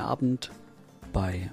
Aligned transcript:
guten 0.00 0.12
Abend 0.12 0.50
bei 1.12 1.50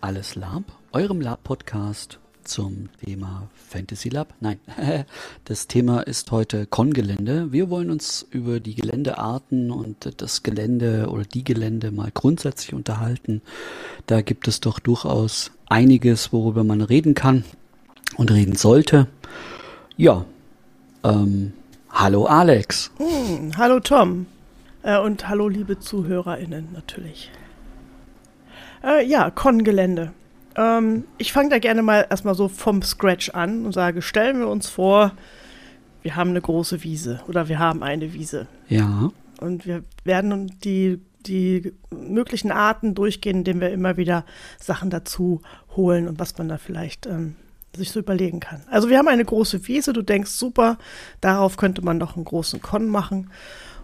Alles 0.00 0.34
Lab, 0.34 0.62
eurem 0.92 1.20
Lab-Podcast 1.20 2.18
zum 2.42 2.88
Thema 3.04 3.48
Fantasy 3.54 4.08
Lab. 4.08 4.32
Nein, 4.40 4.58
das 5.44 5.66
Thema 5.66 6.00
ist 6.00 6.30
heute 6.30 6.66
Con-Gelände. 6.66 7.52
Wir 7.52 7.68
wollen 7.68 7.90
uns 7.90 8.26
über 8.30 8.60
die 8.60 8.74
Geländearten 8.74 9.70
und 9.70 10.22
das 10.22 10.42
Gelände 10.42 11.08
oder 11.10 11.24
die 11.24 11.44
Gelände 11.44 11.90
mal 11.90 12.10
grundsätzlich 12.12 12.72
unterhalten. 12.72 13.42
Da 14.06 14.22
gibt 14.22 14.48
es 14.48 14.60
doch 14.60 14.78
durchaus 14.78 15.50
einiges, 15.68 16.32
worüber 16.32 16.64
man 16.64 16.80
reden 16.80 17.14
kann 17.14 17.44
und 18.16 18.30
reden 18.30 18.56
sollte. 18.56 19.06
Ja, 19.98 20.24
ähm, 21.04 21.52
hallo 21.90 22.24
Alex. 22.24 22.90
Hm, 22.96 23.56
hallo 23.58 23.80
Tom. 23.80 24.26
Äh, 24.82 24.98
und 24.98 25.28
hallo 25.28 25.48
liebe 25.48 25.78
ZuhörerInnen 25.78 26.68
natürlich. 26.72 27.30
Äh, 28.82 29.06
ja, 29.06 29.30
Con-Gelände. 29.30 30.12
Ähm, 30.56 31.04
ich 31.18 31.32
fange 31.32 31.50
da 31.50 31.58
gerne 31.58 31.82
mal 31.82 32.06
erstmal 32.10 32.34
so 32.34 32.48
vom 32.48 32.82
Scratch 32.82 33.30
an 33.30 33.64
und 33.64 33.72
sage, 33.72 34.02
stellen 34.02 34.40
wir 34.40 34.48
uns 34.48 34.68
vor, 34.68 35.12
wir 36.02 36.16
haben 36.16 36.30
eine 36.30 36.40
große 36.40 36.82
Wiese 36.82 37.20
oder 37.28 37.48
wir 37.48 37.58
haben 37.58 37.82
eine 37.82 38.12
Wiese. 38.12 38.48
Ja. 38.68 39.10
Und 39.40 39.66
wir 39.66 39.82
werden 40.04 40.58
die, 40.64 41.00
die 41.26 41.72
möglichen 41.90 42.50
Arten 42.50 42.94
durchgehen, 42.94 43.38
indem 43.38 43.60
wir 43.60 43.70
immer 43.70 43.96
wieder 43.96 44.24
Sachen 44.58 44.90
dazu 44.90 45.42
holen 45.76 46.08
und 46.08 46.18
was 46.18 46.36
man 46.38 46.48
da 46.48 46.58
vielleicht 46.58 47.06
ähm, 47.06 47.36
sich 47.74 47.90
so 47.90 48.00
überlegen 48.00 48.40
kann. 48.40 48.62
Also 48.70 48.88
wir 48.88 48.98
haben 48.98 49.08
eine 49.08 49.24
große 49.24 49.66
Wiese, 49.66 49.92
du 49.92 50.02
denkst, 50.02 50.30
super, 50.30 50.78
darauf 51.20 51.56
könnte 51.56 51.82
man 51.82 51.98
doch 51.98 52.16
einen 52.16 52.24
großen 52.24 52.60
Con 52.60 52.88
machen. 52.88 53.30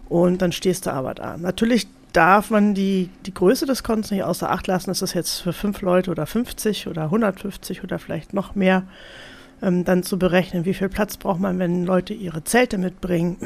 Und 0.07 0.41
dann 0.41 0.51
stehst 0.51 0.87
du 0.87 0.91
aber 0.91 1.13
da. 1.13 1.37
Natürlich 1.37 1.87
darf 2.13 2.49
man 2.49 2.73
die, 2.73 3.09
die 3.25 3.33
Größe 3.33 3.65
des 3.65 3.83
Kontos 3.83 4.11
nicht 4.11 4.23
außer 4.23 4.49
Acht 4.49 4.67
lassen. 4.67 4.89
Ist 4.89 5.01
das 5.01 5.13
jetzt 5.13 5.41
für 5.41 5.53
fünf 5.53 5.81
Leute 5.81 6.11
oder 6.11 6.25
50 6.25 6.87
oder 6.87 7.03
150 7.03 7.83
oder 7.83 7.99
vielleicht 7.99 8.33
noch 8.33 8.55
mehr? 8.55 8.83
Ähm, 9.61 9.83
dann 9.83 10.03
zu 10.03 10.17
berechnen, 10.17 10.65
wie 10.65 10.73
viel 10.73 10.89
Platz 10.89 11.17
braucht 11.17 11.39
man, 11.39 11.59
wenn 11.59 11.85
Leute 11.85 12.13
ihre 12.13 12.43
Zelte 12.43 12.77
mitbringen. 12.77 13.37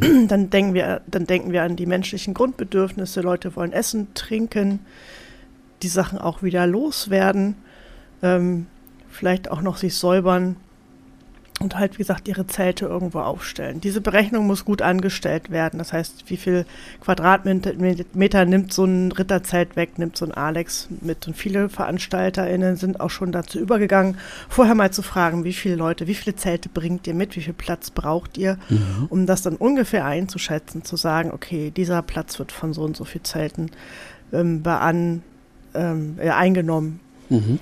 Mhm. 0.00 0.28
Dann, 0.28 0.50
denken 0.50 0.74
wir, 0.74 1.00
dann 1.06 1.26
denken 1.26 1.52
wir 1.52 1.62
an 1.62 1.76
die 1.76 1.86
menschlichen 1.86 2.34
Grundbedürfnisse. 2.34 3.22
Leute 3.22 3.56
wollen 3.56 3.72
essen, 3.72 4.12
trinken, 4.14 4.80
die 5.82 5.88
Sachen 5.88 6.18
auch 6.18 6.42
wieder 6.42 6.66
loswerden, 6.66 7.56
ähm, 8.22 8.66
vielleicht 9.08 9.50
auch 9.50 9.62
noch 9.62 9.78
sich 9.78 9.94
säubern 9.94 10.56
und 11.60 11.78
halt, 11.78 11.94
wie 11.94 11.98
gesagt, 11.98 12.26
ihre 12.26 12.46
Zelte 12.48 12.86
irgendwo 12.86 13.20
aufstellen. 13.20 13.80
Diese 13.80 14.00
Berechnung 14.00 14.46
muss 14.46 14.64
gut 14.64 14.82
angestellt 14.82 15.50
werden. 15.50 15.78
Das 15.78 15.92
heißt, 15.92 16.24
wie 16.26 16.36
viel 16.36 16.66
Quadratmeter 17.00 18.44
nimmt 18.44 18.72
so 18.72 18.84
ein 18.84 19.12
Ritterzelt 19.12 19.76
weg, 19.76 19.98
nimmt 19.98 20.16
so 20.16 20.24
ein 20.24 20.32
Alex 20.32 20.88
mit. 21.00 21.26
Und 21.28 21.36
viele 21.36 21.68
VeranstalterInnen 21.68 22.76
sind 22.76 22.98
auch 22.98 23.10
schon 23.10 23.30
dazu 23.30 23.60
übergegangen, 23.60 24.18
vorher 24.48 24.74
mal 24.74 24.90
zu 24.90 25.02
fragen, 25.02 25.44
wie 25.44 25.52
viele 25.52 25.76
Leute, 25.76 26.08
wie 26.08 26.14
viele 26.14 26.34
Zelte 26.34 26.68
bringt 26.68 27.06
ihr 27.06 27.14
mit, 27.14 27.36
wie 27.36 27.40
viel 27.40 27.54
Platz 27.54 27.90
braucht 27.90 28.36
ihr, 28.36 28.58
mhm. 28.68 29.06
um 29.08 29.26
das 29.26 29.42
dann 29.42 29.54
ungefähr 29.54 30.04
einzuschätzen, 30.04 30.84
zu 30.84 30.96
sagen, 30.96 31.30
okay, 31.30 31.70
dieser 31.70 32.02
Platz 32.02 32.38
wird 32.40 32.50
von 32.50 32.72
so 32.72 32.82
und 32.82 32.96
so 32.96 33.04
viel 33.04 33.22
Zelten 33.22 33.70
ähm, 34.32 34.62
bean, 34.62 35.22
ähm, 35.74 36.18
äh, 36.18 36.30
eingenommen. 36.30 36.98
Mhm. 37.30 37.60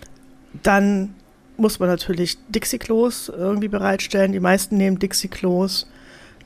Dann 0.63 1.15
muss 1.63 1.79
man 1.79 1.89
natürlich 1.89 2.37
Dixie-Klos 2.49 3.33
irgendwie 3.35 3.69
bereitstellen. 3.69 4.33
Die 4.33 4.41
meisten 4.41 4.77
nehmen 4.77 4.99
Dixie-Klos 4.99 5.87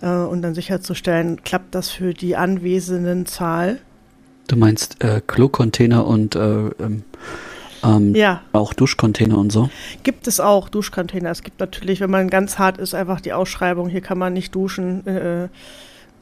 äh, 0.00 0.08
und 0.08 0.42
dann 0.42 0.54
sicherzustellen, 0.54 1.42
klappt 1.42 1.74
das 1.74 1.90
für 1.90 2.14
die 2.14 2.36
anwesenden 2.36 3.26
Zahl. 3.26 3.80
Du 4.46 4.56
meinst 4.56 5.02
äh, 5.02 5.20
Klo-Container 5.26 6.06
und 6.06 6.36
äh, 6.36 6.38
ähm, 6.38 7.02
ähm, 7.82 8.14
ja. 8.14 8.42
auch 8.52 8.72
Duschcontainer 8.72 9.38
und 9.38 9.50
so? 9.50 9.70
Gibt 10.02 10.26
es 10.26 10.40
auch 10.40 10.68
Duschcontainer. 10.68 11.30
Es 11.30 11.42
gibt 11.42 11.60
natürlich, 11.60 12.00
wenn 12.00 12.10
man 12.10 12.30
ganz 12.30 12.58
hart 12.58 12.78
ist, 12.78 12.94
einfach 12.94 13.20
die 13.20 13.32
Ausschreibung, 13.32 13.88
hier 13.88 14.00
kann 14.00 14.18
man 14.18 14.32
nicht 14.32 14.54
duschen. 14.54 15.06
Äh, 15.06 15.48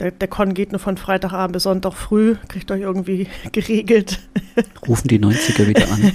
der, 0.01 0.11
der 0.11 0.29
Con 0.29 0.55
geht 0.55 0.73
nur 0.73 0.81
von 0.81 0.97
Freitagabend 0.97 1.53
bis 1.53 1.65
Sonntag 1.65 1.95
früh, 1.95 2.37
kriegt 2.49 2.71
euch 2.71 2.81
irgendwie 2.81 3.29
geregelt. 3.53 4.21
Rufen 4.87 5.09
die 5.09 5.21
90er 5.21 5.67
wieder 5.67 5.91
an. 5.91 6.13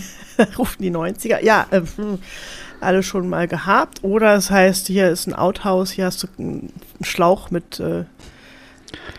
Rufen 0.57 0.81
die 0.81 0.91
90er, 0.91 1.43
ja, 1.43 1.67
äh, 1.71 1.81
alle 2.81 3.03
schon 3.03 3.29
mal 3.29 3.47
gehabt. 3.47 4.03
Oder 4.03 4.35
es 4.35 4.51
heißt, 4.51 4.87
hier 4.87 5.09
ist 5.09 5.27
ein 5.27 5.33
Outhouse, 5.33 5.91
hier 5.91 6.05
hast 6.05 6.23
du 6.23 6.27
einen 6.37 6.73
Schlauch 7.01 7.51
mit 7.51 7.79
äh, 7.79 8.05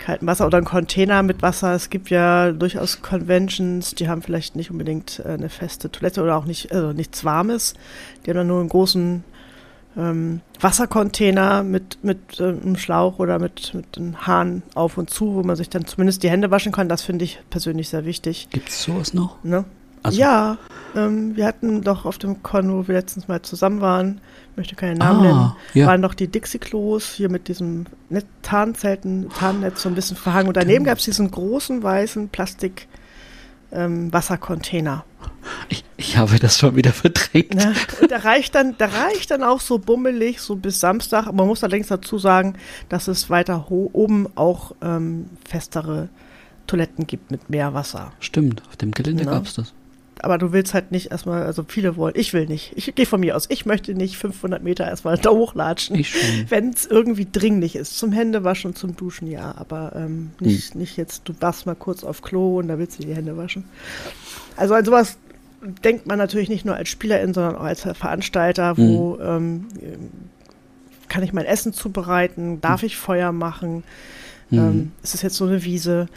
kaltem 0.05 0.27
Wasser 0.29 0.47
oder 0.47 0.59
einen 0.59 0.67
Container 0.67 1.23
mit 1.23 1.43
Wasser. 1.43 1.75
Es 1.75 1.91
gibt 1.91 2.11
ja 2.11 2.53
durchaus 2.53 3.03
Conventions, 3.03 3.95
die 3.95 4.09
haben 4.09 4.23
vielleicht 4.23 4.57
nicht 4.57 4.71
unbedingt 4.71 5.21
äh, 5.25 5.29
eine 5.29 5.49
feste 5.49 5.91
Toilette 5.91 6.23
oder 6.23 6.37
auch 6.37 6.45
nicht, 6.45 6.73
also 6.73 6.93
nichts 6.93 7.25
Warmes. 7.25 7.75
Die 8.25 8.31
haben 8.31 8.39
dann 8.39 8.47
nur 8.47 8.61
einen 8.61 8.69
großen 8.69 9.25
ähm, 9.97 10.41
Wassercontainer 10.61 11.63
mit, 11.63 12.03
mit 12.03 12.39
äh, 12.41 12.45
einem 12.45 12.77
Schlauch 12.77 13.19
oder 13.19 13.39
mit, 13.39 13.75
mit 13.75 13.97
einem 13.97 14.27
Hahn 14.27 14.63
auf 14.75 14.99
und 14.99 15.11
zu, 15.11 15.35
wo 15.35 15.43
man 15.43 15.57
sich 15.57 15.69
dann 15.69 15.85
zumindest 15.87 16.23
die 16.23 16.31
Hände 16.31 16.51
waschen 16.51 16.73
kann. 16.73 16.89
Das 16.89 17.03
finde 17.03 17.25
ich 17.25 17.41
persönlich 17.51 17.89
sehr 17.89 18.05
wichtig. 18.05 18.49
Gibt 18.51 18.69
es 18.69 18.83
sowas 18.83 19.15
noch? 19.15 19.43
Ne? 19.43 19.65
Also 20.03 20.19
ja, 20.19 20.59
ähm, 20.97 21.37
wir 21.37 21.47
hatten 21.47 21.83
doch 21.83 22.05
auf 22.05 22.19
dem 22.19 22.43
Con, 22.43 22.73
wo 22.73 22.89
wir 22.89 22.95
letztens 22.95 23.29
mal 23.29 23.43
zusammen 23.43 23.81
waren, 23.81 24.21
ich 24.53 24.57
möchte 24.57 24.75
keinen 24.75 24.99
Namen 24.99 25.21
ah, 25.21 25.23
nennen, 25.23 25.53
ja. 25.75 25.87
waren 25.87 26.03
doch 26.03 26.15
die 26.15 26.29
Dixie-Klos 26.29 27.11
hier 27.11 27.29
mit 27.29 27.49
diesem 27.49 27.87
Net 28.09 28.27
Tarnzelten, 28.43 29.29
Tarnnetz 29.31 29.83
so 29.83 29.89
ein 29.89 29.95
bisschen 29.95 30.17
verhangen. 30.17 30.49
Und 30.49 30.57
daneben 30.57 30.85
gab 30.85 30.99
es 30.99 31.05
diesen 31.05 31.31
großen 31.31 31.83
weißen 31.83 32.29
Plastik- 32.31 32.89
ähm, 33.73 34.13
Wassercontainer. 34.13 35.05
Ich, 35.69 35.85
ich, 35.97 36.17
habe 36.17 36.39
das 36.39 36.59
schon 36.59 36.77
wieder 36.77 36.93
verdrängt. 36.93 37.55
Und 38.01 38.11
der 38.11 38.25
reicht, 38.25 38.55
dann, 38.55 38.77
der 38.79 38.93
reicht 38.93 39.31
dann 39.31 39.43
auch 39.43 39.61
so 39.61 39.79
bummelig, 39.79 40.41
so 40.41 40.57
bis 40.57 40.81
Samstag. 40.81 41.27
Aber 41.27 41.39
man 41.39 41.47
muss 41.47 41.63
allerdings 41.63 41.89
dazu 41.89 42.19
sagen, 42.19 42.55
dass 42.89 43.09
es 43.09 43.31
weiter 43.31 43.71
oben 43.71 44.29
auch 44.35 44.75
ähm, 44.83 45.27
festere 45.49 46.09
Toiletten 46.67 47.07
gibt 47.07 47.31
mit 47.31 47.49
mehr 47.51 47.75
Wasser. 47.75 48.13
Stimmt, 48.21 48.63
auf 48.69 48.77
dem 48.77 48.93
Gelände 48.93 49.25
ja. 49.25 49.31
gab 49.31 49.47
es 49.47 49.55
das 49.55 49.73
aber 50.23 50.39
du 50.39 50.53
willst 50.53 50.75
halt 50.75 50.93
nicht 50.93 51.11
erstmal, 51.11 51.45
also 51.45 51.65
viele 51.67 51.97
wollen, 51.97 52.15
ich 52.17 52.33
will 52.33 52.47
nicht. 52.47 52.73
Ich 52.77 52.95
gehe 52.95 53.07
von 53.07 53.21
mir 53.21 53.37
aus, 53.37 53.47
ich 53.49 53.67
möchte 53.67 53.95
nicht 53.95 54.17
500 54.17 54.63
Meter 54.63 54.87
erstmal 54.87 55.19
da 55.19 55.31
hochlatschen, 55.31 56.05
wenn 56.49 56.71
es 56.71 56.87
irgendwie 56.87 57.27
dringlich 57.31 57.77
ist. 57.77 57.99
Zum 57.99 58.13
Händewaschen 58.13 58.71
und 58.71 58.77
zum 58.77 58.97
Duschen 58.97 59.31
ja, 59.31 59.55
aber 59.57 59.93
ähm, 59.97 60.31
nicht, 60.41 60.73
hm. 60.73 60.81
nicht 60.81 60.97
jetzt, 60.97 61.29
du 61.29 61.35
warst 61.41 61.67
mal 61.67 61.75
kurz 61.75 62.05
auf 62.05 62.23
Klo 62.23 62.59
und 62.59 62.69
da 62.69 62.79
willst 62.79 62.99
du 62.99 63.05
die 63.05 63.15
Hände 63.15 63.37
waschen. 63.37 63.65
Also 64.57 64.75
an 64.75 64.85
sowas 64.85 65.17
denkt 65.85 66.07
man 66.07 66.19
natürlich 66.19 66.49
nicht 66.49 66.65
nur 66.65 66.77
als 66.77 66.89
Spielerin, 66.89 67.35
sondern 67.35 67.57
auch 67.57 67.65
als 67.65 67.83
Veranstalter, 67.83 68.79
wo 68.79 69.19
hm. 69.19 69.27
ähm, 69.27 69.67
kann 71.09 71.23
ich 71.23 71.33
mein 71.33 71.45
Essen 71.45 71.73
zubereiten, 71.73 72.61
darf 72.61 72.83
hm. 72.83 72.87
ich 72.87 72.97
Feuer 72.97 73.33
machen, 73.33 73.85
hm. 74.51 74.59
ähm, 74.59 74.93
ist 75.03 75.15
es 75.15 75.23
jetzt 75.23 75.37
so 75.37 75.47
eine 75.47 75.65
Wiese, 75.65 76.09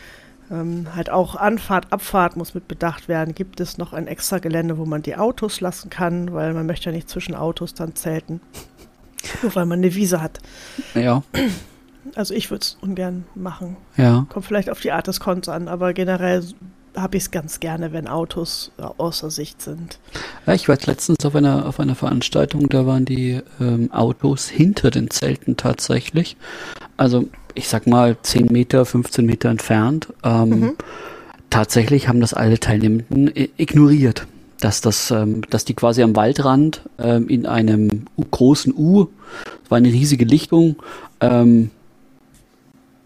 ähm, 0.51 0.87
halt 0.95 1.09
auch 1.09 1.35
Anfahrt, 1.35 1.91
Abfahrt 1.91 2.35
muss 2.35 2.53
mit 2.53 2.67
bedacht 2.67 3.07
werden. 3.07 3.35
Gibt 3.35 3.59
es 3.59 3.77
noch 3.77 3.93
ein 3.93 4.07
extra 4.07 4.39
Gelände, 4.39 4.77
wo 4.77 4.85
man 4.85 5.01
die 5.01 5.15
Autos 5.15 5.61
lassen 5.61 5.89
kann, 5.89 6.33
weil 6.33 6.53
man 6.53 6.65
möchte 6.65 6.89
ja 6.89 6.95
nicht 6.95 7.09
zwischen 7.09 7.35
Autos 7.35 7.73
dann 7.73 7.95
zelten. 7.95 8.41
Nur 9.41 9.55
weil 9.55 9.65
man 9.65 9.79
eine 9.79 9.95
Wiese 9.95 10.21
hat. 10.21 10.39
Ja. 10.95 11.23
Also 12.15 12.33
ich 12.33 12.51
würde 12.51 12.63
es 12.63 12.77
ungern 12.81 13.25
machen. 13.35 13.77
Ja. 13.97 14.25
Kommt 14.29 14.45
vielleicht 14.45 14.69
auf 14.69 14.81
die 14.81 14.91
Art 14.91 15.07
des 15.07 15.19
Konts 15.19 15.47
an, 15.47 15.67
aber 15.67 15.93
generell 15.93 16.43
habe 16.95 17.17
ich 17.17 17.23
es 17.23 17.31
ganz 17.31 17.59
gerne, 17.59 17.91
wenn 17.91 18.07
Autos 18.07 18.71
außer 18.77 19.31
Sicht 19.31 19.61
sind. 19.61 19.99
Ja, 20.45 20.53
ich 20.53 20.67
war 20.69 20.77
letztens 20.85 21.25
auf 21.25 21.35
einer, 21.35 21.65
auf 21.65 21.79
einer 21.79 21.95
Veranstaltung, 21.95 22.69
da 22.69 22.85
waren 22.85 23.05
die 23.05 23.41
ähm, 23.59 23.91
Autos 23.91 24.47
hinter 24.47 24.91
den 24.91 25.09
Zelten 25.09 25.57
tatsächlich. 25.57 26.37
Also 26.97 27.27
ich 27.55 27.67
sag 27.67 27.87
mal 27.87 28.17
10 28.21 28.47
Meter, 28.47 28.85
15 28.85 29.25
Meter 29.25 29.49
entfernt. 29.49 30.07
Ähm, 30.23 30.49
mhm. 30.49 30.73
Tatsächlich 31.49 32.07
haben 32.07 32.19
das 32.19 32.33
alle 32.33 32.59
Teilnehmenden 32.59 33.31
ignoriert, 33.57 34.25
dass 34.59 34.81
das, 34.81 35.11
ähm, 35.11 35.41
dass 35.49 35.65
die 35.65 35.75
quasi 35.75 36.01
am 36.01 36.15
Waldrand 36.15 36.81
ähm, 36.97 37.27
in 37.29 37.45
einem 37.45 38.05
großen 38.31 38.73
U, 38.75 39.07
das 39.61 39.71
war 39.71 39.77
eine 39.77 39.89
riesige 39.89 40.25
Lichtung, 40.25 40.77
ähm, 41.19 41.69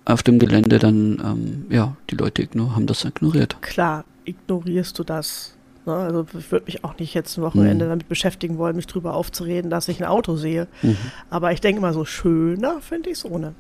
auf 0.06 0.24
dem 0.24 0.40
Gelände 0.40 0.80
dann, 0.80 1.22
ähm, 1.24 1.66
ja, 1.70 1.98
die 2.10 2.16
Leute 2.16 2.48
haben 2.56 2.88
das 2.88 3.04
ignoriert. 3.04 3.62
Klar, 3.62 4.06
ignorierst 4.24 4.98
du 4.98 5.04
das. 5.04 5.54
Ne? 5.86 5.94
Also 5.94 6.26
ich 6.38 6.52
würde 6.52 6.66
mich 6.66 6.84
auch 6.86 6.98
nicht 6.98 7.14
jetzt 7.14 7.38
ein 7.38 7.42
Wochenende 7.42 7.86
mhm. 7.86 7.90
damit 7.90 8.08
beschäftigen 8.08 8.58
wollen, 8.58 8.78
mich 8.78 8.88
drüber 8.88 9.14
aufzureden, 9.16 9.70
dass 9.70 9.90
ich 9.90 10.02
ein 10.02 10.08
Auto 10.08 10.38
sehe. 10.38 10.68
Mhm. 10.82 10.98
Aber 11.30 11.52
ich 11.52 11.60
denke 11.60 11.82
mal, 11.82 11.94
so 11.94 12.06
schöner 12.06 12.80
finde 12.80 13.10
ich 13.10 13.18
es 13.18 13.26
ohne. 13.26 13.54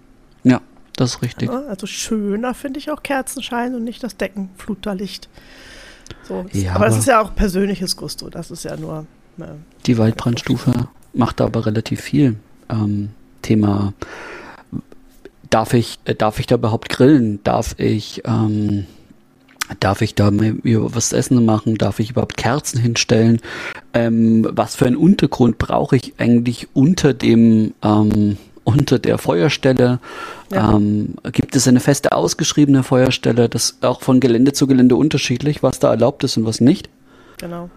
Das 0.98 1.12
ist 1.12 1.22
richtig. 1.22 1.50
Also 1.50 1.88
schöner 1.88 2.54
finde 2.54 2.80
ich 2.80 2.92
auch 2.92 3.04
Kerzenschein 3.04 3.76
und 3.76 3.86
nicht 3.86 4.04
das 4.04 4.18
Deckenfluterlicht. 4.18 5.30
So, 6.24 6.46
ja, 6.52 6.72
aber, 6.72 6.76
aber 6.78 6.86
das 6.88 6.98
ist 6.98 7.08
ja 7.08 7.22
auch 7.22 7.36
persönliches 7.36 7.96
Gusto. 7.96 8.30
Das 8.30 8.52
ist 8.52 8.64
ja 8.64 8.76
nur. 8.76 9.06
Äh, 9.40 9.46
die 9.86 9.98
Waldbrandstufe 9.98 10.90
macht 11.14 11.40
aber 11.40 11.66
relativ 11.66 12.02
viel. 12.02 12.36
Ähm, 12.70 13.12
Thema, 13.44 13.94
darf 15.50 15.74
ich, 15.74 16.00
äh, 16.06 16.16
darf 16.16 16.40
ich 16.40 16.48
da 16.48 16.56
überhaupt 16.56 16.90
grillen? 16.90 17.40
Darf 17.44 17.76
ich, 17.78 18.24
ähm, 18.26 18.88
Darf 19.82 20.02
ich 20.02 20.16
da 20.16 20.32
was 20.32 21.12
essen 21.12 21.44
machen? 21.44 21.76
Darf 21.76 22.00
ich 22.00 22.12
überhaupt 22.12 22.38
Kerzen 22.38 22.80
hinstellen? 22.80 23.42
Ähm, 23.94 24.48
was 24.50 24.76
für 24.76 24.86
einen 24.86 24.96
Untergrund 24.96 25.58
brauche 25.58 25.98
ich 25.98 26.14
eigentlich 26.20 26.70
unter 26.74 27.14
dem 27.14 27.74
ähm, 27.84 28.38
unter 28.68 29.00
der 29.00 29.18
Feuerstelle? 29.18 30.00
Ja. 30.52 30.74
Ähm, 30.74 31.16
gibt 31.32 31.56
es 31.56 31.68
eine 31.70 31.80
feste 31.80 32.12
ausgeschriebene 32.12 32.84
Feuerstelle? 32.84 33.48
Das 33.48 33.72
ist 33.72 33.86
auch 33.86 34.02
von 34.02 34.20
Gelände 34.20 34.52
zu 34.52 34.68
Gelände 34.68 34.98
unterschiedlich, 34.98 35.64
was 35.64 35.80
da 35.80 35.90
erlaubt 35.90 36.26
ist 36.26 36.36
und 36.36 36.46
was 36.46 36.60
nicht. 36.60 36.90
Genau. 37.38 37.70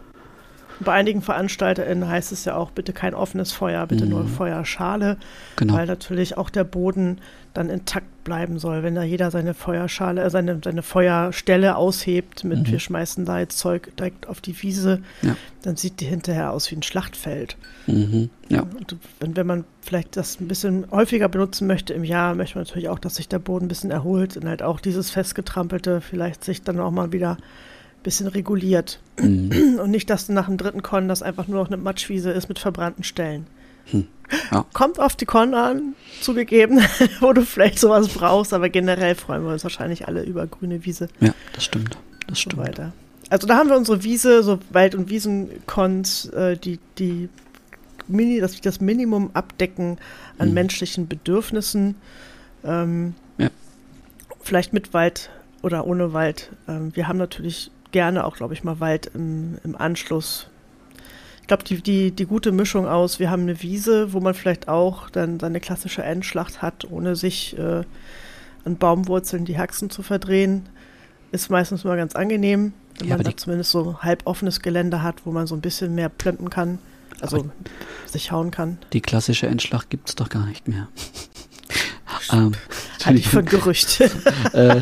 Bei 0.80 0.92
einigen 0.92 1.22
VeranstalterInnen 1.22 2.08
heißt 2.08 2.32
es 2.32 2.44
ja 2.44 2.56
auch, 2.56 2.72
bitte 2.72 2.92
kein 2.92 3.14
offenes 3.14 3.52
Feuer, 3.52 3.86
bitte 3.86 4.04
mhm. 4.04 4.10
nur 4.10 4.26
Feuerschale, 4.26 5.18
genau. 5.54 5.74
weil 5.74 5.86
natürlich 5.86 6.36
auch 6.36 6.50
der 6.50 6.64
Boden 6.64 7.20
dann 7.54 7.70
intakt 7.70 8.06
bleiben 8.30 8.60
soll, 8.60 8.84
wenn 8.84 8.94
da 8.94 9.02
jeder 9.02 9.32
seine 9.32 9.54
Feuerschale, 9.54 10.22
äh, 10.22 10.30
seine, 10.30 10.60
seine 10.62 10.84
Feuerstelle 10.84 11.74
aushebt 11.74 12.44
mit, 12.44 12.60
mhm. 12.60 12.70
wir 12.70 12.78
schmeißen 12.78 13.24
da 13.24 13.40
jetzt 13.40 13.58
Zeug 13.58 13.90
direkt 13.96 14.28
auf 14.28 14.40
die 14.40 14.62
Wiese, 14.62 15.02
ja. 15.22 15.34
dann 15.62 15.74
sieht 15.74 15.98
die 15.98 16.04
hinterher 16.04 16.52
aus 16.52 16.70
wie 16.70 16.76
ein 16.76 16.84
Schlachtfeld. 16.84 17.56
Mhm. 17.88 18.30
Ja. 18.48 18.60
Und 18.78 18.96
wenn, 19.18 19.46
man 19.48 19.64
vielleicht 19.82 20.16
das 20.16 20.38
ein 20.40 20.46
bisschen 20.46 20.86
häufiger 20.92 21.28
benutzen 21.28 21.66
möchte 21.66 21.92
im 21.92 22.04
Jahr, 22.04 22.36
möchte 22.36 22.56
man 22.56 22.66
natürlich 22.66 22.88
auch, 22.88 23.00
dass 23.00 23.16
sich 23.16 23.26
der 23.26 23.40
Boden 23.40 23.64
ein 23.64 23.68
bisschen 23.68 23.90
erholt 23.90 24.36
und 24.36 24.46
halt 24.46 24.62
auch 24.62 24.78
dieses 24.78 25.10
festgetrampelte 25.10 26.00
vielleicht 26.00 26.44
sich 26.44 26.62
dann 26.62 26.78
auch 26.78 26.92
mal 26.92 27.10
wieder 27.10 27.36
bisschen 28.04 28.28
reguliert. 28.28 29.00
Mhm. 29.20 29.80
Und 29.82 29.90
nicht, 29.90 30.08
dass 30.08 30.28
nach 30.28 30.46
dem 30.46 30.56
dritten 30.56 30.82
Con 30.82 31.08
das 31.08 31.20
einfach 31.20 31.48
nur 31.48 31.58
noch 31.58 31.66
eine 31.66 31.78
Matschwiese 31.78 32.30
ist 32.30 32.48
mit 32.48 32.60
verbrannten 32.60 33.02
Stellen. 33.02 33.48
Hm. 33.90 34.06
Ja. 34.52 34.64
Kommt 34.72 35.00
auf 35.00 35.16
die 35.16 35.26
Con 35.26 35.54
an, 35.54 35.94
zugegeben, 36.20 36.80
wo 37.20 37.32
du 37.32 37.42
vielleicht 37.42 37.78
sowas 37.78 38.08
brauchst, 38.08 38.52
aber 38.52 38.68
generell 38.68 39.14
freuen 39.14 39.44
wir 39.44 39.52
uns 39.52 39.64
wahrscheinlich 39.64 40.06
alle 40.06 40.22
über 40.22 40.46
grüne 40.46 40.84
Wiese. 40.84 41.08
Ja, 41.20 41.34
das 41.52 41.64
stimmt. 41.64 41.96
Das 42.26 42.40
stimmt. 42.40 42.56
So 42.56 42.62
weiter. 42.62 42.92
Also 43.28 43.46
da 43.46 43.56
haben 43.56 43.68
wir 43.68 43.76
unsere 43.76 44.02
Wiese, 44.02 44.42
so 44.42 44.58
Wald- 44.70 44.94
und 44.94 45.08
Wiesencons, 45.08 46.26
äh, 46.26 46.56
die, 46.56 46.78
die 46.98 47.28
Mini, 48.08 48.40
das, 48.40 48.60
das 48.60 48.80
Minimum 48.80 49.30
abdecken 49.34 49.98
an 50.38 50.48
mhm. 50.48 50.54
menschlichen 50.54 51.08
Bedürfnissen. 51.08 51.94
Ähm, 52.64 53.14
ja. 53.38 53.48
Vielleicht 54.40 54.72
mit 54.72 54.92
Wald 54.92 55.30
oder 55.62 55.86
ohne 55.86 56.12
Wald. 56.12 56.50
Ähm, 56.68 56.94
wir 56.94 57.08
haben 57.08 57.18
natürlich 57.18 57.70
gerne 57.92 58.24
auch, 58.24 58.36
glaube 58.36 58.54
ich, 58.54 58.64
mal 58.64 58.80
Wald 58.80 59.10
im, 59.14 59.58
im 59.64 59.76
Anschluss. 59.76 60.49
Ich 61.50 61.56
glaube, 61.56 61.64
die, 61.64 61.82
die, 61.82 62.12
die 62.12 62.26
gute 62.26 62.52
Mischung 62.52 62.86
aus, 62.86 63.18
wir 63.18 63.28
haben 63.28 63.42
eine 63.42 63.60
Wiese, 63.60 64.12
wo 64.12 64.20
man 64.20 64.34
vielleicht 64.34 64.68
auch 64.68 65.10
dann 65.10 65.40
seine 65.40 65.58
klassische 65.58 66.00
Endschlacht 66.00 66.62
hat, 66.62 66.88
ohne 66.88 67.16
sich 67.16 67.58
äh, 67.58 67.82
an 68.64 68.76
Baumwurzeln 68.76 69.46
die 69.46 69.58
Haxen 69.58 69.90
zu 69.90 70.04
verdrehen, 70.04 70.68
ist 71.32 71.50
meistens 71.50 71.82
mal 71.82 71.96
ganz 71.96 72.14
angenehm, 72.14 72.72
wenn 73.00 73.08
ja, 73.08 73.16
man 73.16 73.24
da 73.24 73.36
zumindest 73.36 73.72
so 73.72 74.00
halb 74.00 74.28
offenes 74.28 74.60
Gelände 74.60 75.02
hat, 75.02 75.26
wo 75.26 75.32
man 75.32 75.48
so 75.48 75.56
ein 75.56 75.60
bisschen 75.60 75.92
mehr 75.96 76.08
plümpen 76.08 76.50
kann, 76.50 76.78
also 77.20 77.50
sich 78.06 78.30
hauen 78.30 78.52
kann. 78.52 78.78
Die 78.92 79.00
klassische 79.00 79.48
Endschlacht 79.48 79.90
gibt 79.90 80.08
es 80.08 80.14
doch 80.14 80.28
gar 80.28 80.46
nicht 80.46 80.68
mehr. 80.68 80.86
Ähm, 82.32 82.52
Hatte 83.04 83.16
ich 83.16 83.28
von 83.28 83.44
Gerücht. 83.44 84.00
äh, 84.52 84.80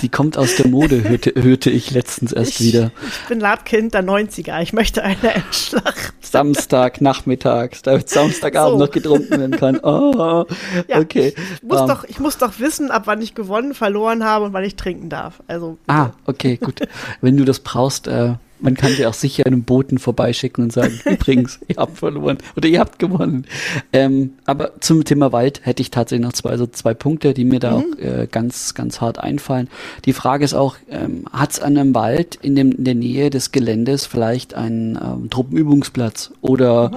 die 0.00 0.08
kommt 0.08 0.38
aus 0.38 0.56
der 0.56 0.68
Mode, 0.68 1.08
hörte, 1.08 1.32
hörte 1.36 1.70
ich 1.70 1.90
letztens 1.90 2.32
erst 2.32 2.60
ich, 2.60 2.66
wieder. 2.66 2.90
Ich 3.06 3.28
bin 3.28 3.40
Labkind 3.40 3.94
der 3.94 4.02
90er. 4.02 4.60
Ich 4.62 4.72
möchte 4.72 5.02
eine 5.02 5.34
Endschlacht. 5.34 6.14
Samstag, 6.20 7.00
nachmittags, 7.00 7.82
damit 7.82 8.08
Samstagabend 8.08 8.78
so. 8.78 8.84
noch 8.84 8.90
getrunken 8.90 9.30
werden 9.30 9.56
kann. 9.56 9.80
Oh, 9.92 10.46
ja, 10.88 10.98
okay. 11.00 11.34
Ich 11.36 11.62
muss, 11.62 11.80
um, 11.80 11.82
ähm. 11.82 11.88
doch, 11.88 12.04
ich 12.04 12.18
muss 12.18 12.38
doch 12.38 12.58
wissen, 12.60 12.90
ab 12.90 13.02
wann 13.06 13.20
ich 13.20 13.34
gewonnen, 13.34 13.74
verloren 13.74 14.24
habe 14.24 14.44
und 14.44 14.52
wann 14.52 14.64
ich 14.64 14.76
trinken 14.76 15.08
darf. 15.08 15.42
Also, 15.48 15.76
ah, 15.86 16.10
okay, 16.24 16.56
gut. 16.56 16.80
Wenn 17.20 17.36
du 17.36 17.44
das 17.44 17.60
brauchst, 17.60 18.06
äh, 18.06 18.34
man 18.62 18.74
kann 18.74 18.94
dir 18.94 19.08
auch 19.08 19.14
sicher 19.14 19.44
einen 19.46 19.64
Boten 19.64 19.98
vorbeischicken 19.98 20.64
und 20.64 20.72
sagen, 20.72 20.98
übrigens, 21.04 21.60
ihr 21.68 21.76
habt 21.76 21.98
verloren 21.98 22.38
oder 22.56 22.68
ihr 22.68 22.80
habt 22.80 22.98
gewonnen. 22.98 23.46
Ähm, 23.92 24.34
aber 24.46 24.80
zum 24.80 25.04
Thema 25.04 25.32
Wald 25.32 25.64
hätte 25.64 25.82
ich 25.82 25.90
tatsächlich 25.90 26.24
noch 26.24 26.32
zwei, 26.32 26.50
also 26.50 26.66
zwei 26.66 26.94
Punkte, 26.94 27.34
die 27.34 27.44
mir 27.44 27.60
da 27.60 27.76
mhm. 27.76 27.76
auch 27.76 27.98
äh, 27.98 28.28
ganz, 28.30 28.74
ganz 28.74 29.00
hart 29.00 29.18
einfallen. 29.18 29.68
Die 30.04 30.12
Frage 30.12 30.44
ist 30.44 30.54
auch, 30.54 30.76
ähm, 30.88 31.24
hat 31.32 31.52
es 31.52 31.60
an 31.60 31.76
einem 31.76 31.94
Wald 31.94 32.38
in, 32.40 32.54
dem, 32.54 32.72
in 32.72 32.84
der 32.84 32.94
Nähe 32.94 33.30
des 33.30 33.52
Geländes 33.52 34.06
vielleicht 34.06 34.54
einen 34.54 34.96
ähm, 34.96 35.30
Truppenübungsplatz 35.30 36.32
oder 36.40 36.90
mhm. 36.90 36.96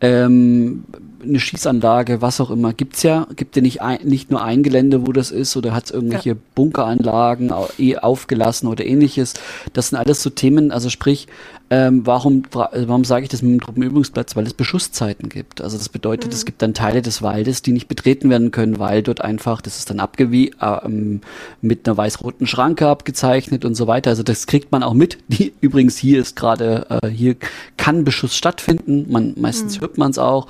ähm, 0.00 0.84
eine 1.28 1.40
Schießanlage, 1.40 2.22
was 2.22 2.40
auch 2.40 2.50
immer, 2.50 2.72
gibt's 2.72 3.02
ja, 3.02 3.26
gibt 3.36 3.56
ja 3.56 3.62
nicht 3.62 3.82
ein, 3.82 3.98
nicht 4.04 4.30
nur 4.30 4.42
ein 4.42 4.62
Gelände, 4.62 5.06
wo 5.06 5.12
das 5.12 5.30
ist, 5.30 5.56
oder 5.56 5.74
hat 5.74 5.86
es 5.86 5.90
irgendwelche 5.90 6.30
ja. 6.30 6.36
Bunkeranlagen 6.54 7.52
eh 7.78 7.96
aufgelassen 7.96 8.68
oder 8.68 8.84
ähnliches. 8.84 9.34
Das 9.72 9.88
sind 9.88 9.98
alles 9.98 10.22
so 10.22 10.30
Themen, 10.30 10.70
also 10.70 10.90
sprich, 10.90 11.26
ähm, 11.70 12.06
warum 12.06 12.42
warum 12.50 13.04
sage 13.04 13.24
ich 13.24 13.30
das 13.30 13.42
mit 13.42 13.52
dem 13.52 13.60
Truppenübungsplatz? 13.60 14.36
Weil 14.36 14.46
es 14.46 14.54
Beschusszeiten 14.54 15.28
gibt. 15.28 15.62
Also 15.62 15.78
das 15.78 15.88
bedeutet, 15.88 16.30
mhm. 16.30 16.34
es 16.34 16.44
gibt 16.44 16.60
dann 16.60 16.74
Teile 16.74 17.00
des 17.00 17.22
Waldes, 17.22 17.62
die 17.62 17.72
nicht 17.72 17.88
betreten 17.88 18.28
werden 18.28 18.50
können, 18.50 18.78
weil 18.78 19.02
dort 19.02 19.22
einfach, 19.22 19.62
das 19.62 19.78
ist 19.78 19.88
dann 19.90 19.98
abgewie 19.98 20.52
ähm, 20.60 21.22
mit 21.62 21.88
einer 21.88 21.96
weiß-roten 21.96 22.46
Schranke 22.46 22.86
abgezeichnet 22.88 23.64
und 23.64 23.74
so 23.74 23.86
weiter. 23.86 24.10
Also 24.10 24.22
das 24.22 24.46
kriegt 24.46 24.72
man 24.72 24.82
auch 24.82 24.94
mit. 24.94 25.18
Die, 25.28 25.54
übrigens 25.60 25.96
hier 25.96 26.20
ist 26.20 26.36
gerade, 26.36 26.86
äh, 27.02 27.08
hier 27.08 27.36
kann 27.76 28.04
Beschuss 28.04 28.36
stattfinden. 28.36 29.06
Man 29.10 29.34
meistens 29.36 29.76
mhm. 29.76 29.80
hört 29.82 29.98
man 29.98 30.10
es 30.10 30.18
auch. 30.18 30.48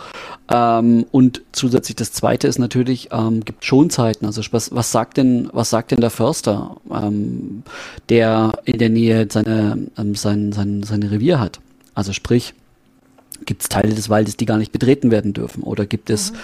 Ähm, 0.51 1.07
und 1.11 1.43
zusätzlich 1.53 1.97
das 1.97 2.13
Zweite 2.13 2.49
ist 2.49 2.59
natürlich, 2.59 3.09
ähm, 3.13 3.45
gibt 3.45 3.65
Schonzeiten. 3.65 4.27
Also 4.27 4.43
was, 4.51 4.75
was 4.75 4.93
sagt 4.93 5.17
denn, 5.17 5.49
was 5.53 5.71
sagt 5.71 5.93
denn 5.93 6.01
der 6.01 6.11
Förster, 6.11 6.77
ähm, 6.93 7.63
der 8.09 8.53
in 8.65 8.79
der 8.79 8.91
Nähe 8.91 9.27
seine, 9.31 9.87
ähm, 9.97 10.15
sein, 10.15 10.53
sein, 10.53 10.83
seine 10.83 11.04
Revier 11.07 11.41
hat? 11.41 11.61
Also 11.95 12.13
sprich, 12.13 12.55
gibt 13.45 13.63
es 13.63 13.69
Teile 13.69 13.95
des 13.95 14.09
Waldes, 14.09 14.37
die 14.37 14.47
gar 14.47 14.59
nicht 14.59 14.73
betreten 14.73 15.11
werden 15.11 15.33
dürfen? 15.33 15.63
Oder 15.63 15.87
gibt 15.87 16.11
es 16.11 16.33
mhm. 16.33 16.37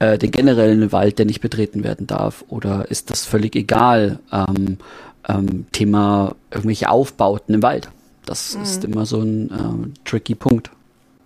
äh, 0.00 0.18
den 0.18 0.30
generellen 0.30 0.92
Wald, 0.92 1.18
der 1.18 1.26
nicht 1.26 1.40
betreten 1.40 1.84
werden 1.84 2.06
darf? 2.06 2.44
Oder 2.48 2.90
ist 2.90 3.10
das 3.10 3.24
völlig 3.24 3.56
egal? 3.56 4.18
Ähm, 4.32 4.78
ähm, 5.28 5.66
Thema 5.72 6.34
irgendwelche 6.50 6.88
Aufbauten 6.88 7.54
im 7.54 7.62
Wald. 7.62 7.90
Das 8.24 8.56
mhm. 8.56 8.62
ist 8.62 8.84
immer 8.84 9.06
so 9.06 9.20
ein 9.20 9.50
äh, 9.50 10.08
tricky 10.08 10.34
Punkt. 10.34 10.70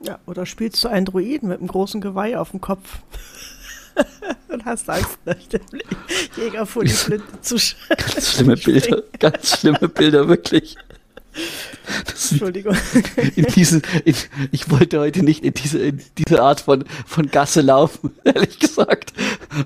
Ja, 0.05 0.19
oder 0.27 0.47
spielst 0.47 0.83
du 0.83 0.89
einen 0.89 1.07
Druiden 1.07 1.49
mit 1.49 1.59
einem 1.59 1.69
großen 1.69 2.01
Geweih 2.01 2.39
auf 2.39 2.51
dem 2.51 2.61
Kopf? 2.61 2.99
und 4.49 4.65
hast 4.65 4.89
Angst, 4.89 5.19
Jäger 6.37 6.67
vor 6.67 6.85
die 6.85 6.91
Flinte 6.93 7.41
zu 7.41 7.57
Ganz 7.89 8.33
schlimme 8.33 8.57
Bilder, 8.57 9.03
ganz 9.19 9.59
schlimme 9.59 9.89
Bilder, 9.89 10.29
wirklich. 10.29 10.77
Das 12.05 12.33
Entschuldigung. 12.33 12.77
In 13.37 13.47
diese, 13.47 13.83
in, 14.05 14.15
ich 14.51 14.71
wollte 14.71 15.01
heute 15.01 15.23
nicht 15.23 15.45
in 15.45 15.55
diese, 15.55 15.79
in 15.79 16.01
diese 16.19 16.43
Art 16.43 16.61
von, 16.61 16.85
von 17.07 17.31
Gasse 17.31 17.61
laufen, 17.61 18.11
ehrlich 18.25 18.59
gesagt. 18.59 19.13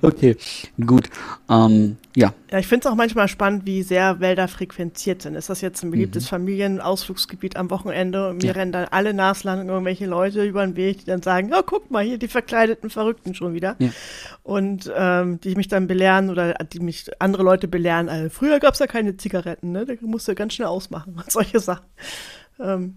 Okay, 0.02 0.36
gut. 0.84 1.08
Ähm, 1.48 1.96
ja. 2.16 2.32
Ja, 2.50 2.58
ich 2.58 2.66
finde 2.66 2.88
es 2.88 2.92
auch 2.92 2.96
manchmal 2.96 3.28
spannend, 3.28 3.66
wie 3.66 3.82
sehr 3.82 4.20
Wälder 4.20 4.48
frequentiert 4.48 5.20
sind. 5.20 5.34
Ist 5.34 5.50
das 5.50 5.60
jetzt 5.60 5.82
ein 5.82 5.90
beliebtes 5.90 6.24
mhm. 6.24 6.28
Familienausflugsgebiet 6.28 7.56
am 7.56 7.68
Wochenende 7.70 8.30
und 8.30 8.38
mir 8.38 8.46
ja. 8.46 8.52
rennen 8.52 8.72
dann 8.72 8.86
alle 8.90 9.12
naslang 9.12 9.68
irgendwelche 9.68 10.06
Leute 10.06 10.42
über 10.42 10.64
den 10.64 10.76
Weg, 10.76 11.00
die 11.00 11.04
dann 11.04 11.20
sagen, 11.20 11.52
oh, 11.52 11.60
guck 11.64 11.90
mal, 11.90 12.02
hier 12.02 12.16
die 12.16 12.28
verkleideten 12.28 12.88
Verrückten 12.88 13.34
schon 13.34 13.52
wieder. 13.52 13.76
Ja. 13.80 13.90
Und 14.42 14.90
ähm, 14.96 15.40
die 15.42 15.54
mich 15.56 15.68
dann 15.68 15.86
belehren 15.86 16.30
oder 16.30 16.54
die 16.54 16.80
mich 16.80 17.04
andere 17.18 17.42
Leute 17.42 17.68
belehren, 17.68 18.08
also, 18.08 18.30
früher 18.30 18.60
gab 18.60 18.72
es 18.72 18.80
ja 18.80 18.86
keine 18.86 19.18
Zigaretten, 19.18 19.72
ne? 19.72 19.84
Da 19.84 19.92
musst 20.00 20.26
du 20.26 20.34
ganz 20.34 20.54
schnell 20.54 20.68
ausmachen 20.68 21.16
und 21.16 21.30
solche 21.30 21.60
Sachen. 21.60 21.84
Ähm, 22.58 22.94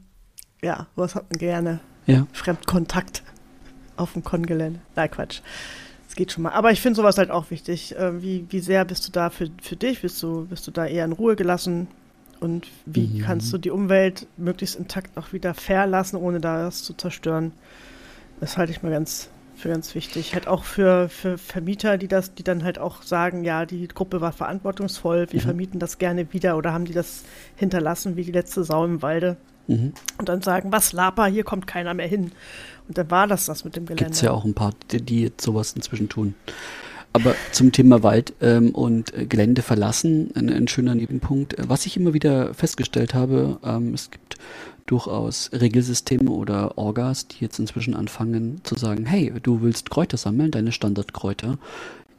ja, 0.63 0.88
was 0.95 1.15
hat 1.15 1.29
man 1.29 1.39
gerne? 1.39 1.81
Ja. 2.05 2.25
Fremdkontakt 2.31 3.21
auf 3.97 4.13
dem 4.13 4.23
Kongelände. 4.23 4.79
Nein, 4.95 5.11
Quatsch 5.11 5.41
geht 6.15 6.31
schon 6.31 6.43
mal. 6.43 6.51
Aber 6.51 6.71
ich 6.71 6.81
finde 6.81 6.97
sowas 6.97 7.17
halt 7.17 7.31
auch 7.31 7.51
wichtig. 7.51 7.95
Äh, 7.95 8.21
wie, 8.21 8.45
wie 8.49 8.59
sehr 8.59 8.85
bist 8.85 9.07
du 9.07 9.11
da 9.11 9.29
für, 9.29 9.49
für 9.61 9.75
dich? 9.75 10.01
Bist 10.01 10.21
du, 10.23 10.45
bist 10.45 10.65
du 10.67 10.71
da 10.71 10.85
eher 10.85 11.05
in 11.05 11.11
Ruhe 11.11 11.35
gelassen? 11.35 11.87
Und 12.39 12.67
wie 12.85 13.07
mhm. 13.07 13.19
kannst 13.19 13.51
du 13.51 13.57
die 13.57 13.71
Umwelt 13.71 14.27
möglichst 14.37 14.77
intakt 14.77 15.17
auch 15.17 15.33
wieder 15.33 15.53
verlassen, 15.53 16.15
ohne 16.15 16.39
da 16.39 16.63
das 16.63 16.83
zu 16.83 16.93
zerstören? 16.93 17.51
Das 18.39 18.57
halte 18.57 18.71
ich 18.71 18.81
mal 18.81 18.91
ganz 18.91 19.29
für 19.59 19.69
ganz 19.69 19.93
wichtig. 19.93 20.33
Halt 20.33 20.47
auch 20.47 20.63
für, 20.63 21.09
für 21.09 21.37
Vermieter, 21.37 21.97
die 21.97 22.07
das, 22.07 22.33
die 22.33 22.43
dann 22.43 22.63
halt 22.63 22.79
auch 22.79 23.03
sagen, 23.03 23.43
ja, 23.43 23.65
die 23.65 23.87
Gruppe 23.87 24.21
war 24.21 24.31
verantwortungsvoll, 24.31 25.27
wir 25.31 25.41
mhm. 25.41 25.43
vermieten 25.43 25.79
das 25.79 25.97
gerne 25.97 26.31
wieder 26.33 26.57
oder 26.57 26.73
haben 26.73 26.85
die 26.85 26.93
das 26.93 27.23
hinterlassen 27.57 28.15
wie 28.15 28.23
die 28.23 28.31
letzte 28.31 28.63
Sau 28.63 28.85
im 28.85 29.01
Walde. 29.01 29.37
Mhm. 29.69 29.93
Und 30.17 30.29
dann 30.29 30.41
sagen, 30.41 30.71
was 30.71 30.93
Lapa, 30.93 31.27
hier 31.27 31.43
kommt 31.43 31.67
keiner 31.67 31.93
mehr 31.93 32.07
hin. 32.07 32.31
Und 32.88 32.97
dann 32.97 33.09
war 33.11 33.27
das 33.27 33.45
das 33.45 33.63
mit 33.63 33.75
dem 33.75 33.85
Gelände. 33.85 34.05
Gibt 34.05 34.15
es 34.15 34.21
ja 34.21 34.31
auch 34.31 34.43
ein 34.43 34.55
paar, 34.55 34.73
die, 34.91 35.01
die 35.01 35.21
jetzt 35.21 35.41
sowas 35.41 35.73
inzwischen 35.73 36.09
tun. 36.09 36.33
Aber 37.13 37.35
zum 37.51 37.71
Thema 37.71 38.03
Wald 38.03 38.33
ähm, 38.41 38.71
und 38.71 39.13
äh, 39.13 39.25
Gelände 39.25 39.61
verlassen, 39.61 40.31
ein, 40.35 40.49
ein, 40.49 40.67
schöner 40.67 40.95
Nebenpunkt. 40.95 41.55
Was 41.57 41.85
ich 41.85 41.97
immer 41.97 42.13
wieder 42.13 42.53
festgestellt 42.53 43.13
habe, 43.13 43.59
ähm, 43.63 43.93
es 43.93 44.11
gibt 44.11 44.38
durchaus 44.85 45.51
Regelsysteme 45.53 46.29
oder 46.31 46.77
Orgas, 46.77 47.27
die 47.27 47.38
jetzt 47.41 47.59
inzwischen 47.59 47.95
anfangen 47.95 48.61
zu 48.63 48.75
sagen, 48.75 49.05
hey, 49.05 49.33
du 49.41 49.61
willst 49.61 49.89
Kräuter 49.91 50.17
sammeln, 50.17 50.51
deine 50.51 50.71
Standardkräuter. 50.71 51.57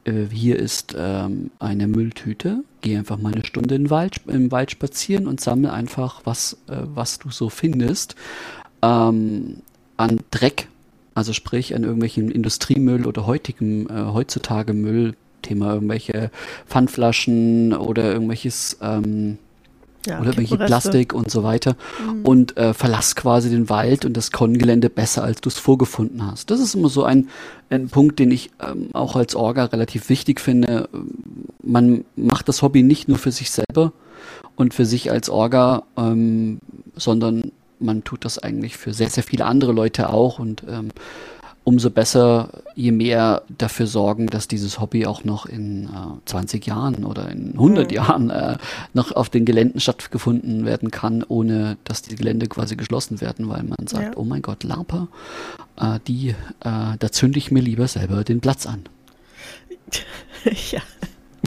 Äh, 0.05 0.27
hier 0.31 0.59
ist 0.59 0.95
ähm, 0.99 1.51
eine 1.59 1.87
Mülltüte, 1.87 2.65
geh 2.81 2.97
einfach 2.97 3.19
mal 3.19 3.33
eine 3.33 3.45
Stunde 3.45 3.75
in 3.75 3.91
Wald, 3.91 4.21
im 4.27 4.51
Wald 4.51 4.71
spazieren 4.71 5.27
und 5.27 5.41
sammle 5.41 5.73
einfach, 5.73 6.23
was, 6.25 6.55
äh, 6.69 6.77
was 6.95 7.19
du 7.19 7.31
so 7.31 7.49
findest 7.49 8.17
ähm, 8.83 9.59
an 9.97 10.21
Dreck, 10.31 10.69
also 11.15 11.33
sprich 11.33 11.75
an 11.75 11.83
irgendwelchen 11.83 12.31
Industriemüll 12.31 13.07
oder 13.07 13.27
heutigem, 13.27 13.89
äh, 13.89 14.13
heutzutage 14.13 14.73
Müll, 14.73 15.15
Thema 15.43 15.75
irgendwelche 15.75 16.31
Pfandflaschen 16.67 17.73
oder 17.73 18.13
irgendwelches 18.13 18.79
ähm, 18.83 19.39
ja, 20.07 20.19
oder 20.21 20.31
irgendwelche 20.31 20.57
Plastik 20.57 21.13
und 21.13 21.31
so 21.31 21.43
weiter 21.43 21.77
mhm. 22.05 22.25
und 22.25 22.57
äh, 22.57 22.75
verlass 22.75 23.17
quasi 23.17 23.51
den 23.51 23.69
Wald 23.69 24.05
und 24.05 24.17
das 24.17 24.33
Kongelände 24.33 24.91
besser, 24.91 25.23
als 25.23 25.41
du 25.41 25.49
es 25.49 25.59
vorgefunden 25.59 26.25
hast. 26.27 26.51
Das 26.51 26.61
ist 26.61 26.75
immer 26.75 26.89
so 26.89 27.05
ein, 27.05 27.29
ein 27.69 27.89
Punkt, 27.89 28.19
den 28.19 28.31
ich 28.31 28.51
ähm, 28.61 28.89
auch 28.93 29.17
als 29.17 29.35
Orga 29.35 29.65
relativ 29.67 30.09
wichtig 30.09 30.41
finde. 30.41 30.89
Man 31.63 32.05
macht 32.17 32.49
das 32.49 32.63
Hobby 32.63 32.83
nicht 32.83 33.09
nur 33.09 33.19
für 33.19 33.33
sich 33.33 33.51
selber 33.51 33.93
und 34.57 34.75
für 34.75 34.87
sich 34.87 35.11
als 35.11 35.29
Orga, 35.29 35.83
ähm, 35.97 36.61
sondern 36.97 37.53
man 37.79 38.05
tut 38.05 38.25
das 38.25 38.39
eigentlich 38.39 38.77
für 38.77 38.93
sehr, 38.93 39.11
sehr 39.11 39.23
viele 39.23 39.47
andere 39.47 39.73
Leute 39.73 40.11
auch 40.11 40.39
und 40.39 40.65
ähm, 40.69 40.91
umso 41.71 41.89
besser, 41.89 42.49
je 42.75 42.91
mehr 42.91 43.43
dafür 43.57 43.87
sorgen, 43.87 44.27
dass 44.27 44.49
dieses 44.49 44.81
Hobby 44.81 45.07
auch 45.07 45.23
noch 45.23 45.47
in 45.47 45.85
äh, 45.85 45.89
20 46.25 46.67
Jahren 46.67 47.05
oder 47.05 47.29
in 47.31 47.53
100 47.53 47.89
mhm. 47.89 47.95
Jahren 47.95 48.31
äh, 48.31 48.59
noch 48.93 49.13
auf 49.13 49.29
den 49.29 49.45
Geländen 49.45 49.79
stattgefunden 49.79 50.67
werden 50.67 50.91
kann, 50.91 51.23
ohne 51.23 51.77
dass 51.85 52.03
die 52.03 52.17
Gelände 52.17 52.49
quasi 52.49 52.75
geschlossen 52.75 53.21
werden, 53.21 53.49
weil 53.49 53.63
man 53.63 53.87
sagt, 53.87 54.15
ja. 54.15 54.17
oh 54.17 54.25
mein 54.25 54.43
Gott, 54.43 54.65
Larper, 54.65 55.07
äh, 55.77 56.01
die, 56.09 56.31
äh, 56.31 56.35
da 56.61 57.13
zünde 57.13 57.39
ich 57.39 57.53
mir 57.53 57.63
lieber 57.63 57.87
selber 57.87 58.25
den 58.25 58.41
Platz 58.41 58.67
an. 58.67 58.83
ja. 60.73 60.81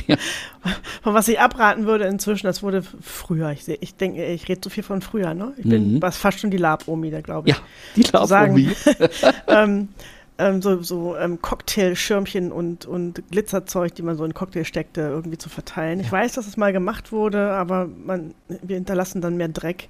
Ja. 0.07 0.15
Von 1.01 1.13
was 1.13 1.27
ich 1.27 1.39
abraten 1.39 1.85
würde 1.85 2.05
inzwischen, 2.05 2.47
das 2.47 2.63
wurde 2.63 2.83
früher. 3.01 3.51
Ich, 3.51 3.67
ich 3.67 3.95
denke, 3.95 4.25
ich 4.25 4.47
rede 4.47 4.61
so 4.63 4.69
viel 4.69 4.83
von 4.83 5.01
früher, 5.01 5.33
ne? 5.33 5.53
Ich 5.57 5.67
bin 5.67 5.95
mhm. 5.95 6.01
fast 6.11 6.39
schon 6.39 6.51
die 6.51 6.57
Lab-Omi, 6.57 7.11
da 7.11 7.21
glaube 7.21 7.49
ich. 7.49 7.55
Ja, 7.55 7.61
die 7.95 8.03
Lab-Omi. 8.03 8.69
ähm, 9.47 9.89
ähm, 10.37 10.61
so, 10.61 10.81
so 10.81 11.15
ähm, 11.15 11.41
Cocktailschirmchen 11.41 12.51
und, 12.51 12.85
und 12.85 13.23
Glitzerzeug, 13.29 13.93
die 13.95 14.01
man 14.01 14.17
so 14.17 14.25
in 14.25 14.33
Cocktail 14.33 14.63
steckte, 14.63 15.01
irgendwie 15.01 15.37
zu 15.37 15.49
verteilen. 15.49 15.99
Ja. 15.99 16.05
Ich 16.05 16.11
weiß, 16.11 16.33
dass 16.33 16.47
es 16.47 16.57
mal 16.57 16.73
gemacht 16.73 17.11
wurde, 17.11 17.51
aber 17.51 17.87
man, 17.87 18.33
wir 18.47 18.75
hinterlassen 18.75 19.21
dann 19.21 19.37
mehr 19.37 19.49
Dreck 19.49 19.89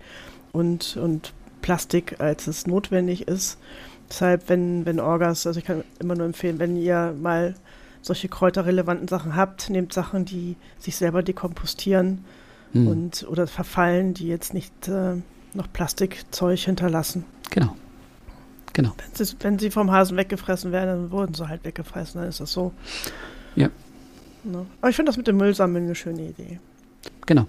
und, 0.52 0.98
und 0.98 1.34
Plastik, 1.62 2.20
als 2.20 2.48
es 2.48 2.68
notwendig 2.68 3.28
ist. 3.28 3.58
Deshalb, 4.10 4.50
wenn, 4.50 4.86
wenn 4.86 5.00
Orgas, 5.00 5.48
also 5.48 5.60
ich 5.60 5.66
kann 5.66 5.84
immer 6.00 6.16
nur 6.16 6.26
empfehlen, 6.26 6.60
wenn 6.60 6.76
ihr 6.76 7.16
mal 7.20 7.56
solche 8.04 8.28
kräuterrelevanten 8.28 9.08
Sachen 9.08 9.36
habt, 9.36 9.70
nehmt 9.70 9.94
Sachen, 9.94 10.26
die 10.26 10.56
sich 10.78 10.96
selber 10.96 11.24
dekompostieren 11.24 12.24
hm. 12.74 12.88
und 12.88 13.28
oder 13.28 13.48
verfallen, 13.48 14.14
die 14.14 14.28
jetzt 14.28 14.54
nicht 14.54 14.88
äh, 14.88 15.16
noch 15.54 15.72
Plastikzeug 15.72 16.60
hinterlassen. 16.60 17.26
Genau. 17.50 17.76
Genau. 18.74 18.94
Wenn 18.98 19.26
sie, 19.26 19.36
wenn 19.40 19.60
sie, 19.60 19.72
vom 19.72 19.92
Hasen 19.92 20.18
weggefressen 20.18 20.72
werden, 20.72 20.88
dann 20.88 21.12
wurden 21.12 21.34
sie 21.36 21.48
halt 21.48 21.64
weggefressen, 21.64 22.20
dann 22.20 22.30
ist 22.30 22.40
das 22.40 22.52
so. 22.52 22.74
Ja. 23.56 23.70
Ne? 24.44 24.66
Aber 24.82 24.90
ich 24.90 24.96
finde 24.96 25.10
das 25.10 25.18
mit 25.18 25.28
dem 25.28 25.38
Müllsammeln 25.38 25.86
eine 25.86 25.96
schöne 25.96 26.24
Idee. 26.24 26.60
Genau. 27.26 27.48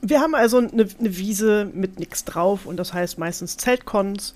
Wir 0.00 0.20
haben 0.20 0.34
also 0.34 0.58
eine, 0.58 0.88
eine 0.98 1.16
Wiese 1.16 1.70
mit 1.72 1.98
nichts 1.98 2.24
drauf 2.24 2.66
und 2.66 2.78
das 2.78 2.92
heißt 2.92 3.18
meistens 3.18 3.56
Zeltkons 3.58 4.34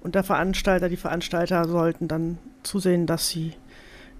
und 0.00 0.14
der 0.14 0.24
Veranstalter, 0.24 0.88
die 0.88 0.96
Veranstalter 0.96 1.66
sollten 1.68 2.08
dann 2.08 2.38
zusehen, 2.62 3.06
dass 3.06 3.28
sie 3.28 3.54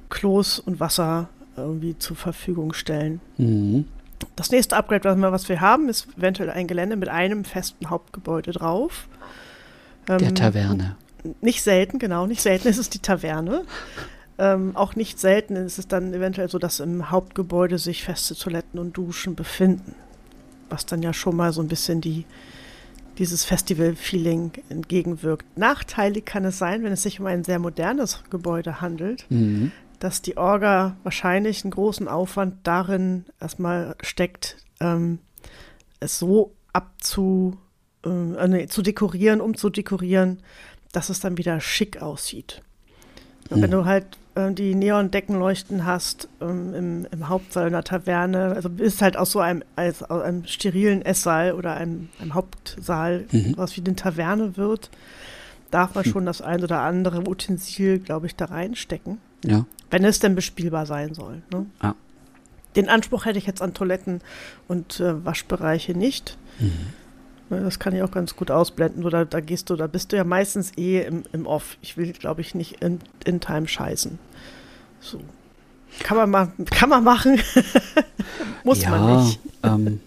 Klos 0.09 0.59
und 0.59 0.81
Wasser 0.81 1.29
irgendwie 1.57 1.99
zur 1.99 2.17
Verfügung 2.17 2.73
stellen. 2.73 3.21
Mhm. 3.37 3.87
Das 4.37 4.51
nächste 4.51 4.77
Upgrade, 4.77 5.21
was 5.21 5.49
wir 5.49 5.61
haben, 5.61 5.89
ist 5.89 6.09
eventuell 6.17 6.51
ein 6.51 6.67
Gelände 6.67 6.97
mit 6.97 7.09
einem 7.09 7.45
festen 7.45 7.91
Hauptgebäude 7.91 8.53
drauf. 8.53 9.09
Der 10.09 10.21
ähm, 10.21 10.35
Taverne. 10.35 10.97
Nicht 11.41 11.63
selten, 11.63 11.99
genau, 11.99 12.27
nicht 12.27 12.41
selten 12.41 12.69
ist 12.69 12.79
es 12.79 12.91
die 12.91 13.01
Taverne. 13.01 13.65
Ähm, 14.39 14.77
auch 14.77 14.95
nicht 14.95 15.19
selten 15.19 15.57
ist 15.57 15.79
es 15.79 15.89
dann 15.89 16.15
eventuell 16.15 16.49
so, 16.49 16.59
dass 16.59 16.81
im 16.81 17.11
Hauptgebäude 17.11 17.79
sich 17.79 18.05
feste 18.05 18.37
Toiletten 18.37 18.79
und 18.79 18.97
Duschen 18.97 19.35
befinden. 19.35 19.95
Was 20.71 20.87
dann 20.87 21.03
ja 21.03 21.13
schon 21.13 21.35
mal 21.35 21.53
so 21.53 21.61
ein 21.61 21.69
bisschen 21.69 22.01
die, 22.01 22.25
dieses 23.19 23.45
Festival-Feeling 23.45 24.53
entgegenwirkt. 24.69 25.59
Nachteilig 25.59 26.25
kann 26.25 26.45
es 26.45 26.59
sein, 26.59 26.85
wenn 26.85 26.93
es 26.93 27.03
sich 27.03 27.19
um 27.19 27.27
ein 27.27 27.43
sehr 27.43 27.59
modernes 27.59 28.23
Gebäude 28.31 28.81
handelt, 28.81 29.27
mhm. 29.29 29.73
Dass 29.99 30.23
die 30.23 30.37
Orga 30.37 30.97
wahrscheinlich 31.03 31.65
einen 31.65 31.73
großen 31.73 32.09
Aufwand 32.09 32.67
darin 32.67 33.25
erstmal 33.41 33.97
steckt, 34.03 34.57
ähm, 34.81 35.19
es 36.01 36.19
so 36.19 36.53
abzu, 36.73 37.57
äh, 38.05 38.49
nee, 38.49 38.67
zu 38.67 38.83
dekorieren, 38.83 39.41
um 39.41 39.57
zu 39.57 39.71
dekorieren, 39.71 40.39
dass 40.93 41.09
es 41.09 41.21
dann 41.21 41.37
wieder 41.37 41.61
schick 41.61 42.01
aussieht. 42.01 42.63
Und 43.51 43.63
wenn 43.63 43.73
hm. 43.73 43.79
du 43.79 43.85
halt 43.85 44.07
äh, 44.35 44.53
die 44.53 44.75
Neondeckenleuchten 44.75 45.85
hast 45.85 46.29
ähm, 46.41 46.75
im, 46.75 47.07
im, 47.11 47.29
Hauptsaal 47.29 47.67
einer 47.67 47.83
Taverne, 47.83 48.53
also 48.55 48.69
bist 48.69 49.03
halt 49.03 49.17
aus 49.17 49.33
so 49.33 49.41
einem, 49.41 49.63
als, 49.77 50.03
aus 50.03 50.23
einem 50.23 50.45
sterilen 50.45 51.03
Esssaal 51.03 51.53
oder 51.53 51.75
einem, 51.75 52.09
einem 52.21 52.35
Hauptsaal, 52.35 53.27
mhm. 53.33 53.55
was 53.57 53.77
wie 53.77 53.81
eine 53.81 53.97
Taverne 53.97 54.57
wird, 54.57 54.91
darf 55.71 55.95
man 55.95 56.05
hm. 56.05 56.13
schon 56.13 56.27
das 56.27 56.41
ein 56.41 56.63
oder 56.63 56.81
andere 56.81 57.29
Utensil, 57.29 57.99
glaube 57.99 58.27
ich, 58.27 58.37
da 58.37 58.47
reinstecken. 58.47 59.19
Ja. 59.45 59.65
Wenn 59.91 60.05
es 60.05 60.19
denn 60.19 60.35
bespielbar 60.35 60.87
sein 60.87 61.15
soll. 61.15 61.43
Ne? 61.53 61.67
Ja. 61.83 61.95
Den 62.77 62.89
Anspruch 62.89 63.25
hätte 63.25 63.39
ich 63.39 63.47
jetzt 63.47 63.63
an 63.63 63.75
Toiletten 63.75 64.21
und 64.69 65.01
äh, 65.01 65.25
Waschbereiche 65.25 65.95
nicht. 65.95 66.37
Mhm. 66.59 66.73
Ne, 67.51 67.61
das 67.63 67.79
kann 67.79 67.95
ich 67.95 68.03
auch 68.03 68.11
ganz 68.11 68.37
gut 68.37 68.51
ausblenden. 68.51 69.05
Oder 69.05 69.25
da 69.25 69.41
gehst 69.41 69.71
du, 69.71 69.77
da 69.77 69.87
bist 69.87 70.13
du 70.13 70.17
ja 70.17 70.25
meistens 70.25 70.73
eh 70.77 71.01
im, 71.01 71.23
im 71.33 71.47
Off. 71.47 71.79
Ich 71.81 71.97
will, 71.97 72.13
glaube 72.13 72.41
ich, 72.41 72.55
nicht 72.55 72.83
in, 72.83 73.01
in 73.25 73.41
Time 73.41 73.67
scheißen. 73.67 74.19
So. 75.01 75.21
Kann 76.01 76.17
man, 76.17 76.31
ma 76.31 76.53
kann 76.71 76.91
man 76.91 77.03
machen. 77.03 77.41
Muss 78.65 78.83
ja, 78.83 78.91
man 78.91 79.25
nicht. 79.25 79.41
Ähm, 79.63 80.01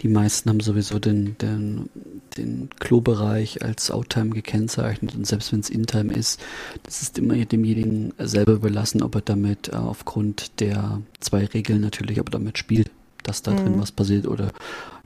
die 0.00 0.08
meisten 0.08 0.48
haben 0.48 0.60
sowieso 0.60 0.98
den, 0.98 1.36
den, 1.38 1.88
den 2.36 2.70
Klobereich 2.78 3.62
als 3.62 3.90
Outtime 3.90 4.30
gekennzeichnet 4.30 5.14
und 5.14 5.26
selbst 5.26 5.52
wenn 5.52 5.60
es 5.60 5.70
Intime 5.70 6.12
ist, 6.12 6.40
das 6.82 7.02
ist 7.02 7.18
immer 7.18 7.34
demjenigen 7.34 8.12
selber 8.18 8.52
überlassen, 8.52 9.02
ob 9.02 9.14
er 9.16 9.20
damit 9.22 9.68
äh, 9.68 9.76
aufgrund 9.76 10.60
der 10.60 11.00
zwei 11.20 11.44
Regeln 11.46 11.80
natürlich, 11.80 12.20
ob 12.20 12.28
er 12.28 12.32
damit 12.32 12.58
spielt, 12.58 12.90
dass 13.22 13.42
da 13.42 13.52
mhm. 13.52 13.56
drin 13.56 13.80
was 13.80 13.92
passiert 13.92 14.26
oder 14.26 14.50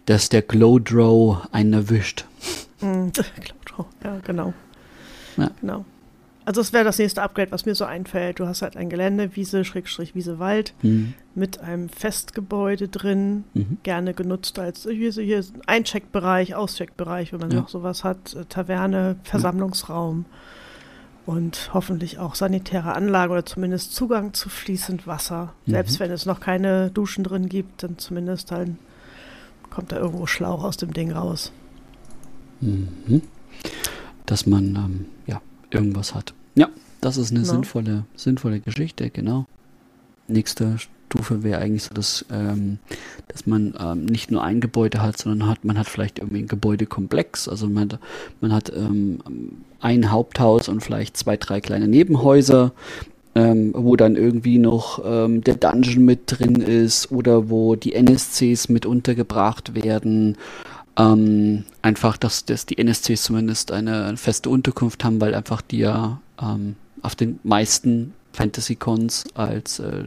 dass 0.06 0.28
der 0.28 0.42
Glowdrow 0.42 1.46
einen 1.52 1.72
erwischt. 1.72 2.24
Mm, 2.84 3.12
Glowdrow, 3.12 3.86
ja, 4.02 4.18
genau. 4.24 4.52
Ja. 5.36 5.52
Genau. 5.60 5.84
Also 6.44 6.60
es 6.60 6.72
wäre 6.72 6.84
das 6.84 6.98
nächste 6.98 7.22
Upgrade, 7.22 7.52
was 7.52 7.66
mir 7.66 7.74
so 7.74 7.84
einfällt. 7.84 8.40
Du 8.40 8.46
hast 8.46 8.62
halt 8.62 8.76
ein 8.76 8.88
Gelände, 8.88 9.36
Wiese, 9.36 9.64
Schrägstrich, 9.64 10.14
Wiese, 10.14 10.38
Wald, 10.38 10.74
mhm. 10.82 11.14
mit 11.34 11.60
einem 11.60 11.88
Festgebäude 11.88 12.88
drin, 12.88 13.44
mhm. 13.54 13.78
gerne 13.82 14.14
genutzt 14.14 14.58
als 14.58 14.82
hier, 14.82 15.12
hier 15.12 15.44
Eincheckbereich, 15.66 16.54
Auscheckbereich, 16.54 17.32
wenn 17.32 17.40
man 17.40 17.50
ja. 17.50 17.60
noch 17.60 17.68
sowas 17.68 18.04
hat, 18.04 18.34
äh, 18.34 18.44
Taverne, 18.48 19.16
Versammlungsraum 19.22 20.24
ja. 21.26 21.34
und 21.34 21.70
hoffentlich 21.72 22.18
auch 22.18 22.34
sanitäre 22.34 22.94
Anlage 22.94 23.32
oder 23.32 23.46
zumindest 23.46 23.94
Zugang 23.94 24.34
zu 24.34 24.48
fließend 24.48 25.06
Wasser. 25.06 25.54
Mhm. 25.66 25.72
Selbst 25.72 26.00
wenn 26.00 26.10
es 26.10 26.26
noch 26.26 26.40
keine 26.40 26.90
Duschen 26.90 27.24
drin 27.24 27.48
gibt, 27.48 27.82
dann 27.82 27.98
zumindest 27.98 28.52
ein 28.52 28.78
kommt 29.72 29.90
da 29.90 29.96
irgendwo 29.96 30.26
Schlauch 30.26 30.62
aus 30.62 30.76
dem 30.76 30.92
Ding 30.92 31.12
raus. 31.12 31.50
Mhm. 32.60 33.22
Dass 34.26 34.46
man 34.46 34.76
ähm, 34.76 35.06
irgendwas 35.72 36.14
hat. 36.14 36.34
Ja, 36.54 36.68
das 37.00 37.16
ist 37.16 37.30
eine 37.30 37.40
genau. 37.40 37.52
sinnvolle, 37.52 38.04
sinnvolle 38.16 38.60
Geschichte, 38.60 39.10
genau. 39.10 39.46
Nächste 40.28 40.76
Stufe 40.78 41.42
wäre 41.42 41.60
eigentlich 41.60 41.84
so, 41.84 41.94
dass, 41.94 42.24
ähm, 42.30 42.78
dass 43.28 43.46
man 43.46 43.74
ähm, 43.78 44.06
nicht 44.06 44.30
nur 44.30 44.42
ein 44.42 44.60
Gebäude 44.60 45.02
hat, 45.02 45.18
sondern 45.18 45.48
hat, 45.48 45.64
man 45.64 45.78
hat 45.78 45.88
vielleicht 45.88 46.18
irgendwie 46.18 46.40
ein 46.42 46.48
Gebäudekomplex. 46.48 47.48
Also 47.48 47.68
man, 47.68 47.98
man 48.40 48.52
hat 48.52 48.72
ähm, 48.74 49.18
ein 49.80 50.10
Haupthaus 50.10 50.68
und 50.68 50.82
vielleicht 50.82 51.16
zwei, 51.16 51.36
drei 51.36 51.60
kleine 51.60 51.88
Nebenhäuser 51.88 52.72
ähm, 53.34 53.72
wo 53.74 53.96
dann 53.96 54.16
irgendwie 54.16 54.58
noch 54.58 55.02
ähm, 55.04 55.42
der 55.42 55.54
Dungeon 55.54 56.04
mit 56.04 56.20
drin 56.26 56.56
ist 56.56 57.10
oder 57.10 57.48
wo 57.48 57.76
die 57.76 57.94
NSCs 57.94 58.68
mit 58.68 58.84
untergebracht 58.84 59.74
werden. 59.74 60.36
Ähm, 60.98 61.64
einfach, 61.80 62.16
dass, 62.16 62.44
dass 62.44 62.66
die 62.66 62.76
NSCs 62.78 63.22
zumindest 63.22 63.72
eine, 63.72 64.16
feste 64.16 64.50
Unterkunft 64.50 65.04
haben, 65.04 65.20
weil 65.20 65.34
einfach 65.34 65.62
die 65.62 65.78
ja 65.78 66.20
ähm, 66.40 66.76
auf 67.00 67.14
den 67.14 67.40
meisten 67.42 68.12
Fantasy-Cons 68.32 69.24
als 69.34 69.78
äh, 69.78 70.04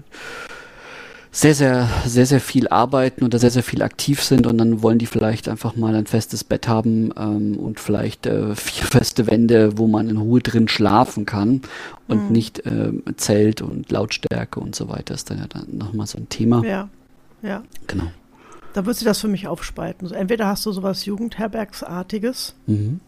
sehr, 1.35 1.53
sehr, 1.53 1.89
sehr, 2.05 2.25
sehr 2.25 2.39
viel 2.39 2.69
arbeiten 2.69 3.25
oder 3.25 3.39
sehr, 3.39 3.51
sehr 3.51 3.61
viel 3.61 3.81
aktiv 3.81 4.23
sind 4.23 4.47
und 4.47 4.57
dann 4.57 4.81
wollen 4.81 4.99
die 4.99 5.05
vielleicht 5.05 5.49
einfach 5.49 5.75
mal 5.75 5.93
ein 5.93 6.05
festes 6.05 6.45
Bett 6.45 6.69
haben 6.69 7.11
ähm, 7.17 7.57
und 7.57 7.81
vielleicht 7.81 8.25
äh, 8.25 8.55
vier 8.55 8.85
feste 8.89 9.27
Wände, 9.27 9.77
wo 9.77 9.87
man 9.87 10.07
in 10.07 10.15
Ruhe 10.15 10.39
drin 10.39 10.69
schlafen 10.69 11.25
kann 11.25 11.61
und 12.07 12.27
mhm. 12.27 12.31
nicht 12.31 12.65
äh, 12.65 12.93
Zelt 13.17 13.61
und 13.61 13.91
Lautstärke 13.91 14.61
und 14.61 14.75
so 14.75 14.87
weiter 14.87 15.13
ist 15.13 15.29
dann 15.29 15.39
ja 15.39 15.47
dann 15.47 15.77
nochmal 15.77 16.07
so 16.07 16.17
ein 16.17 16.29
Thema. 16.29 16.63
Ja, 16.63 16.89
ja. 17.41 17.63
Genau. 17.87 18.05
Da 18.75 18.85
wird 18.85 18.97
sich 18.97 19.05
das 19.05 19.21
für 19.21 19.29
mich 19.29 19.47
aufspalten. 19.47 20.05
Also 20.05 20.15
entweder 20.15 20.47
hast 20.47 20.65
du 20.65 20.71
sowas 20.73 21.05
Jugendherbergsartiges, 21.05 22.55
mhm 22.67 22.99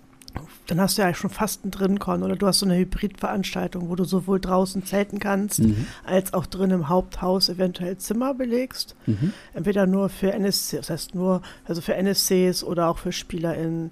dann 0.68 0.80
hast 0.80 0.98
du 0.98 1.02
ja 1.02 1.14
schon 1.14 1.30
fast 1.30 1.64
einen 1.64 1.72
Drinkon 1.72 2.22
oder 2.24 2.36
du 2.36 2.46
hast 2.46 2.60
so 2.60 2.66
eine 2.66 2.78
Hybridveranstaltung, 2.78 3.90
wo 3.90 3.96
du 3.96 4.04
sowohl 4.04 4.40
draußen 4.40 4.86
zelten 4.86 5.20
kannst, 5.20 5.60
mhm. 5.60 5.88
als 6.04 6.34
auch 6.34 6.46
drin 6.46 6.72
im 6.72 6.90
Haupthaus 6.90 7.50
eventuell 7.50 7.98
Zimmer 7.98 8.34
belegst. 8.34 8.96
Mhm. 9.08 9.34
Entweder 9.54 9.88
nur 9.88 10.10
für 10.10 10.32
NSC, 10.34 10.78
das 10.78 10.90
heißt 10.90 11.16
nur, 11.16 11.42
also 11.66 11.82
für 11.82 11.96
NSCs 11.96 12.64
oder 12.64 12.90
auch 12.90 12.98
für 12.98 13.12
SpielerInnen. 13.12 13.92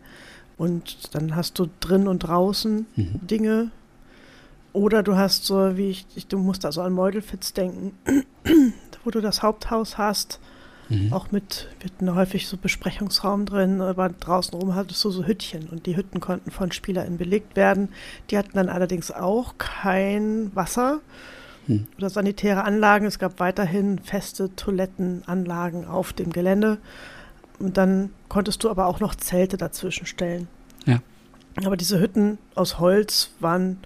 Und 0.58 1.16
dann 1.16 1.36
hast 1.36 1.60
du 1.60 1.68
drin 1.80 2.08
und 2.08 2.20
draußen 2.20 2.86
mhm. 2.96 3.28
Dinge. 3.28 3.72
Oder 4.74 5.04
du 5.04 5.16
hast 5.16 5.46
so, 5.46 5.78
wie 5.78 5.90
ich, 5.90 6.28
du 6.28 6.38
musst 6.38 6.66
also 6.66 6.82
an 6.82 6.94
Meudelfits 6.94 7.54
denken, 7.54 7.94
wo 9.04 9.12
du 9.12 9.22
das 9.22 9.42
Haupthaus 9.42 9.98
hast 9.98 10.40
Mhm. 10.90 11.14
Auch 11.14 11.32
mit, 11.32 11.68
wir 11.80 11.90
hatten 11.90 12.14
häufig 12.16 12.48
so 12.48 12.58
Besprechungsraum 12.58 13.46
drin, 13.46 13.82
aber 13.82 14.10
draußen 14.10 14.58
rum 14.58 14.76
hattest 14.76 15.04
du 15.04 15.10
so 15.10 15.26
Hüttchen 15.26 15.68
und 15.70 15.86
die 15.86 15.96
Hütten 15.96 16.20
konnten 16.20 16.52
von 16.52 16.72
SpielerInnen 16.72 17.18
belegt 17.18 17.56
werden. 17.56 17.90
Die 18.30 18.38
hatten 18.38 18.52
dann 18.54 18.70
allerdings 18.70 19.12
auch 19.12 19.58
kein 19.58 20.56
Wasser 20.56 21.02
mhm. 21.68 21.88
oder 21.98 22.10
sanitäre 22.10 22.64
Anlagen. 22.64 23.06
Es 23.06 23.20
gab 23.20 23.40
weiterhin 23.40 24.00
feste 24.00 24.56
Toilettenanlagen 24.56 25.86
auf 25.86 26.14
dem 26.14 26.32
Gelände. 26.32 26.78
Und 27.58 27.78
dann 27.78 28.12
konntest 28.28 28.64
du 28.64 28.70
aber 28.70 28.86
auch 28.88 29.00
noch 29.00 29.16
Zelte 29.16 29.58
dazwischen 29.58 30.06
stellen. 30.06 30.48
Ja. 30.86 31.00
Aber 31.64 31.78
diese 31.78 32.00
Hütten 32.00 32.38
aus 32.54 32.80
Holz 32.80 33.32
waren 33.40 33.78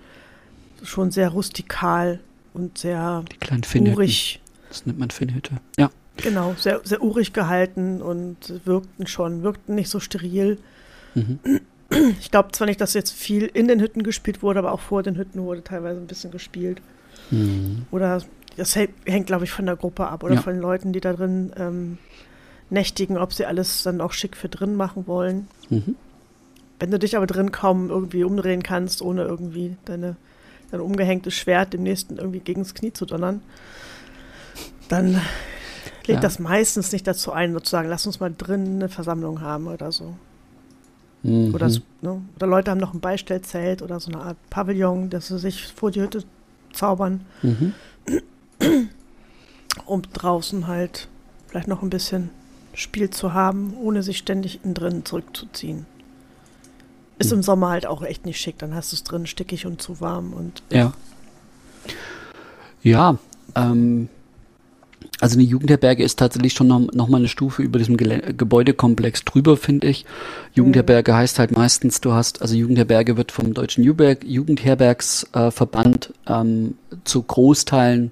schon 0.84 1.12
sehr 1.12 1.30
rustikal 1.30 2.20
und 2.54 2.78
sehr 2.78 3.24
Die 3.32 3.38
kleinen 3.38 3.64
urig. 3.94 4.42
Das 4.70 4.86
nennt 4.86 5.00
man 5.00 5.12
Finnhütte. 5.12 5.58
Ja. 5.78 5.90
Genau, 6.22 6.56
sehr, 6.58 6.82
sehr 6.84 7.02
urig 7.02 7.34
gehalten 7.34 8.02
und 8.02 8.66
wirkten 8.66 9.08
schon, 9.08 9.44
wirkten 9.44 9.76
nicht 9.76 9.90
so 9.90 10.00
steril. 10.00 10.58
Mhm. 11.16 11.40
Ich 12.20 12.30
glaube 12.30 12.52
zwar 12.52 12.68
nicht, 12.68 12.80
dass 12.82 12.94
jetzt 12.94 13.12
viel 13.12 13.46
in 13.46 13.68
den 13.68 13.80
Hütten 13.80 14.04
gespielt 14.04 14.44
wurde, 14.44 14.60
aber 14.60 14.72
auch 14.74 14.80
vor 14.80 15.02
den 15.02 15.18
Hütten 15.18 15.42
wurde 15.42 15.64
teilweise 15.64 16.00
ein 16.00 16.06
bisschen 16.06 16.30
gespielt. 16.30 16.82
Mhm. 17.32 17.88
Oder 17.90 18.22
das 18.58 18.76
hängt, 18.76 19.28
glaube 19.28 19.46
ich, 19.46 19.52
von 19.52 19.66
der 19.66 19.76
Gruppe 19.76 20.08
ab 20.08 20.24
oder 20.24 20.36
ja. 20.36 20.42
von 20.42 20.54
den 20.54 20.62
Leuten, 20.62 20.94
die 20.94 21.00
da 21.00 21.14
drin 21.14 21.52
ähm, 21.58 21.98
nächtigen, 22.70 23.18
ob 23.18 23.34
sie 23.34 23.46
alles 23.46 23.84
dann 23.84 24.02
auch 24.02 24.14
schick 24.14 24.38
für 24.38 24.50
drin 24.50 24.76
machen 24.76 25.08
wollen. 25.08 25.48
Mhm. 25.70 25.96
Wenn 26.80 26.92
du 26.92 27.00
dich 27.00 27.18
aber 27.18 27.28
drin 27.28 27.52
kaum 27.52 27.90
irgendwie 27.90 28.24
umdrehen 28.24 28.64
kannst, 28.64 29.02
ohne 29.02 29.24
irgendwie 29.24 29.76
deine, 29.86 30.16
dein 30.72 30.82
umgehängtes 30.82 31.34
Schwert 31.34 31.74
dem 31.74 31.84
nächsten 31.84 32.18
irgendwie 32.18 32.40
gegen 32.40 32.62
das 32.62 32.74
Knie 32.74 32.94
zu 32.94 33.06
donnern, 33.06 33.42
dann 34.90 35.20
lädt 36.08 36.16
ja. 36.16 36.22
das 36.22 36.40
meistens 36.40 36.92
nicht 36.92 37.08
dazu 37.08 37.32
ein, 37.32 37.54
sozusagen, 37.54 37.90
lass 37.90 38.06
uns 38.06 38.20
mal 38.20 38.34
drin 38.36 38.76
eine 38.76 38.90
Versammlung 38.90 39.42
haben 39.42 39.68
oder 39.68 39.92
so. 39.92 40.14
Mhm. 41.24 41.54
Oder, 41.54 41.70
ne? 42.02 42.22
oder 42.36 42.48
Leute 42.48 42.72
haben 42.72 42.78
noch 42.78 42.94
ein 42.94 43.00
Beistellzelt 43.00 43.82
oder 43.82 44.00
so 44.00 44.12
eine 44.12 44.22
Art 44.22 44.38
Pavillon, 44.50 45.10
dass 45.10 45.28
sie 45.28 45.40
sich 45.40 45.68
vor 45.68 45.92
die 45.92 46.02
Hütte 46.02 46.24
zaubern, 46.72 47.26
mhm. 47.42 47.74
um 49.86 50.02
draußen 50.02 50.68
halt 50.68 51.08
vielleicht 51.48 51.68
noch 51.68 51.82
ein 51.82 51.90
bisschen 51.90 52.30
Spiel 52.74 53.10
zu 53.10 53.34
haben, 53.34 53.76
ohne 53.78 54.04
sich 54.04 54.20
ständig 54.20 54.64
innen 54.64 54.74
drin 54.74 55.06
zurückzuziehen. 55.06 55.86
Ist 57.18 57.32
mhm. 57.32 57.40
im 57.40 57.44
Sommer 57.44 57.70
halt 57.70 57.86
auch 57.86 58.02
echt 58.02 58.26
nicht 58.26 58.40
schick, 58.40 58.58
dann 58.60 58.74
hast 58.74 58.92
du 58.92 58.96
es 58.96 59.04
drin 59.04 59.28
stickig 59.28 59.66
und 59.66 59.82
zu 59.82 60.00
warm 60.00 60.34
und. 60.34 60.64
Ja. 60.72 60.94
Ja, 62.82 63.18
ähm, 63.56 64.08
also 65.20 65.38
eine 65.38 65.44
Jugendherberge 65.44 66.02
ist 66.04 66.18
tatsächlich 66.20 66.54
schon 66.54 66.68
noch, 66.68 66.80
noch 66.94 67.10
mal 67.10 67.18
eine 67.18 67.28
Stufe 67.28 67.62
über 67.62 67.78
diesem 67.78 67.98
Gele 67.98 68.34
Gebäudekomplex 68.36 69.26
drüber, 69.26 69.58
finde 69.58 69.88
ich. 69.88 70.06
Jugendherberge 70.54 71.14
heißt 71.14 71.38
halt 71.40 71.52
meistens, 71.52 72.00
du 72.02 72.14
hast, 72.14 72.42
also 72.42 72.56
Jugendherberge 72.56 73.18
wird 73.18 73.32
vom 73.32 73.54
Deutschen 73.54 73.84
Jugendherbergsverband 73.84 76.14
äh, 76.26 76.34
ähm, 76.34 76.76
zu 77.04 77.22
Großteilen 77.24 78.12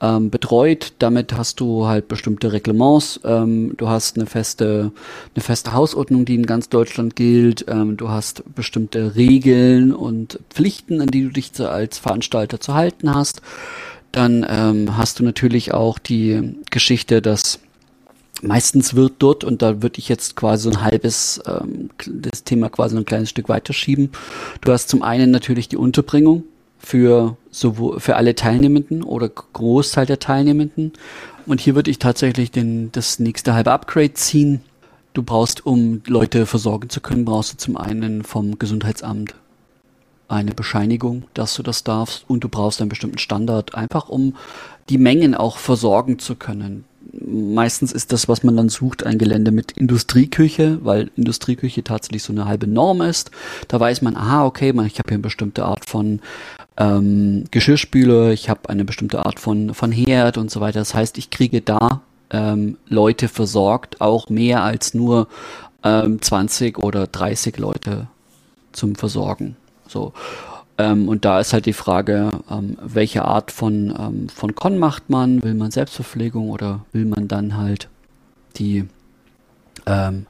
ähm, 0.00 0.30
betreut. 0.30 0.94
Damit 0.98 1.34
hast 1.34 1.60
du 1.60 1.86
halt 1.86 2.08
bestimmte 2.08 2.52
Reglements. 2.52 3.20
Ähm, 3.24 3.74
du 3.76 3.88
hast 3.88 4.16
eine 4.16 4.26
feste, 4.26 4.92
eine 5.34 5.42
feste 5.42 5.74
Hausordnung, 5.74 6.24
die 6.24 6.36
in 6.36 6.46
ganz 6.46 6.70
Deutschland 6.70 7.16
gilt. 7.16 7.66
Ähm, 7.68 7.96
du 7.96 8.08
hast 8.08 8.42
bestimmte 8.54 9.14
Regeln 9.14 9.92
und 9.92 10.40
Pflichten, 10.48 11.02
an 11.02 11.08
die 11.08 11.22
du 11.22 11.28
dich 11.28 11.52
als 11.60 11.98
Veranstalter 11.98 12.60
zu 12.60 12.74
halten 12.74 13.14
hast. 13.14 13.42
Dann 14.12 14.44
ähm, 14.48 14.96
hast 14.96 15.20
du 15.20 15.24
natürlich 15.24 15.72
auch 15.72 15.98
die 15.98 16.56
Geschichte, 16.70 17.22
dass 17.22 17.60
meistens 18.42 18.94
wird 18.94 19.14
dort, 19.18 19.44
und 19.44 19.62
da 19.62 19.82
würde 19.82 19.98
ich 19.98 20.08
jetzt 20.08 20.36
quasi 20.36 20.64
so 20.64 20.70
ein 20.70 20.82
halbes, 20.82 21.40
ähm, 21.46 21.90
das 22.06 22.44
Thema 22.44 22.68
quasi 22.68 22.96
ein 22.96 23.04
kleines 23.04 23.30
Stück 23.30 23.48
weiterschieben. 23.48 24.10
Du 24.62 24.72
hast 24.72 24.88
zum 24.88 25.02
einen 25.02 25.30
natürlich 25.30 25.68
die 25.68 25.76
Unterbringung 25.76 26.44
für 26.78 27.36
sowohl 27.50 28.00
für 28.00 28.16
alle 28.16 28.34
Teilnehmenden 28.34 29.02
oder 29.02 29.28
Großteil 29.28 30.06
der 30.06 30.18
Teilnehmenden. 30.18 30.92
Und 31.46 31.60
hier 31.60 31.74
würde 31.74 31.90
ich 31.90 31.98
tatsächlich 31.98 32.50
den, 32.50 32.90
das 32.92 33.18
nächste 33.18 33.54
halbe 33.54 33.72
Upgrade 33.72 34.14
ziehen. 34.14 34.62
Du 35.12 35.22
brauchst, 35.22 35.66
um 35.66 36.02
Leute 36.06 36.46
versorgen 36.46 36.88
zu 36.88 37.00
können, 37.00 37.24
brauchst 37.24 37.52
du 37.52 37.56
zum 37.58 37.76
einen 37.76 38.22
vom 38.22 38.58
Gesundheitsamt 38.58 39.34
eine 40.30 40.52
Bescheinigung, 40.52 41.24
dass 41.34 41.54
du 41.54 41.62
das 41.62 41.84
darfst 41.84 42.24
und 42.28 42.44
du 42.44 42.48
brauchst 42.48 42.80
einen 42.80 42.88
bestimmten 42.88 43.18
Standard, 43.18 43.74
einfach 43.74 44.08
um 44.08 44.36
die 44.88 44.98
Mengen 44.98 45.34
auch 45.34 45.58
versorgen 45.58 46.18
zu 46.18 46.36
können. 46.36 46.84
Meistens 47.12 47.92
ist 47.92 48.12
das, 48.12 48.28
was 48.28 48.44
man 48.44 48.56
dann 48.56 48.68
sucht, 48.68 49.04
ein 49.04 49.18
Gelände 49.18 49.50
mit 49.50 49.72
Industrieküche, 49.72 50.78
weil 50.84 51.10
Industrieküche 51.16 51.82
tatsächlich 51.82 52.22
so 52.22 52.32
eine 52.32 52.44
halbe 52.44 52.68
Norm 52.68 53.02
ist. 53.02 53.32
Da 53.66 53.80
weiß 53.80 54.02
man, 54.02 54.16
aha, 54.16 54.44
okay, 54.44 54.68
ich 54.68 54.74
habe 54.98 55.08
hier 55.08 55.14
eine 55.14 55.18
bestimmte 55.18 55.64
Art 55.64 55.84
von 55.84 56.20
ähm, 56.76 57.44
Geschirrspüler, 57.50 58.30
ich 58.30 58.48
habe 58.48 58.68
eine 58.68 58.84
bestimmte 58.84 59.24
Art 59.24 59.40
von, 59.40 59.74
von 59.74 59.90
Herd 59.90 60.38
und 60.38 60.50
so 60.50 60.60
weiter. 60.60 60.78
Das 60.78 60.94
heißt, 60.94 61.18
ich 61.18 61.30
kriege 61.30 61.60
da 61.60 62.02
ähm, 62.30 62.78
Leute 62.88 63.26
versorgt, 63.26 64.00
auch 64.00 64.28
mehr 64.28 64.62
als 64.62 64.94
nur 64.94 65.26
ähm, 65.82 66.22
20 66.22 66.78
oder 66.78 67.08
30 67.08 67.58
Leute 67.58 68.06
zum 68.72 68.94
Versorgen. 68.94 69.56
So. 69.90 70.12
Ähm, 70.78 71.08
und 71.08 71.24
da 71.24 71.40
ist 71.40 71.52
halt 71.52 71.66
die 71.66 71.72
Frage, 71.72 72.30
ähm, 72.50 72.78
welche 72.80 73.24
Art 73.24 73.50
von, 73.50 73.94
ähm, 73.98 74.28
von 74.28 74.54
Con 74.54 74.78
macht 74.78 75.10
man? 75.10 75.42
Will 75.42 75.54
man 75.54 75.70
Selbstverpflegung 75.70 76.50
oder 76.50 76.84
will 76.92 77.04
man 77.04 77.28
dann 77.28 77.56
halt 77.56 77.88
die 78.56 78.86
ähm, 79.86 80.26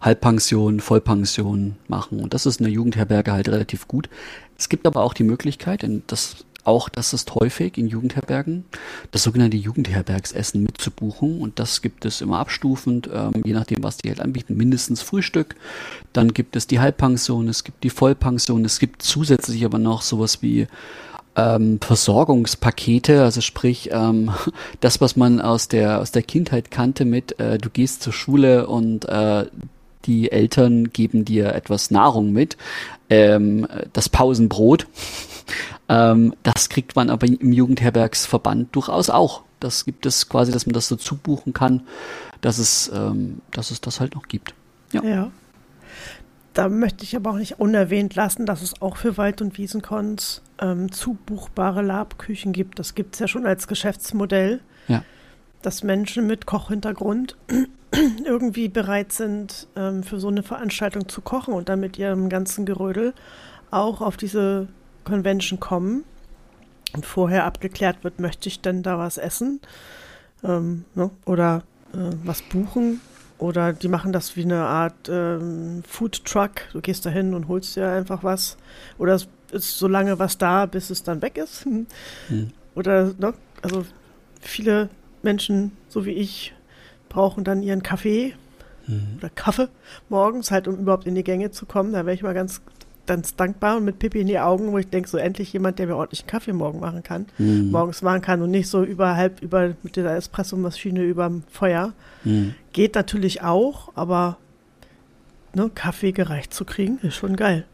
Halbpension, 0.00 0.80
Vollpension 0.80 1.76
machen? 1.88 2.20
Und 2.20 2.34
das 2.34 2.46
ist 2.46 2.60
in 2.60 2.64
der 2.64 2.72
Jugendherberge 2.72 3.32
halt 3.32 3.48
relativ 3.48 3.88
gut. 3.88 4.08
Es 4.56 4.68
gibt 4.68 4.86
aber 4.86 5.02
auch 5.02 5.14
die 5.14 5.24
Möglichkeit, 5.24 5.84
und 5.84 6.02
das 6.08 6.44
auch, 6.68 6.88
das 6.88 7.12
ist 7.12 7.34
häufig 7.34 7.78
in 7.78 7.88
Jugendherbergen, 7.88 8.64
das 9.10 9.22
sogenannte 9.22 9.56
Jugendherbergsessen 9.56 10.62
mitzubuchen. 10.62 11.40
Und 11.40 11.58
das 11.58 11.82
gibt 11.82 12.04
es 12.04 12.20
immer 12.20 12.38
abstufend, 12.38 13.08
ähm, 13.12 13.42
je 13.44 13.54
nachdem, 13.54 13.82
was 13.82 13.96
die 13.96 14.08
halt 14.08 14.20
anbieten. 14.20 14.56
Mindestens 14.56 15.02
Frühstück. 15.02 15.56
Dann 16.12 16.32
gibt 16.32 16.54
es 16.54 16.66
die 16.66 16.78
Halbpension, 16.78 17.48
es 17.48 17.64
gibt 17.64 17.82
die 17.82 17.90
Vollpension. 17.90 18.64
Es 18.64 18.78
gibt 18.78 19.02
zusätzlich 19.02 19.64
aber 19.64 19.78
noch 19.78 20.02
sowas 20.02 20.42
wie 20.42 20.68
ähm, 21.34 21.80
Versorgungspakete, 21.80 23.22
also 23.22 23.40
sprich 23.40 23.90
ähm, 23.92 24.30
das, 24.80 25.00
was 25.00 25.16
man 25.16 25.40
aus 25.40 25.68
der 25.68 26.00
aus 26.00 26.12
der 26.12 26.22
Kindheit 26.22 26.70
kannte 26.70 27.04
mit 27.04 27.38
äh, 27.38 27.58
du 27.58 27.70
gehst 27.70 28.02
zur 28.02 28.12
Schule 28.12 28.66
und 28.66 29.08
äh, 29.08 29.46
die 30.04 30.32
Eltern 30.32 30.90
geben 30.92 31.24
dir 31.24 31.54
etwas 31.54 31.90
Nahrung 31.90 32.32
mit, 32.32 32.56
ähm, 33.10 33.66
das 33.92 34.08
Pausenbrot. 34.08 34.86
Ähm, 35.88 36.34
das 36.42 36.68
kriegt 36.68 36.96
man 36.96 37.10
aber 37.10 37.26
im 37.26 37.52
Jugendherbergsverband 37.52 38.74
durchaus 38.74 39.10
auch. 39.10 39.42
Das 39.60 39.84
gibt 39.84 40.06
es 40.06 40.28
quasi, 40.28 40.52
dass 40.52 40.66
man 40.66 40.74
das 40.74 40.88
dazu 40.88 41.16
buchen 41.16 41.52
kann, 41.52 41.82
dass 42.40 42.58
es, 42.58 42.90
ähm, 42.94 43.40
dass 43.50 43.70
es 43.70 43.80
das 43.80 44.00
halt 44.00 44.14
noch 44.14 44.28
gibt. 44.28 44.54
Ja. 44.92 45.02
ja. 45.02 45.30
Da 46.54 46.68
möchte 46.68 47.04
ich 47.04 47.14
aber 47.16 47.30
auch 47.30 47.36
nicht 47.36 47.60
unerwähnt 47.60 48.14
lassen, 48.14 48.46
dass 48.46 48.62
es 48.62 48.82
auch 48.82 48.96
für 48.96 49.16
Wald- 49.16 49.42
und 49.42 49.58
Wiesenkons 49.58 50.42
ähm, 50.60 50.90
zubuchbare 50.90 51.82
Labküchen 51.82 52.52
gibt. 52.52 52.78
Das 52.78 52.94
gibt 52.94 53.14
es 53.14 53.20
ja 53.20 53.28
schon 53.28 53.46
als 53.46 53.68
Geschäftsmodell. 53.68 54.60
Ja. 54.88 55.04
Dass 55.62 55.82
Menschen 55.82 56.26
mit 56.26 56.46
Kochhintergrund 56.46 57.36
irgendwie 58.24 58.68
bereit 58.68 59.12
sind, 59.12 59.68
ähm, 59.76 60.02
für 60.02 60.20
so 60.20 60.28
eine 60.28 60.42
Veranstaltung 60.42 61.08
zu 61.08 61.20
kochen 61.20 61.54
und 61.54 61.68
dann 61.68 61.80
mit 61.80 61.98
ihrem 61.98 62.28
ganzen 62.28 62.66
Gerödel 62.66 63.14
auch 63.70 64.00
auf 64.00 64.16
diese 64.16 64.68
Convention 65.08 65.58
kommen 65.58 66.04
und 66.94 67.04
vorher 67.04 67.44
abgeklärt 67.44 68.04
wird, 68.04 68.20
möchte 68.20 68.48
ich 68.48 68.60
denn 68.60 68.82
da 68.82 68.98
was 68.98 69.18
essen? 69.18 69.60
ähm, 70.44 70.84
ne? 70.94 71.10
oder 71.24 71.62
äh, 71.92 72.14
was 72.24 72.42
buchen. 72.42 73.00
Oder 73.38 73.72
die 73.72 73.88
machen 73.88 74.12
das 74.12 74.36
wie 74.36 74.42
eine 74.42 74.64
Art 74.64 75.08
ähm, 75.08 75.84
Food 75.86 76.24
Truck. 76.24 76.62
Du 76.72 76.80
gehst 76.80 77.06
da 77.06 77.10
hin 77.10 77.34
und 77.34 77.46
holst 77.46 77.76
dir 77.76 77.88
einfach 77.88 78.24
was. 78.24 78.56
Oder 78.98 79.14
es 79.14 79.28
ist 79.52 79.78
so 79.78 79.86
lange 79.86 80.18
was 80.18 80.38
da, 80.38 80.66
bis 80.66 80.90
es 80.90 81.02
dann 81.02 81.22
weg 81.22 81.38
ist. 81.38 81.66
Hm. 82.28 82.50
Oder, 82.74 83.14
ne? 83.18 83.34
also 83.62 83.84
viele 84.40 84.88
Menschen, 85.22 85.72
so 85.88 86.04
wie 86.04 86.12
ich, 86.12 86.54
brauchen 87.08 87.42
dann 87.42 87.62
ihren 87.62 87.82
Kaffee 87.82 88.34
mhm. 88.86 89.16
oder 89.18 89.30
Kaffee 89.30 89.68
morgens, 90.08 90.52
halt 90.52 90.68
um 90.68 90.76
überhaupt 90.76 91.06
in 91.06 91.16
die 91.16 91.24
Gänge 91.24 91.50
zu 91.50 91.66
kommen. 91.66 91.92
Da 91.92 92.06
wäre 92.06 92.14
ich 92.14 92.22
mal 92.22 92.34
ganz, 92.34 92.60
ganz 93.08 93.34
dankbar 93.34 93.78
und 93.78 93.84
mit 93.84 93.98
Pippi 93.98 94.20
in 94.20 94.28
die 94.28 94.38
Augen, 94.38 94.70
wo 94.70 94.78
ich 94.78 94.88
denke, 94.88 95.08
so 95.08 95.18
endlich 95.18 95.52
jemand, 95.52 95.80
der 95.80 95.88
mir 95.88 95.96
ordentlich 95.96 96.20
einen 96.20 96.28
Kaffee 96.28 96.52
morgen 96.52 96.78
machen 96.78 97.02
kann, 97.02 97.26
mhm. 97.38 97.72
morgens 97.72 98.02
machen 98.02 98.20
kann 98.20 98.40
und 98.42 98.52
nicht 98.52 98.68
so 98.68 98.84
überhalb 98.84 99.42
über 99.42 99.74
mit 99.82 99.96
dieser 99.96 100.14
Espressomaschine 100.14 101.02
überm 101.02 101.42
Feuer. 101.50 101.92
Mhm. 102.22 102.54
Geht 102.72 102.94
natürlich 102.94 103.42
auch, 103.42 103.90
aber 103.96 104.36
ne, 105.54 105.70
Kaffee 105.74 106.12
gereicht 106.12 106.54
zu 106.54 106.64
kriegen, 106.64 106.98
ist 107.02 107.16
schon 107.16 107.36
geil. 107.36 107.64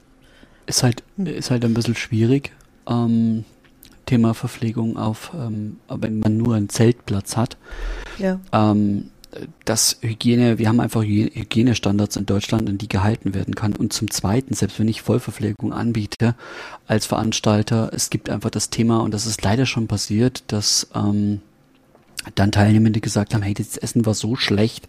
Ist 0.67 0.83
halt, 0.83 1.03
hm. 1.17 1.27
ist 1.27 1.51
halt 1.51 1.65
ein 1.65 1.75
bisschen 1.75 1.95
schwierig. 1.95 2.53
Ähm, 2.89 3.45
Thema 4.07 4.35
Verpflegung 4.35 4.97
auf, 4.97 5.33
ähm, 5.35 5.79
wenn 5.89 6.21
man 6.21 6.37
nur 6.37 6.55
einen 6.55 6.69
Zeltplatz 6.69 7.37
hat. 7.37 7.57
Ja. 8.19 8.41
Ähm, 8.53 9.11
dass 9.65 9.99
Hygiene, 10.01 10.59
wir 10.59 10.69
haben 10.69 10.81
einfach 10.81 11.03
Hygienestandards 11.03 12.17
in 12.17 12.27
Deutschland, 12.27 12.69
an 12.69 12.79
die 12.79 12.89
gehalten 12.89 13.35
werden 13.35 13.55
kann. 13.55 13.75
Und 13.75 13.93
zum 13.93 14.11
Zweiten, 14.11 14.55
selbst 14.55 14.79
wenn 14.79 14.89
ich 14.89 15.03
Vollverpflegung 15.03 15.73
anbiete 15.73 16.35
als 16.87 17.07
Veranstalter, 17.07 17.91
es 17.93 18.11
gibt 18.11 18.31
einfach 18.31 18.51
das 18.51 18.71
Thema, 18.71 19.01
und 19.01 19.13
das 19.13 19.27
ist 19.27 19.43
leider 19.43 19.67
schon 19.67 19.87
passiert, 19.87 20.45
dass 20.49 20.89
ähm, 20.95 21.41
dann 22.35 22.53
Teilnehmende 22.53 23.01
gesagt 23.01 23.35
haben, 23.35 23.43
hey, 23.43 23.55
das 23.55 23.77
Essen 23.77 24.07
war 24.07 24.15
so 24.15 24.37
schlecht, 24.37 24.89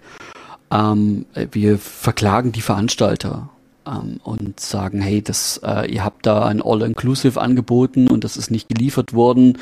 ähm, 0.72 1.26
wir 1.52 1.78
verklagen 1.78 2.52
die 2.52 2.62
Veranstalter 2.62 3.50
ähm, 3.88 4.20
und 4.24 4.60
sagen, 4.60 5.02
hey, 5.02 5.22
das, 5.22 5.60
äh, 5.64 5.92
ihr 5.92 6.04
habt 6.04 6.26
da 6.26 6.46
ein 6.46 6.62
All-Inclusive 6.62 7.40
angeboten 7.40 8.08
und 8.08 8.24
das 8.24 8.38
ist 8.38 8.52
nicht 8.52 8.70
geliefert 8.70 9.14
worden. 9.14 9.58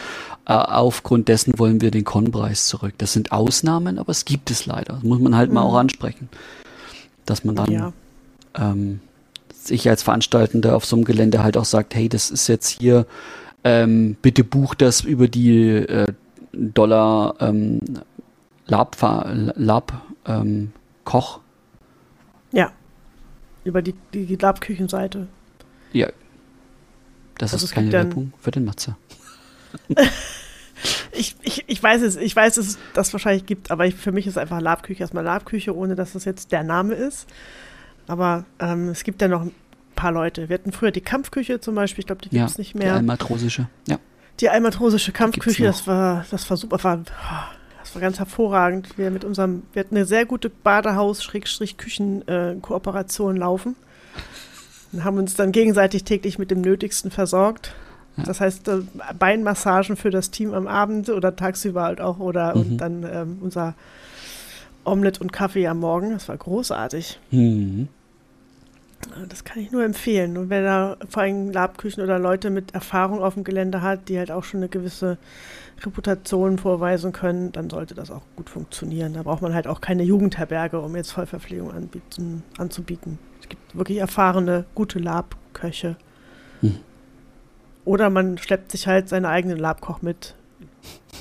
Äh, 0.45 0.53
aufgrund 0.53 1.27
dessen 1.27 1.57
wollen 1.57 1.81
wir 1.81 1.91
den 1.91 2.03
Konpreis 2.03 2.67
zurück. 2.67 2.93
Das 2.97 3.13
sind 3.13 3.31
Ausnahmen, 3.31 3.99
aber 3.99 4.11
es 4.11 4.25
gibt 4.25 4.51
es 4.51 4.65
leider. 4.65 4.95
Das 4.95 5.03
muss 5.03 5.19
man 5.19 5.35
halt 5.35 5.49
mhm. 5.49 5.55
mal 5.55 5.61
auch 5.63 5.75
ansprechen. 5.75 6.29
Dass 7.25 7.43
man 7.43 7.55
dann 7.55 7.71
ja. 7.71 7.93
ähm, 8.55 8.99
sich 9.51 9.89
als 9.89 10.03
Veranstaltender 10.03 10.75
auf 10.75 10.85
so 10.85 10.95
einem 10.95 11.05
Gelände 11.05 11.43
halt 11.43 11.57
auch 11.57 11.65
sagt, 11.65 11.95
hey, 11.95 12.09
das 12.09 12.31
ist 12.31 12.47
jetzt 12.47 12.67
hier, 12.67 13.05
ähm, 13.63 14.17
bitte 14.21 14.43
bucht 14.43 14.81
das 14.81 15.01
über 15.01 15.27
die 15.27 15.69
äh, 15.69 16.07
Dollar 16.51 17.35
ähm, 17.39 17.79
Lab, 18.65 18.95
Lab 19.55 20.01
ähm, 20.25 20.71
Koch. 21.03 21.39
Über 23.63 23.81
die, 23.81 23.95
die, 24.13 24.35
Labküchenseite. 24.35 25.27
Ja. 25.93 26.09
Das 27.37 27.53
also 27.53 27.65
ist 27.65 27.71
keine 27.71 27.91
Werbung 27.91 28.33
für 28.39 28.51
den 28.51 28.65
Matze. 28.65 28.95
ich, 31.11 31.35
ich, 31.41 31.63
ich 31.67 31.81
weiß 31.81 32.01
es, 32.01 32.15
ich 32.15 32.35
weiß 32.35 32.57
es, 32.57 32.77
das 32.93 33.13
wahrscheinlich 33.13 33.45
gibt, 33.45 33.71
aber 33.71 33.85
ich, 33.85 33.95
für 33.95 34.11
mich 34.11 34.27
ist 34.27 34.37
einfach 34.37 34.59
Labküche 34.59 35.01
erstmal 35.01 35.23
Labküche, 35.23 35.75
ohne 35.75 35.95
dass 35.95 36.13
das 36.13 36.25
jetzt 36.25 36.51
der 36.51 36.63
Name 36.63 36.93
ist. 36.93 37.27
Aber 38.07 38.45
ähm, 38.59 38.89
es 38.89 39.03
gibt 39.03 39.21
ja 39.21 39.27
noch 39.27 39.43
ein 39.43 39.51
paar 39.95 40.11
Leute. 40.11 40.49
Wir 40.49 40.55
hatten 40.55 40.71
früher 40.71 40.91
die 40.91 41.01
Kampfküche 41.01 41.59
zum 41.59 41.75
Beispiel, 41.75 42.01
ich 42.01 42.07
glaube, 42.07 42.21
die 42.21 42.29
gibt 42.29 42.43
es 42.43 42.57
ja, 42.57 42.59
nicht 42.59 42.75
mehr. 42.75 42.93
Die 42.93 42.97
almatrosische, 42.97 43.67
ja. 43.87 43.97
Die 44.39 44.49
almatrosische 44.49 45.11
Kampfküche, 45.11 45.63
das 45.63 45.87
war, 45.87 46.25
das 46.31 46.49
war 46.49 46.57
super, 46.57 46.83
war, 46.83 46.97
das 46.97 47.13
war 47.95 48.01
ganz 48.01 48.19
hervorragend. 48.19 48.97
Wir 48.97 49.09
mit 49.11 49.23
unserem, 49.23 49.63
wir 49.73 49.81
hatten 49.81 49.95
eine 49.95 50.05
sehr 50.05 50.25
gute 50.25 50.49
Badehaus-Küchen-Kooperation 50.49 53.35
äh, 53.35 53.39
laufen. 53.39 53.75
Und 54.91 55.03
haben 55.03 55.17
uns 55.17 55.35
dann 55.35 55.51
gegenseitig 55.51 56.03
täglich 56.03 56.37
mit 56.37 56.51
dem 56.51 56.61
Nötigsten 56.61 57.09
versorgt. 57.11 57.73
Ja. 58.17 58.23
Das 58.23 58.41
heißt, 58.41 58.67
äh, 58.67 58.81
Beinmassagen 59.17 59.95
für 59.95 60.11
das 60.11 60.31
Team 60.31 60.53
am 60.53 60.67
Abend 60.67 61.09
oder 61.09 61.35
tagsüber 61.35 61.83
halt 61.83 61.99
auch 61.99 62.19
oder 62.19 62.55
mhm. 62.55 62.61
und 62.61 62.77
dann 62.77 63.03
ähm, 63.03 63.39
unser 63.41 63.73
Omelette 64.85 65.21
und 65.21 65.33
Kaffee 65.33 65.67
am 65.67 65.79
Morgen. 65.79 66.11
Das 66.11 66.29
war 66.29 66.37
großartig. 66.37 67.19
Mhm. 67.31 67.87
Das 69.27 69.43
kann 69.43 69.61
ich 69.61 69.71
nur 69.71 69.83
empfehlen. 69.83 70.37
Und 70.37 70.49
wer 70.49 70.63
da 70.63 70.97
vor 71.09 71.23
allem 71.23 71.51
Labküchen 71.51 72.03
oder 72.03 72.19
Leute 72.19 72.49
mit 72.49 72.73
Erfahrung 72.73 73.21
auf 73.21 73.33
dem 73.33 73.43
Gelände 73.43 73.81
hat, 73.81 74.09
die 74.09 74.17
halt 74.17 74.31
auch 74.31 74.43
schon 74.43 74.61
eine 74.61 74.69
gewisse 74.69 75.17
Reputation 75.81 76.57
vorweisen 76.57 77.11
können, 77.11 77.51
dann 77.51 77.69
sollte 77.69 77.93
das 77.93 78.11
auch 78.11 78.23
gut 78.35 78.49
funktionieren. 78.49 79.13
Da 79.13 79.23
braucht 79.23 79.41
man 79.41 79.53
halt 79.53 79.67
auch 79.67 79.81
keine 79.81 80.03
Jugendherberge, 80.03 80.79
um 80.79 80.95
jetzt 80.95 81.11
Vollverpflegung 81.11 81.71
anbieten, 81.71 82.43
anzubieten. 82.57 83.19
Es 83.41 83.49
gibt 83.49 83.75
wirklich 83.75 83.97
erfahrene, 83.97 84.65
gute 84.75 84.99
Labköche. 84.99 85.97
Hm. 86.61 86.77
Oder 87.85 88.09
man 88.09 88.37
schleppt 88.37 88.71
sich 88.71 88.87
halt 88.87 89.09
seinen 89.09 89.25
eigenen 89.25 89.57
Labkoch 89.57 90.01
mit. 90.01 90.35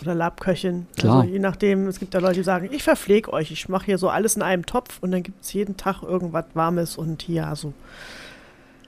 Oder 0.01 0.15
Labköchin. 0.15 0.87
Klar. 0.97 1.21
Also 1.21 1.33
je 1.33 1.39
nachdem, 1.39 1.87
es 1.87 1.99
gibt 1.99 2.15
ja 2.15 2.21
Leute, 2.21 2.35
die 2.35 2.43
sagen, 2.43 2.69
ich 2.73 2.83
verpflege 2.83 3.33
euch, 3.33 3.51
ich 3.51 3.69
mache 3.69 3.87
hier 3.87 3.99
so 3.99 4.09
alles 4.09 4.37
in 4.37 4.43
einem 4.43 4.67
Topf 4.67 4.99
und 5.01 5.11
dann 5.11 5.23
gibt 5.23 5.43
es 5.43 5.53
jeden 5.53 5.77
Tag 5.77 6.03
irgendwas 6.03 6.47
Warmes 6.55 6.97
und 6.97 7.23
hier 7.23 7.53
so. 7.55 7.73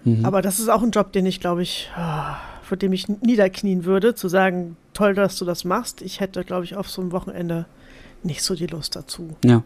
Mhm. 0.04 0.24
Aber 0.24 0.42
das 0.42 0.58
ist 0.58 0.68
auch 0.68 0.82
ein 0.82 0.90
Job, 0.90 1.12
den 1.12 1.26
ich, 1.26 1.40
glaube 1.40 1.62
ich, 1.62 1.90
ah, 1.96 2.36
vor 2.74 2.78
dem 2.78 2.92
ich 2.92 3.06
niederknien 3.06 3.84
würde, 3.84 4.16
zu 4.16 4.26
sagen, 4.26 4.76
toll, 4.94 5.14
dass 5.14 5.38
du 5.38 5.44
das 5.44 5.64
machst. 5.64 6.02
Ich 6.02 6.18
hätte, 6.18 6.42
glaube 6.42 6.64
ich, 6.64 6.74
auf 6.74 6.90
so 6.90 7.00
einem 7.00 7.12
Wochenende 7.12 7.66
nicht 8.24 8.42
so 8.42 8.56
die 8.56 8.66
Lust 8.66 8.96
dazu. 8.96 9.36
Ja. 9.44 9.62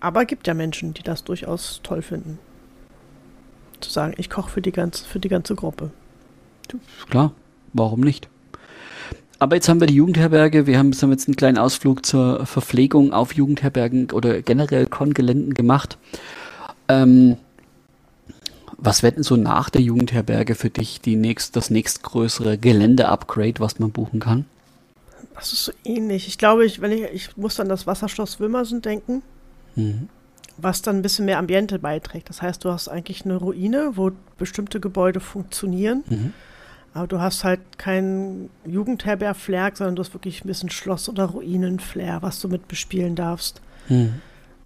Aber 0.00 0.24
gibt 0.24 0.46
ja 0.46 0.54
Menschen, 0.54 0.94
die 0.94 1.02
das 1.02 1.22
durchaus 1.22 1.80
toll 1.82 2.00
finden. 2.00 2.38
Zu 3.80 3.90
sagen, 3.90 4.14
ich 4.16 4.30
koche 4.30 4.48
für 4.48 4.62
die 4.62 4.72
ganze, 4.72 5.04
für 5.04 5.20
die 5.20 5.28
ganze 5.28 5.54
Gruppe. 5.54 5.90
Klar, 7.10 7.32
warum 7.74 8.00
nicht? 8.00 8.30
Aber 9.38 9.56
jetzt 9.56 9.68
haben 9.68 9.80
wir 9.80 9.86
die 9.86 9.96
Jugendherberge, 9.96 10.66
wir 10.66 10.78
haben, 10.78 10.94
haben 10.94 11.10
jetzt 11.10 11.28
einen 11.28 11.36
kleinen 11.36 11.58
Ausflug 11.58 12.06
zur 12.06 12.46
Verpflegung 12.46 13.12
auf 13.12 13.34
Jugendherbergen 13.34 14.10
oder 14.12 14.40
generell 14.40 14.86
Kongeländen 14.86 15.52
gemacht. 15.52 15.98
Ähm, 16.88 17.36
was 18.82 19.02
wird 19.02 19.16
denn 19.16 19.22
so 19.22 19.36
nach 19.36 19.70
der 19.70 19.82
Jugendherberge 19.82 20.54
für 20.54 20.70
dich 20.70 21.00
die 21.00 21.16
nächst, 21.16 21.56
das 21.56 21.70
nächstgrößere 21.70 22.58
Gelände-Upgrade, 22.58 23.60
was 23.60 23.78
man 23.78 23.90
buchen 23.90 24.20
kann? 24.20 24.46
Das 25.34 25.52
ist 25.52 25.64
so 25.64 25.72
ähnlich. 25.84 26.28
Ich 26.28 26.38
glaube, 26.38 26.64
ich, 26.64 26.80
wenn 26.80 26.92
ich, 26.92 27.02
ich 27.12 27.36
muss 27.36 27.60
an 27.60 27.68
das 27.68 27.86
Wasserschloss 27.86 28.40
Wilmersen 28.40 28.82
denken, 28.82 29.22
mhm. 29.76 30.08
was 30.56 30.82
dann 30.82 30.96
ein 30.96 31.02
bisschen 31.02 31.26
mehr 31.26 31.38
Ambiente 31.38 31.78
beiträgt. 31.78 32.28
Das 32.28 32.42
heißt, 32.42 32.64
du 32.64 32.70
hast 32.70 32.88
eigentlich 32.88 33.24
eine 33.24 33.36
Ruine, 33.36 33.92
wo 33.96 34.12
bestimmte 34.38 34.80
Gebäude 34.80 35.20
funktionieren. 35.20 36.04
Mhm. 36.08 36.32
Aber 36.92 37.06
du 37.06 37.20
hast 37.20 37.44
halt 37.44 37.60
kein 37.78 38.50
Jugendherberg-Flair, 38.66 39.72
sondern 39.74 39.96
du 39.96 40.02
hast 40.02 40.12
wirklich 40.12 40.44
ein 40.44 40.48
bisschen 40.48 40.70
Schloss- 40.70 41.08
oder 41.08 41.26
Ruinen-Flair, 41.26 42.22
was 42.22 42.40
du 42.40 42.48
mit 42.48 42.66
bespielen 42.66 43.14
darfst. 43.14 43.60
Mhm. 43.88 44.14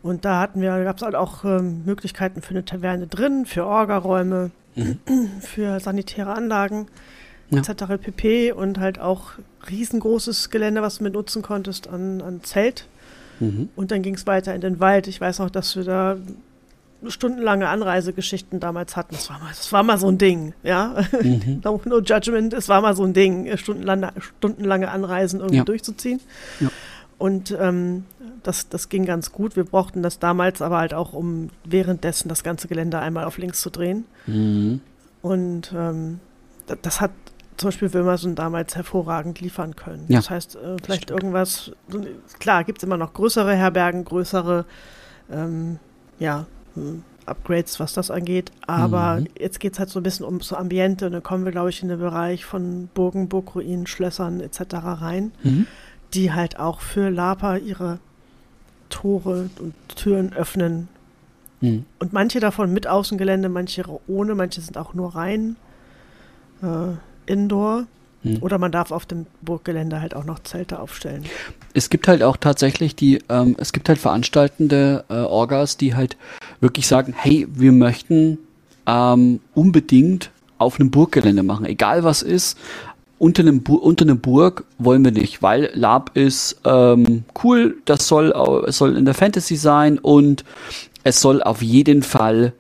Und 0.05 0.27
da 0.27 0.39
hatten 0.39 0.61
wir, 0.61 0.85
gab 0.85 0.99
es 0.99 1.03
halt 1.03 1.15
auch 1.15 1.47
ähm, 1.47 1.83
Möglichkeiten 1.87 2.43
für 2.43 2.51
eine 2.51 2.67
Taverne 2.67 3.07
drin, 3.07 3.47
für 3.47 3.65
Orgaräume, 3.65 4.51
mhm. 4.75 4.99
für 5.41 5.81
sanitäre 5.81 6.35
Anlagen 6.35 6.89
ja. 7.49 7.61
etc. 7.61 7.85
pp. 8.03 8.53
Und 8.53 8.79
halt 8.79 9.01
auch 9.01 9.31
riesengroßes 9.67 10.51
Gelände, 10.51 10.83
was 10.83 10.99
du 10.99 11.05
mit 11.05 11.15
nutzen 11.15 11.41
konntest 11.41 11.89
an, 11.89 12.21
an 12.21 12.43
Zelt. 12.43 12.87
Mhm. 13.41 13.71
Und 13.77 13.93
dann 13.93 14.03
ging 14.03 14.15
es 14.15 14.27
weiter 14.27 14.55
in 14.55 14.61
den 14.61 14.79
Wald. 14.79 15.09
Ich 15.09 15.23
weiß 15.23 15.41
auch, 15.41 15.49
dass 15.49 15.75
wir 15.75 15.85
da 15.85 16.19
stundenlange 17.09 17.71
Anreisegeschichten 17.71 18.61
damals 18.61 18.97
hatten. 18.97 19.15
Das 19.15 19.31
war 19.31 19.39
mal, 19.39 19.49
das 19.49 19.73
war 19.73 19.83
mal 19.85 19.97
so 19.97 20.09
ein 20.09 20.19
Ding, 20.19 20.53
ja. 20.63 20.97
Mhm. 21.19 21.61
no, 21.65 21.81
no, 21.87 22.01
judgment, 22.01 22.53
es 22.53 22.69
war 22.69 22.83
mal 22.83 22.95
so 22.95 23.05
ein 23.05 23.15
Ding, 23.15 23.57
stundenlange, 23.57 24.13
stundenlange 24.19 24.91
Anreisen 24.91 25.41
irgendwie 25.41 25.57
ja. 25.57 25.65
durchzuziehen. 25.65 26.21
Ja. 26.61 26.69
Und 27.19 27.57
ähm, 27.59 28.05
das, 28.43 28.69
das 28.69 28.89
ging 28.89 29.05
ganz 29.05 29.33
gut. 29.33 29.57
Wir 29.57 29.65
brauchten 29.65 30.03
das 30.03 30.19
damals 30.19 30.61
aber 30.63 30.79
halt 30.79 30.95
auch, 30.95 31.13
um 31.13 31.51
währenddessen 31.65 32.29
das 32.29 32.43
ganze 32.43 32.69
Gelände 32.69 32.99
einmal 32.99 33.25
auf 33.25 33.39
links 33.39 33.61
zu 33.61 33.71
drehen. 33.71 34.05
Mhm. 34.27 34.81
Und 35.23 35.73
ähm, 35.77 36.21
das, 36.67 36.79
das 36.83 37.01
hat 37.01 37.13
zum 37.57 37.69
Beispiel 37.69 37.93
Wilmerson 37.93 38.35
damals 38.35 38.75
hervorragend 38.75 39.41
liefern 39.41 39.77
können. 39.77 40.05
Ja, 40.09 40.19
das 40.19 40.31
heißt, 40.31 40.57
äh, 40.57 40.77
vielleicht 40.83 41.11
das 41.11 41.15
irgendwas, 41.15 41.73
klar, 42.41 42.65
gibt 42.65 42.79
es 42.79 42.85
immer 42.85 42.97
noch 42.97 43.15
größere 43.15 43.55
Herbergen, 43.55 44.05
größere 44.05 44.65
ähm, 45.31 45.79
ja, 46.19 46.47
Upgrades, 47.27 47.81
was 47.81 47.93
das 47.93 48.11
angeht. 48.11 48.51
Aber 48.67 49.21
mhm. 49.21 49.29
jetzt 49.39 49.61
geht 49.61 49.75
es 49.75 49.79
halt 49.79 49.91
so 49.91 50.01
ein 50.01 50.03
bisschen 50.03 50.27
um 50.27 50.41
so 50.41 50.57
Ambiente 50.57 51.07
und 51.07 51.13
dann 51.13 51.23
kommen 51.23 51.45
wir, 51.45 51.53
glaube 51.53 51.71
ich, 51.71 51.83
in 51.83 51.89
den 51.89 51.99
Bereich 51.99 52.45
von 52.45 52.89
Burgen, 52.93 53.29
Burgruinen, 53.29 53.87
Schlössern 53.87 54.41
etc. 54.41 54.61
rein, 54.83 55.33
mhm. 55.43 55.67
Die 56.15 56.33
halt 56.33 56.59
auch 56.59 56.81
für 56.81 57.11
Lapa 57.11 57.57
ihre 57.57 57.99
Tore 58.89 59.51
und 59.59 59.75
Türen 59.97 60.33
öffnen. 60.33 60.89
Mhm. 61.61 61.85
Und 61.99 62.13
manche 62.13 62.41
davon 62.41 62.73
mit 62.73 62.87
Außengelände, 62.87 63.49
manche 63.49 63.85
ohne, 64.07 64.35
manche 64.35 64.61
sind 64.61 64.79
auch 64.79 64.95
nur 64.95 65.15
rein 65.15 65.57
äh, 66.63 67.31
Indoor. 67.31 67.87
Hm. 68.23 68.43
Oder 68.43 68.59
man 68.59 68.73
darf 68.73 68.91
auf 68.91 69.05
dem 69.05 69.27
Burggelände 69.43 70.01
halt 70.01 70.15
auch 70.15 70.25
noch 70.25 70.39
Zelte 70.43 70.81
aufstellen. 70.81 71.25
Es 71.75 71.91
gibt 71.91 72.09
halt 72.09 72.23
auch 72.23 72.39
tatsächlich 72.39 72.97
die, 72.97 73.21
ähm, 73.29 73.55
es 73.59 73.73
gibt 73.73 73.89
halt 73.89 73.99
veranstaltende 73.99 75.05
äh, 75.11 75.15
Orgas, 75.15 75.77
die 75.77 75.95
halt 75.95 76.17
wirklich 76.61 76.87
sagen, 76.87 77.15
hey, 77.17 77.47
wir 77.51 77.73
möchten 77.73 78.39
ähm, 78.87 79.41
unbedingt 79.55 80.31
auf 80.57 80.81
einem 80.81 80.91
Burggelände 80.91 81.43
machen, 81.43 81.67
egal 81.67 82.05
was 82.05 82.23
ist. 82.23 82.59
Unter 83.19 83.43
einem, 83.43 83.63
Bu 83.63 83.77
unter 83.77 84.05
einem 84.05 84.21
Burg 84.21 84.65
wollen 84.79 85.05
wir 85.05 85.13
nicht, 85.13 85.43
weil 85.43 85.71
Lab 85.75 86.11
ist 86.15 86.61
ähm, 86.65 87.25
cool, 87.43 87.77
das 87.85 88.09
soll, 88.09 88.35
es 88.67 88.79
soll 88.79 88.97
in 88.97 89.05
der 89.05 89.15
Fantasy 89.15 89.57
sein 89.57 89.99
und 89.99 90.45
es 91.05 91.21
soll 91.21 91.43
auf 91.43 91.63
jeden 91.63 92.03
Fall 92.03 92.53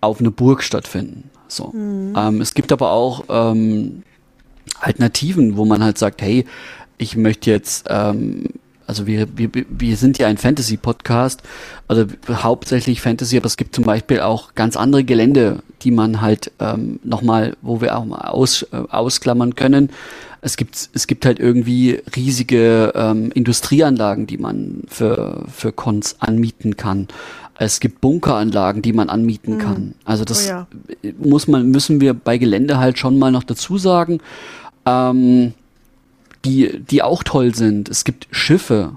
auf 0.00 0.20
einer 0.20 0.30
Burg 0.30 0.62
stattfinden. 0.62 1.30
So. 1.48 1.68
Mhm. 1.68 2.14
Ähm, 2.16 2.40
es 2.40 2.54
gibt 2.54 2.72
aber 2.72 2.90
auch 2.90 3.24
ähm, 3.28 4.02
Alternativen, 4.80 5.56
wo 5.56 5.64
man 5.64 5.82
halt 5.82 5.98
sagt, 5.98 6.22
hey, 6.22 6.44
ich 6.98 7.16
möchte 7.16 7.50
jetzt, 7.50 7.86
ähm, 7.88 8.44
also 8.88 9.06
wir, 9.06 9.28
wir, 9.36 9.50
wir 9.68 9.96
sind 9.98 10.18
ja 10.18 10.26
ein 10.28 10.38
Fantasy-Podcast, 10.38 11.42
also 11.88 12.06
hauptsächlich 12.30 13.02
Fantasy, 13.02 13.36
aber 13.36 13.44
es 13.44 13.58
gibt 13.58 13.74
zum 13.74 13.84
Beispiel 13.84 14.20
auch 14.20 14.54
ganz 14.54 14.76
andere 14.76 15.04
Gelände, 15.04 15.62
die 15.82 15.90
man 15.90 16.22
halt 16.22 16.50
ähm, 16.58 16.98
nochmal, 17.04 17.54
wo 17.60 17.82
wir 17.82 17.98
auch 17.98 18.06
mal 18.06 18.22
aus, 18.22 18.62
äh, 18.72 18.76
ausklammern 18.88 19.54
können. 19.54 19.90
Es 20.40 20.56
gibt, 20.56 20.88
es 20.94 21.06
gibt 21.06 21.26
halt 21.26 21.38
irgendwie 21.38 22.00
riesige 22.16 22.92
ähm, 22.94 23.30
Industrieanlagen, 23.32 24.26
die 24.26 24.38
man 24.38 24.84
für, 24.88 25.44
für 25.54 25.70
Cons 25.70 26.16
anmieten 26.20 26.78
kann. 26.78 27.08
Es 27.56 27.80
gibt 27.80 28.00
Bunkeranlagen, 28.00 28.80
die 28.80 28.94
man 28.94 29.10
anmieten 29.10 29.56
mhm. 29.56 29.58
kann. 29.58 29.94
Also 30.06 30.24
das 30.24 30.46
oh 30.46 30.50
ja. 30.50 30.66
muss 31.18 31.46
man, 31.46 31.68
müssen 31.68 32.00
wir 32.00 32.14
bei 32.14 32.38
Gelände 32.38 32.78
halt 32.78 32.98
schon 32.98 33.18
mal 33.18 33.32
noch 33.32 33.44
dazu 33.44 33.76
sagen. 33.76 34.20
Ähm, 34.86 35.52
die, 36.44 36.80
die 36.80 37.02
auch 37.02 37.22
toll 37.22 37.54
sind. 37.54 37.88
Es 37.88 38.04
gibt 38.04 38.28
Schiffe. 38.30 38.96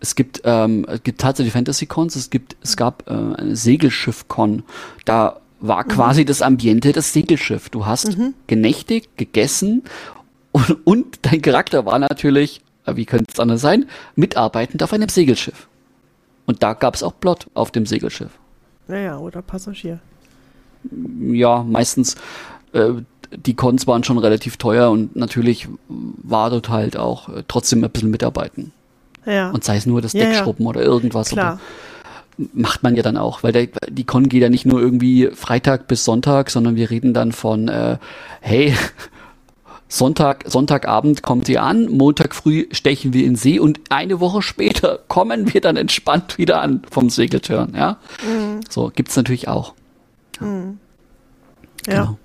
Es 0.00 0.14
gibt, 0.14 0.42
ähm, 0.44 0.86
es 0.88 1.02
gibt 1.02 1.20
tatsächlich 1.20 1.52
Fantasy-Cons. 1.52 2.16
Es 2.16 2.30
gibt, 2.30 2.56
es 2.62 2.76
gab 2.76 3.08
äh, 3.08 3.12
eine 3.12 3.56
Segelschiff-Con. 3.56 4.62
Da 5.04 5.40
war 5.60 5.84
mhm. 5.84 5.88
quasi 5.88 6.24
das 6.24 6.42
Ambiente 6.42 6.92
das 6.92 7.12
Segelschiff. 7.12 7.70
Du 7.70 7.86
hast 7.86 8.16
mhm. 8.16 8.34
genächtigt, 8.46 9.16
gegessen 9.16 9.82
und, 10.56 10.86
und 10.86 11.18
dein 11.20 11.42
Charakter 11.42 11.84
war 11.84 11.98
natürlich, 11.98 12.62
äh, 12.86 12.96
wie 12.96 13.04
könnte 13.04 13.26
es 13.30 13.38
anders 13.38 13.60
sein, 13.60 13.86
mitarbeitend 14.14 14.82
auf 14.82 14.92
einem 14.94 15.10
Segelschiff. 15.10 15.68
Und 16.46 16.62
da 16.62 16.72
gab 16.72 16.94
es 16.94 17.02
auch 17.02 17.12
Plot 17.20 17.48
auf 17.52 17.72
dem 17.72 17.84
Segelschiff. 17.84 18.30
Naja, 18.88 19.18
oder 19.18 19.42
Passagier. 19.42 20.00
Ja, 21.20 21.62
meistens. 21.62 22.14
Äh, 22.72 22.92
die 23.34 23.54
Cons 23.54 23.86
waren 23.86 24.04
schon 24.04 24.18
relativ 24.18 24.56
teuer 24.56 24.90
und 24.90 25.16
natürlich 25.16 25.68
war 25.88 26.50
dort 26.50 26.68
halt 26.68 26.96
auch 26.96 27.28
äh, 27.28 27.42
trotzdem 27.48 27.82
ein 27.82 27.90
bisschen 27.90 28.10
mitarbeiten. 28.10 28.72
Ja. 29.24 29.50
Und 29.50 29.64
sei 29.64 29.76
es 29.76 29.86
nur 29.86 30.00
das 30.00 30.12
Deck 30.12 30.32
ja, 30.32 30.34
schrubben 30.34 30.66
oder 30.66 30.82
irgendwas. 30.82 31.30
Klar. 31.30 31.54
Oder 31.54 31.60
macht 32.52 32.82
man 32.82 32.96
ja 32.96 33.02
dann 33.02 33.16
auch, 33.16 33.42
weil 33.42 33.52
der, 33.52 33.68
die 33.88 34.04
Con 34.04 34.28
geht 34.28 34.42
ja 34.42 34.48
nicht 34.48 34.66
nur 34.66 34.80
irgendwie 34.80 35.30
Freitag 35.34 35.88
bis 35.88 36.04
Sonntag, 36.04 36.50
sondern 36.50 36.76
wir 36.76 36.90
reden 36.90 37.14
dann 37.14 37.32
von, 37.32 37.68
äh, 37.68 37.98
hey, 38.40 38.74
Sonntag, 39.88 40.44
Sonntagabend 40.46 41.22
kommt 41.22 41.48
ihr 41.48 41.62
an, 41.62 41.88
Montag 41.88 42.34
früh 42.34 42.66
stechen 42.72 43.12
wir 43.12 43.24
in 43.24 43.36
See 43.36 43.58
und 43.58 43.80
eine 43.88 44.20
Woche 44.20 44.42
später 44.42 44.98
kommen 45.08 45.52
wir 45.54 45.60
dann 45.60 45.76
entspannt 45.76 46.38
wieder 46.38 46.60
an 46.60 46.82
vom 46.90 47.08
Segeltörn, 47.08 47.74
ja. 47.74 47.98
Mhm. 48.26 48.60
So, 48.68 48.90
gibt's 48.94 49.16
natürlich 49.16 49.48
auch. 49.48 49.74
Ja. 50.40 50.46
Mhm. 50.46 50.78
ja. 51.86 51.92
Genau. 51.94 52.18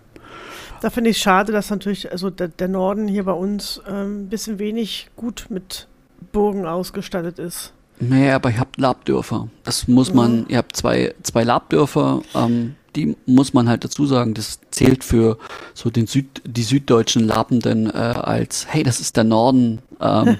Da 0.82 0.90
finde 0.90 1.12
ich 1.12 1.20
schade, 1.20 1.52
dass 1.52 1.70
natürlich, 1.70 2.12
also 2.12 2.32
der, 2.32 2.48
der 2.48 2.68
Norden 2.68 3.08
hier 3.08 3.26
bei 3.26 3.34
uns 3.34 3.80
ein 3.86 3.96
ähm, 3.96 4.30
bisschen 4.30 4.58
wenig 4.58 5.10
gut 5.16 5.46
mit 5.50 5.88
Burgen 6.32 6.66
ausgestattet 6.66 7.38
ist. 7.38 7.74
Nee, 8.00 8.32
aber 8.32 8.50
ihr 8.50 8.60
habt 8.60 8.78
Labdörfer. 8.78 9.48
Das 9.64 9.88
muss 9.88 10.12
man, 10.12 10.40
mhm. 10.40 10.46
ihr 10.50 10.58
habt 10.58 10.76
zwei, 10.76 11.14
zwei 11.22 11.44
Labdörfer, 11.44 12.24
ähm, 12.34 12.76
die 12.96 13.16
muss 13.28 13.54
man 13.54 13.70
halt 13.70 13.84
dazu 13.84 14.08
sagen, 14.08 14.34
das 14.34 14.60
zählt 14.72 15.04
für 15.04 15.38
so 15.76 15.92
den 15.92 16.08
Süd, 16.08 16.42
die 16.46 16.64
süddeutschen 16.64 17.26
Labenden 17.26 17.88
äh, 17.88 17.94
als, 17.94 18.66
hey, 18.68 18.82
das 18.82 19.00
ist 19.00 19.18
der 19.18 19.24
Norden. 19.24 19.80
Ähm, 20.02 20.36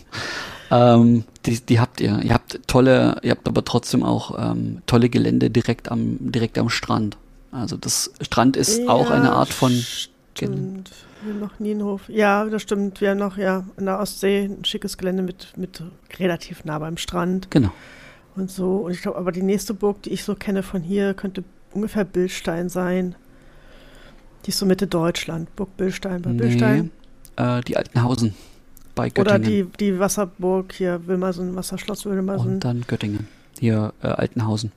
ähm, 0.70 1.24
die, 1.44 1.60
die 1.60 1.78
habt 1.78 2.00
ihr. 2.00 2.20
Ihr 2.22 2.32
habt 2.32 2.58
tolle, 2.66 3.18
ihr 3.22 3.32
habt 3.32 3.46
aber 3.46 3.64
trotzdem 3.64 4.02
auch 4.02 4.36
ähm, 4.38 4.82
tolle 4.86 5.10
Gelände 5.10 5.50
direkt 5.50 5.90
am, 5.90 6.16
direkt 6.32 6.58
am 6.58 6.70
Strand. 6.70 7.18
Also 7.54 7.76
das 7.76 8.10
Strand 8.20 8.56
ist 8.56 8.80
ja, 8.80 8.88
auch 8.88 9.10
eine 9.10 9.32
Art 9.32 9.50
von 9.50 9.70
Stimmt. 9.70 10.90
Wir 11.22 11.32
haben 11.32 11.40
noch 11.40 11.60
Nienhof. 11.60 12.08
Ja, 12.08 12.44
das 12.46 12.62
stimmt. 12.62 13.00
Wir 13.00 13.10
haben 13.10 13.18
noch 13.18 13.38
ja 13.38 13.64
in 13.76 13.86
der 13.86 14.00
Ostsee 14.00 14.46
ein 14.46 14.64
schickes 14.64 14.98
Gelände 14.98 15.22
mit, 15.22 15.56
mit 15.56 15.82
relativ 16.18 16.64
nah 16.64 16.80
beim 16.80 16.96
Strand. 16.96 17.52
Genau. 17.52 17.70
Und 18.34 18.50
so. 18.50 18.78
Und 18.78 18.92
ich 18.92 19.02
glaube, 19.02 19.18
aber 19.18 19.30
die 19.30 19.42
nächste 19.42 19.72
Burg, 19.72 20.02
die 20.02 20.10
ich 20.10 20.24
so 20.24 20.34
kenne 20.34 20.64
von 20.64 20.82
hier, 20.82 21.14
könnte 21.14 21.44
ungefähr 21.72 22.04
Billstein 22.04 22.68
sein. 22.68 23.14
Die 24.44 24.50
ist 24.50 24.58
so 24.58 24.66
Mitte 24.66 24.88
Deutschland. 24.88 25.54
Burg 25.54 25.76
Billstein 25.76 26.22
bei 26.22 26.32
nee, 26.32 26.38
Billstein. 26.38 26.90
Äh, 27.36 27.60
die 27.62 27.76
Altenhausen 27.76 28.34
bei 28.96 29.08
Göttingen. 29.10 29.28
Oder 29.28 29.38
die, 29.38 29.66
die 29.78 30.00
Wasserburg 30.00 30.72
hier, 30.72 31.06
Wilmersen, 31.06 31.54
Wasserschloss 31.54 32.04
Wilmersen. 32.04 32.54
Und 32.54 32.64
dann 32.64 32.84
Göttingen. 32.88 33.28
Hier 33.60 33.94
äh, 34.02 34.08
Altenhausen. 34.08 34.72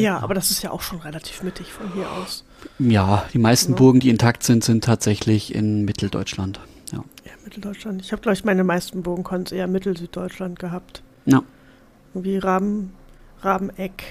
Ja, 0.00 0.18
aber 0.18 0.34
das 0.34 0.50
ist 0.50 0.62
ja 0.62 0.70
auch 0.70 0.82
schon 0.82 1.00
relativ 1.00 1.42
mittig 1.42 1.72
von 1.72 1.92
hier 1.92 2.10
aus. 2.10 2.44
Ja, 2.78 3.24
die 3.32 3.38
meisten 3.38 3.72
ja. 3.72 3.78
Burgen, 3.78 4.00
die 4.00 4.10
intakt 4.10 4.42
sind, 4.42 4.64
sind 4.64 4.84
tatsächlich 4.84 5.54
in 5.54 5.84
Mitteldeutschland. 5.84 6.60
Ja, 6.92 7.04
ja 7.24 7.32
Mitteldeutschland. 7.44 8.00
Ich 8.02 8.12
habe, 8.12 8.22
glaube 8.22 8.34
ich, 8.34 8.44
meine 8.44 8.64
meisten 8.64 9.02
Burgen 9.02 9.24
eher 9.46 9.66
Mittel-Süddeutschland 9.66 10.58
gehabt. 10.58 11.02
Ja. 11.26 11.42
Wie 12.14 12.38
Raben, 12.38 12.92
Rabeneck, 13.40 14.02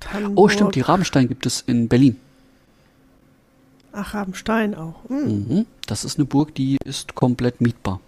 Tannenburg. 0.00 0.44
Oh, 0.44 0.48
stimmt, 0.48 0.74
die 0.74 0.80
Rabenstein 0.80 1.28
gibt 1.28 1.46
es 1.46 1.60
in 1.62 1.88
Berlin. 1.88 2.18
Ach, 3.92 4.14
Rabenstein 4.14 4.74
auch. 4.74 5.08
Mhm. 5.08 5.46
Mhm. 5.48 5.66
Das 5.86 6.04
ist 6.04 6.18
eine 6.18 6.24
Burg, 6.24 6.54
die 6.54 6.78
ist 6.84 7.14
komplett 7.14 7.60
mietbar. 7.60 8.00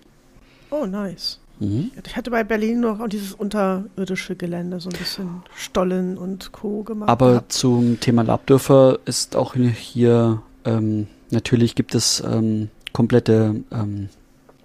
Oh, 0.71 0.85
nice. 0.85 1.39
Mhm. 1.59 1.91
Ich 2.05 2.17
hatte 2.17 2.31
bei 2.31 2.45
Berlin 2.45 2.81
noch 2.81 3.01
auch 3.01 3.09
dieses 3.09 3.33
unterirdische 3.33 4.37
Gelände, 4.37 4.81
so 4.81 4.91
ein 4.91 4.99
bisschen 4.99 5.43
Stollen 5.55 6.19
und 6.19 6.53
Co. 6.53 6.83
gemacht. 6.83 7.09
Aber 7.09 7.31
gehabt. 7.31 7.53
zum 7.53 8.01
Thema 8.01 8.23
Labdörfer 8.23 8.99
ist 9.05 9.37
auch 9.37 9.55
hier, 9.55 10.43
ähm, 10.65 11.07
natürlich 11.31 11.75
gibt 11.75 11.95
es 11.95 12.23
ähm, 12.27 12.69
komplette 12.93 13.57
ähm, 13.73 14.09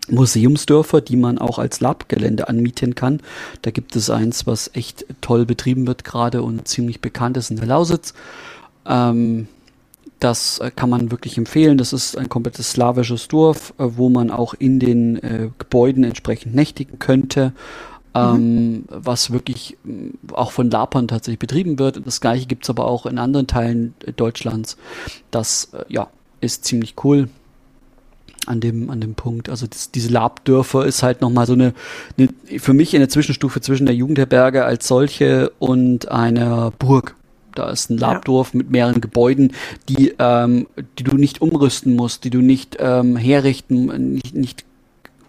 Museumsdörfer, 0.10 1.02
die 1.02 1.16
man 1.16 1.38
auch 1.38 1.60
als 1.60 1.80
Labgelände 1.80 2.50
anmieten 2.50 2.96
kann. 2.96 3.22
Da 3.62 3.72
gibt 3.72 3.96
es 3.96 4.10
eins, 4.10 4.48
was 4.48 4.72
echt 4.74 5.06
toll 5.22 5.46
betrieben 5.46 5.88
wird 5.88 6.04
gerade 6.04 6.42
und 6.44 6.68
ziemlich 6.68 7.02
bekannt 7.02 7.38
ist 7.38 7.52
in 7.52 7.58
der 7.58 7.68
Lausitz. 7.68 8.14
Ähm, 8.86 9.48
das 10.22 10.60
äh, 10.60 10.72
kann 10.74 10.90
man 10.90 11.12
wirklich 11.12 11.38
empfehlen. 11.38 11.78
Das 11.78 11.92
ist 11.92 12.18
ein 12.18 12.30
komplettes 12.30 12.72
slawisches 12.72 13.28
Dorf, 13.28 13.74
äh, 13.78 13.86
wo 13.96 14.08
man 14.08 14.32
auch 14.32 14.54
in 14.54 14.80
den 14.80 15.18
äh, 15.18 15.50
Gebäuden 15.58 16.04
entsprechend 16.06 16.56
nächtigen 16.56 17.00
könnte. 17.00 17.54
Ähm, 18.14 18.72
mhm. 18.72 18.84
was 18.90 19.32
wirklich 19.32 19.78
äh, 19.88 20.12
auch 20.34 20.52
von 20.52 20.70
Lapern 20.70 21.08
tatsächlich 21.08 21.40
betrieben 21.40 21.80
wird. 21.80 22.06
Das 22.06 22.20
gleiche 22.20 22.46
gibt 22.46 22.66
es 22.66 22.70
aber 22.70 22.86
auch 22.86 23.06
in 23.06 23.18
anderen 23.18 23.48
Teilen 23.48 23.94
Deutschlands. 24.18 24.76
Das 25.32 25.70
äh, 25.74 25.86
ja, 25.88 26.10
ist 26.42 26.66
ziemlich 26.66 26.96
cool 27.06 27.30
an 28.48 28.60
dem, 28.60 28.90
an 28.90 29.00
dem 29.00 29.16
Punkt. 29.16 29.48
Also 29.48 29.66
das, 29.66 29.92
diese 29.92 30.10
Labdörfer 30.10 30.86
ist 30.86 31.04
halt 31.04 31.22
nochmal 31.22 31.46
so 31.46 31.54
eine, 31.54 31.74
eine, 32.18 32.60
für 32.60 32.74
mich 32.74 32.94
eine 32.96 33.08
Zwischenstufe 33.08 33.62
zwischen 33.62 33.86
der 33.86 33.96
Jugendherberge 33.96 34.66
als 34.66 34.90
solche 34.90 35.52
und 35.60 36.12
einer 36.12 36.72
Burg. 36.80 37.16
Da 37.56 37.70
ist 37.70 37.90
ein 37.90 37.98
Labdorf 37.98 38.54
ja. 38.54 38.58
mit 38.60 38.72
mehreren 38.72 39.02
Gebäuden, 39.02 39.54
die, 39.90 40.14
ähm, 40.20 40.68
die 40.98 41.04
du 41.04 41.16
nicht 41.16 41.42
umrüsten 41.42 41.96
musst, 41.96 42.24
die 42.24 42.30
du 42.30 42.40
nicht 42.40 42.78
ähm, 42.80 43.16
herrichten, 43.16 44.14
nicht, 44.14 44.36
nicht 44.36 44.66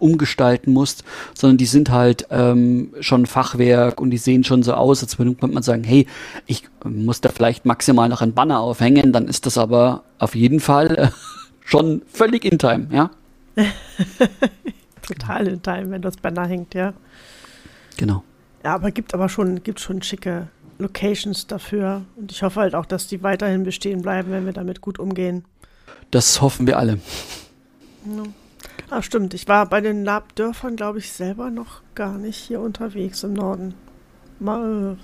umgestalten 0.03 0.73
musst, 0.73 1.05
sondern 1.33 1.57
die 1.57 1.65
sind 1.65 1.89
halt 1.89 2.27
ähm, 2.29 2.93
schon 2.99 3.25
Fachwerk 3.25 4.01
und 4.01 4.11
die 4.11 4.17
sehen 4.17 4.43
schon 4.43 4.61
so 4.61 4.73
aus, 4.73 5.01
als 5.01 5.17
würde 5.17 5.35
man 5.47 5.63
sagen, 5.63 5.85
hey, 5.85 6.07
ich 6.45 6.67
muss 6.83 7.21
da 7.21 7.29
vielleicht 7.29 7.65
maximal 7.65 8.09
noch 8.09 8.21
ein 8.21 8.33
Banner 8.33 8.59
aufhängen, 8.59 9.13
dann 9.13 9.29
ist 9.29 9.45
das 9.45 9.57
aber 9.57 10.03
auf 10.19 10.35
jeden 10.35 10.59
Fall 10.59 10.95
äh, 10.97 11.07
schon 11.65 12.01
völlig 12.07 12.43
in 12.43 12.59
Time, 12.59 12.87
ja. 12.91 13.11
Total 15.01 15.47
in 15.47 15.61
Time, 15.61 15.91
wenn 15.91 16.01
das 16.01 16.17
Banner 16.17 16.45
hängt, 16.47 16.73
ja. 16.73 16.93
Genau. 17.95 18.23
Ja, 18.63 18.75
aber 18.75 18.91
gibt 18.91 19.13
aber 19.13 19.29
schon, 19.29 19.63
gibt 19.63 19.79
schon 19.79 20.01
schicke 20.01 20.49
Locations 20.83 21.47
dafür. 21.47 22.03
Und 22.15 22.31
ich 22.31 22.43
hoffe 22.43 22.59
halt 22.59 22.75
auch, 22.75 22.85
dass 22.85 23.07
die 23.07 23.23
weiterhin 23.23 23.63
bestehen 23.63 24.01
bleiben, 24.01 24.31
wenn 24.31 24.45
wir 24.45 24.53
damit 24.53 24.81
gut 24.81 24.99
umgehen. 24.99 25.43
Das 26.11 26.41
hoffen 26.41 26.67
wir 26.67 26.77
alle. 26.77 26.99
Ja. 28.05 28.23
Ah, 28.89 29.01
stimmt. 29.01 29.33
Ich 29.33 29.47
war 29.47 29.65
bei 29.65 29.81
den 29.81 30.05
Labdörfern, 30.05 30.75
glaube 30.75 30.99
ich, 30.99 31.11
selber 31.11 31.49
noch 31.49 31.81
gar 31.95 32.17
nicht 32.17 32.37
hier 32.37 32.59
unterwegs 32.59 33.23
im 33.23 33.33
Norden. 33.33 33.73
Mal. 34.39 34.97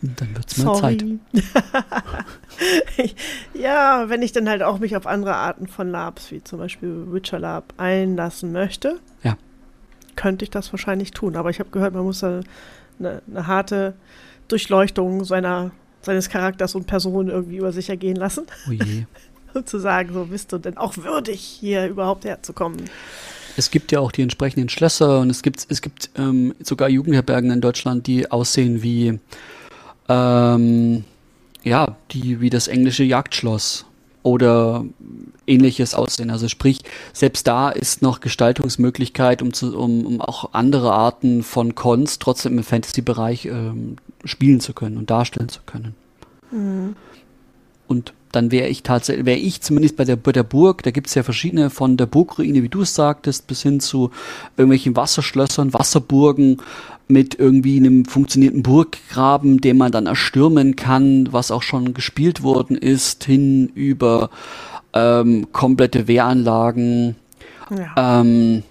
Dann 0.00 0.36
wird 0.36 0.50
es 0.50 0.58
mal 0.58 0.80
Zeit. 0.80 1.04
ja, 3.54 4.08
wenn 4.08 4.22
ich 4.22 4.32
dann 4.32 4.48
halt 4.48 4.62
auch 4.62 4.78
mich 4.78 4.96
auf 4.96 5.06
andere 5.06 5.34
Arten 5.34 5.66
von 5.66 5.90
Labs, 5.90 6.30
wie 6.30 6.42
zum 6.42 6.58
Beispiel 6.58 7.12
Witcher 7.12 7.38
Lab, 7.38 7.74
einlassen 7.78 8.52
möchte, 8.52 9.00
ja. 9.22 9.36
könnte 10.16 10.44
ich 10.44 10.50
das 10.50 10.72
wahrscheinlich 10.72 11.12
tun. 11.12 11.36
Aber 11.36 11.50
ich 11.50 11.58
habe 11.58 11.70
gehört, 11.70 11.94
man 11.94 12.04
muss 12.04 12.20
da 12.20 12.40
eine, 12.98 13.22
eine, 13.28 13.46
harte 13.46 13.94
Durchleuchtung 14.52 15.24
seiner, 15.24 15.70
seines 16.02 16.28
Charakters 16.28 16.74
und 16.74 16.86
Person 16.86 17.28
irgendwie 17.28 17.56
über 17.56 17.72
sich 17.72 17.88
ergehen 17.88 18.16
lassen. 18.16 18.46
Oh 18.68 18.72
je. 18.72 19.04
um 19.54 19.66
zu 19.66 19.78
sagen, 19.78 20.12
so 20.12 20.26
bist 20.26 20.52
du 20.52 20.58
denn 20.58 20.76
auch 20.76 20.96
würdig, 20.96 21.40
hier 21.40 21.86
überhaupt 21.86 22.24
herzukommen. 22.24 22.88
Es 23.56 23.70
gibt 23.70 23.92
ja 23.92 24.00
auch 24.00 24.12
die 24.12 24.22
entsprechenden 24.22 24.68
Schlösser 24.68 25.20
und 25.20 25.30
es 25.30 25.42
gibt, 25.42 25.66
es 25.68 25.82
gibt 25.82 26.10
ähm, 26.16 26.54
sogar 26.62 26.88
Jugendherbergen 26.88 27.50
in 27.50 27.60
Deutschland, 27.60 28.06
die 28.06 28.30
aussehen 28.30 28.82
wie 28.82 29.18
ähm, 30.08 31.04
ja, 31.62 31.96
die 32.10 32.40
wie 32.40 32.50
das 32.50 32.68
englische 32.68 33.04
Jagdschloss 33.04 33.84
oder 34.22 34.84
ähnliches 35.46 35.94
aussehen. 35.94 36.30
Also 36.30 36.48
sprich, 36.48 36.80
selbst 37.12 37.46
da 37.46 37.70
ist 37.70 38.02
noch 38.02 38.20
Gestaltungsmöglichkeit, 38.20 39.42
um, 39.42 39.52
zu, 39.52 39.76
um, 39.76 40.06
um 40.06 40.20
auch 40.20 40.52
andere 40.52 40.92
Arten 40.92 41.42
von 41.42 41.74
Cons 41.74 42.18
trotzdem 42.18 42.58
im 42.58 42.64
Fantasy-Bereich 42.64 43.46
ähm, 43.46 43.96
spielen 44.24 44.60
zu 44.60 44.72
können 44.72 44.96
und 44.96 45.10
darstellen 45.10 45.48
zu 45.48 45.60
können. 45.66 45.94
Mhm. 46.50 46.96
Und 47.88 48.14
dann 48.32 48.50
wäre 48.50 48.68
ich 48.68 48.82
tatsächlich, 48.82 49.26
wäre 49.26 49.38
ich 49.38 49.60
zumindest 49.60 49.96
bei 49.96 50.04
der, 50.04 50.16
bei 50.16 50.32
der 50.32 50.42
Burg, 50.42 50.82
da 50.82 50.90
gibt 50.90 51.06
es 51.06 51.14
ja 51.14 51.22
verschiedene 51.22 51.70
von 51.70 51.96
der 51.96 52.06
Burgruine, 52.06 52.62
wie 52.62 52.68
du 52.68 52.82
es 52.82 52.94
sagtest, 52.94 53.46
bis 53.46 53.62
hin 53.62 53.80
zu 53.80 54.10
irgendwelchen 54.56 54.96
Wasserschlössern, 54.96 55.72
Wasserburgen 55.72 56.58
mit 57.08 57.38
irgendwie 57.38 57.76
einem 57.76 58.04
funktionierenden 58.04 58.62
Burggraben, 58.62 59.60
den 59.60 59.76
man 59.76 59.92
dann 59.92 60.06
erstürmen 60.06 60.76
kann, 60.76 61.32
was 61.32 61.50
auch 61.50 61.62
schon 61.62 61.94
gespielt 61.94 62.42
worden 62.42 62.76
ist, 62.76 63.24
hin 63.24 63.70
über 63.74 64.30
ähm, 64.94 65.48
komplette 65.52 66.08
Wehranlagen. 66.08 67.16
Ja. 67.70 68.20
Ähm, 68.20 68.62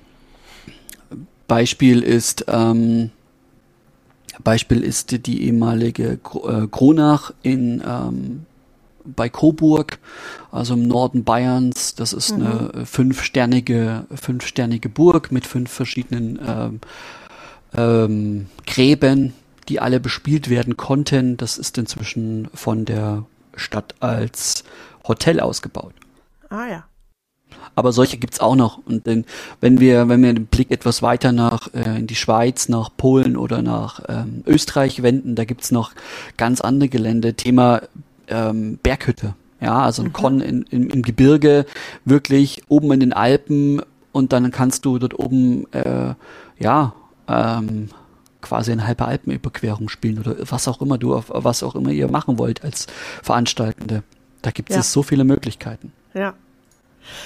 Beispiel 1.47 2.02
ist 2.02 2.45
ähm, 2.47 3.12
Beispiel 4.43 4.82
ist 4.82 5.28
die 5.28 5.43
ehemalige 5.43 6.13
äh, 6.13 6.67
Kronach 6.71 7.32
in 7.43 7.84
ähm, 7.86 8.45
bei 9.06 9.30
Coburg, 9.30 10.00
also 10.52 10.74
im 10.74 10.88
Norden 10.88 11.24
Bayerns. 11.24 11.96
Das 11.96 12.14
ist 12.14 12.38
mhm. 12.38 12.46
eine 12.46 12.86
fünfsternige, 12.86 14.06
fünfsternige 14.14 14.90
Burg 14.90 15.32
mit 15.32 15.48
fünf 15.48 15.72
verschiedenen 15.72 16.40
ähm, 16.46 16.80
ähm, 17.74 18.48
Gräben, 18.66 19.34
die 19.70 19.80
alle 19.80 20.00
bespielt 20.00 20.50
werden 20.50 20.78
konnten. 20.78 21.38
Das 21.38 21.58
ist 21.58 21.78
inzwischen 21.78 22.50
von 22.54 22.86
der 22.86 23.26
Stadt 23.56 23.96
als 24.00 24.64
Hotel 25.08 25.40
ausgebaut. 25.40 25.94
Ah 26.50 26.68
ja. 26.68 26.84
Aber 27.76 27.92
solche 27.94 28.18
gibt's 28.18 28.40
auch 28.40 28.56
noch. 28.56 28.80
Und 28.86 29.08
denn, 29.08 29.26
wenn 29.60 29.80
wir, 29.80 30.10
wenn 30.10 30.22
wir 30.24 30.34
den 30.34 30.46
Blick 30.46 30.72
etwas 30.72 31.02
weiter 31.02 31.32
nach 31.32 31.74
äh, 31.74 32.00
in 32.00 32.08
die 32.08 32.16
Schweiz, 32.16 32.70
nach 32.70 32.90
Polen 32.96 33.38
oder 33.38 33.62
nach 33.62 34.02
ähm, 34.10 34.44
Österreich 34.46 35.04
wenden, 35.04 35.36
da 35.36 35.46
gibt's 35.46 35.72
noch 35.72 35.92
ganz 36.38 36.62
andere 36.62 36.90
Gelände. 36.90 37.34
Thema 37.34 37.82
ähm, 38.32 38.80
Berghütte. 38.82 39.36
Ja, 39.60 39.84
also 39.84 40.02
ein 40.02 40.08
mhm. 40.08 40.13
Con 40.13 40.41
in, 40.41 40.63
in, 40.63 40.89
im 40.89 41.02
Gebirge, 41.04 41.65
wirklich 42.04 42.63
oben 42.67 42.91
in 42.94 43.00
den 43.00 43.13
Alpen 43.13 43.82
und 44.12 44.34
dann 44.34 44.52
kannst 44.52 44.86
du 44.86 44.98
dort 44.98 45.17
oben, 45.17 45.72
äh, 45.72 46.15
ja, 46.58 46.94
ähm, 47.28 47.89
quasi 48.41 48.72
eine 48.72 48.88
halbe 48.88 49.06
Alpenüberquerung 49.06 49.88
spielen 49.88 50.20
oder 50.20 50.36
was 50.50 50.67
auch 50.67 50.82
immer 50.82 50.98
du, 50.98 51.22
was 51.28 51.62
auch 51.62 51.76
immer 51.76 51.91
ihr 51.91 52.10
machen 52.10 52.39
wollt 52.39 52.63
als 52.63 52.88
Veranstaltende. 53.22 54.04
Da 54.41 54.50
gibt 54.50 54.72
es 54.72 54.76
ja. 54.76 54.82
so 54.82 55.04
viele 55.04 55.24
Möglichkeiten. 55.24 55.94
Ja. 56.13 56.34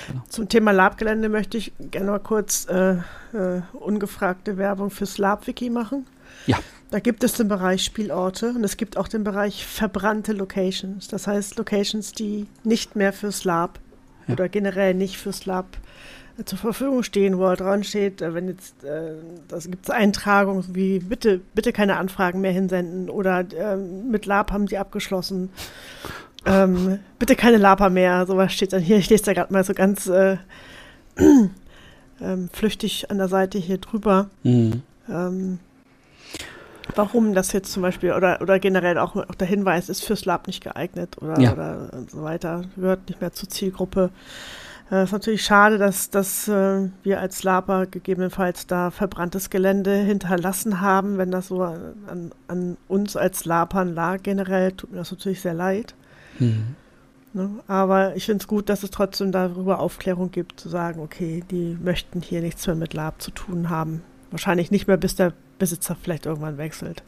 Genau. 0.07 0.21
Zum 0.29 0.49
Thema 0.49 0.71
Labgelände 0.71 1.29
möchte 1.29 1.57
ich 1.57 1.73
gerne 1.79 2.11
mal 2.11 2.19
kurz 2.19 2.65
äh, 2.67 2.95
äh, 3.33 3.61
ungefragte 3.73 4.57
Werbung 4.57 4.89
fürs 4.89 5.17
Lab-Wiki 5.17 5.69
machen. 5.69 6.05
Ja. 6.47 6.57
Da 6.91 6.99
gibt 6.99 7.23
es 7.23 7.33
den 7.33 7.47
Bereich 7.47 7.83
Spielorte 7.83 8.49
und 8.49 8.63
es 8.63 8.77
gibt 8.77 8.97
auch 8.97 9.07
den 9.07 9.23
Bereich 9.23 9.65
verbrannte 9.65 10.33
Locations. 10.33 11.07
Das 11.07 11.27
heißt 11.27 11.57
Locations, 11.57 12.11
die 12.11 12.47
nicht 12.63 12.95
mehr 12.95 13.11
fürs 13.11 13.43
Lab 13.43 13.79
ja. 14.27 14.33
oder 14.33 14.49
generell 14.49 14.93
nicht 14.93 15.17
fürs 15.17 15.45
Lab 15.45 15.65
äh, 16.37 16.43
zur 16.43 16.59
Verfügung 16.59 17.03
stehen, 17.03 17.37
wo 17.37 17.53
dran 17.55 17.83
steht, 17.83 18.21
äh, 18.21 18.33
wenn 18.33 18.47
jetzt, 18.47 18.83
äh, 18.83 19.15
das 19.47 19.65
gibt 19.69 19.85
es 19.85 19.89
Eintragungen 19.89 20.63
wie 20.73 20.99
bitte, 20.99 21.41
bitte 21.53 21.73
keine 21.73 21.97
Anfragen 21.97 22.41
mehr 22.41 22.51
hinsenden 22.51 23.09
oder 23.09 23.39
äh, 23.39 23.77
mit 23.77 24.25
Lab 24.25 24.51
haben 24.51 24.67
sie 24.67 24.77
abgeschlossen. 24.77 25.49
Ähm, 26.45 26.99
bitte 27.17 27.35
keine 27.35 27.57
Lapa 27.57 27.89
mehr, 27.89 28.27
sowas 28.27 28.53
steht 28.53 28.71
dann 28.71 28.81
hier. 28.81 28.97
Ich 28.97 29.09
lese 29.09 29.23
da 29.25 29.33
gerade 29.33 29.51
mal 29.51 29.63
so 29.63 29.73
ganz 29.73 30.05
äh, 30.07 30.37
ähm, 32.21 32.49
flüchtig 32.53 33.09
an 33.09 33.17
der 33.17 33.27
Seite 33.27 33.57
hier 33.57 33.79
drüber. 33.79 34.29
Mhm. 34.43 34.83
Ähm, 35.09 35.59
warum 36.93 37.33
das 37.33 37.51
jetzt 37.51 37.71
zum 37.71 37.81
Beispiel 37.81 38.13
oder, 38.13 38.41
oder 38.41 38.59
generell 38.59 38.97
auch, 38.97 39.15
auch 39.15 39.35
der 39.35 39.47
Hinweis 39.47 39.89
ist 39.89 40.03
fürs 40.03 40.25
Lab 40.25 40.47
nicht 40.47 40.63
geeignet 40.63 41.17
oder, 41.21 41.39
ja. 41.39 41.53
oder 41.53 41.89
so 42.07 42.23
weiter, 42.23 42.63
gehört 42.75 43.09
nicht 43.09 43.21
mehr 43.21 43.33
zur 43.33 43.49
Zielgruppe. 43.49 44.11
Es 44.87 44.91
äh, 44.91 45.03
ist 45.03 45.11
natürlich 45.13 45.43
schade, 45.43 45.77
dass, 45.77 46.11
dass 46.11 46.47
äh, 46.47 46.89
wir 47.03 47.19
als 47.19 47.41
Laper 47.43 47.87
gegebenenfalls 47.87 48.67
da 48.67 48.91
verbranntes 48.91 49.49
Gelände 49.49 49.95
hinterlassen 49.95 50.79
haben. 50.81 51.17
Wenn 51.17 51.31
das 51.31 51.47
so 51.47 51.63
an, 51.63 52.31
an 52.47 52.77
uns 52.87 53.17
als 53.17 53.45
Lapern 53.45 53.95
lag 53.95 54.21
generell, 54.21 54.73
tut 54.73 54.91
mir 54.91 54.97
das 54.97 55.11
natürlich 55.11 55.41
sehr 55.41 55.55
leid. 55.55 55.95
Mhm. 56.37 56.75
Ne? 57.33 57.49
Aber 57.67 58.15
ich 58.15 58.25
finde 58.25 58.43
es 58.43 58.47
gut, 58.47 58.69
dass 58.69 58.83
es 58.83 58.91
trotzdem 58.91 59.31
darüber 59.31 59.79
Aufklärung 59.79 60.29
gibt, 60.31 60.59
zu 60.59 60.69
sagen, 60.69 61.01
okay, 61.01 61.43
die 61.49 61.77
möchten 61.81 62.21
hier 62.21 62.41
nichts 62.41 62.67
mehr 62.67 62.75
mit 62.75 62.93
Lab 62.93 63.21
zu 63.21 63.31
tun 63.31 63.69
haben. 63.69 64.03
Wahrscheinlich 64.29 64.69
nicht 64.69 64.87
mehr, 64.87 64.97
bis 64.97 65.15
der 65.15 65.33
Besitzer 65.57 65.95
vielleicht 66.01 66.25
irgendwann 66.25 66.57
wechselt. 66.57 67.03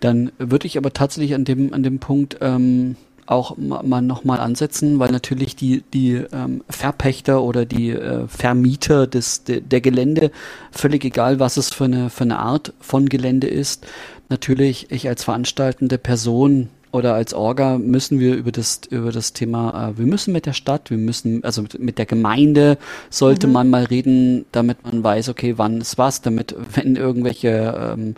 Dann 0.00 0.32
würde 0.38 0.66
ich 0.66 0.78
aber 0.78 0.92
tatsächlich 0.92 1.34
an 1.34 1.44
dem, 1.44 1.72
an 1.74 1.82
dem 1.82 1.98
Punkt 1.98 2.38
ähm, 2.40 2.96
auch 3.26 3.56
mal 3.58 4.00
nochmal 4.00 4.40
ansetzen, 4.40 4.98
weil 4.98 5.10
natürlich 5.10 5.54
die, 5.54 5.82
die 5.92 6.14
ähm, 6.32 6.64
Verpächter 6.68 7.42
oder 7.42 7.66
die 7.66 7.90
äh, 7.90 8.26
Vermieter 8.26 9.06
des, 9.06 9.44
de, 9.44 9.60
der 9.60 9.80
Gelände, 9.80 10.30
völlig 10.70 11.04
egal, 11.04 11.38
was 11.38 11.58
es 11.58 11.70
für 11.70 11.84
eine, 11.84 12.10
für 12.10 12.24
eine 12.24 12.38
Art 12.38 12.72
von 12.80 13.08
Gelände 13.08 13.46
ist, 13.46 13.86
natürlich 14.30 14.90
ich 14.90 15.08
als 15.08 15.24
veranstaltende 15.24 15.98
Person 15.98 16.70
oder 16.92 17.14
als 17.14 17.34
Orga 17.34 17.78
müssen 17.78 18.18
wir 18.18 18.34
über 18.34 18.52
das 18.52 18.80
über 18.90 19.12
das 19.12 19.32
Thema, 19.32 19.90
äh, 19.90 19.98
wir 19.98 20.06
müssen 20.06 20.32
mit 20.32 20.46
der 20.46 20.52
Stadt, 20.52 20.90
wir 20.90 20.98
müssen, 20.98 21.44
also 21.44 21.62
mit, 21.62 21.78
mit 21.78 21.98
der 21.98 22.06
Gemeinde 22.06 22.78
sollte 23.10 23.46
mhm. 23.46 23.52
man 23.52 23.70
mal 23.70 23.84
reden, 23.84 24.46
damit 24.52 24.84
man 24.84 25.04
weiß, 25.04 25.28
okay, 25.28 25.54
wann 25.56 25.80
ist 25.80 25.98
was, 25.98 26.22
damit 26.22 26.54
wenn 26.74 26.96
irgendwelche 26.96 27.94
ähm, 27.96 28.14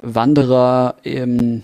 Wanderer 0.00 0.96
im, 1.02 1.62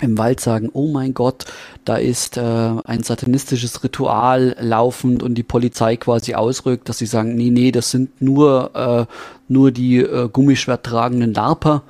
im 0.00 0.18
Wald 0.18 0.40
sagen, 0.40 0.70
oh 0.72 0.90
mein 0.90 1.14
Gott, 1.14 1.44
da 1.84 1.96
ist 1.96 2.36
äh, 2.36 2.40
ein 2.40 3.02
satanistisches 3.02 3.82
Ritual 3.84 4.56
laufend 4.60 5.22
und 5.22 5.34
die 5.34 5.42
Polizei 5.42 5.96
quasi 5.96 6.34
ausrückt, 6.34 6.88
dass 6.88 6.98
sie 6.98 7.06
sagen, 7.06 7.34
nee, 7.34 7.50
nee, 7.50 7.70
das 7.72 7.90
sind 7.90 8.20
nur, 8.20 8.70
äh, 8.74 9.12
nur 9.48 9.70
die 9.70 9.98
äh, 9.98 10.28
Gummischwert 10.32 10.84
tragenden 10.84 11.34
Larper 11.34 11.82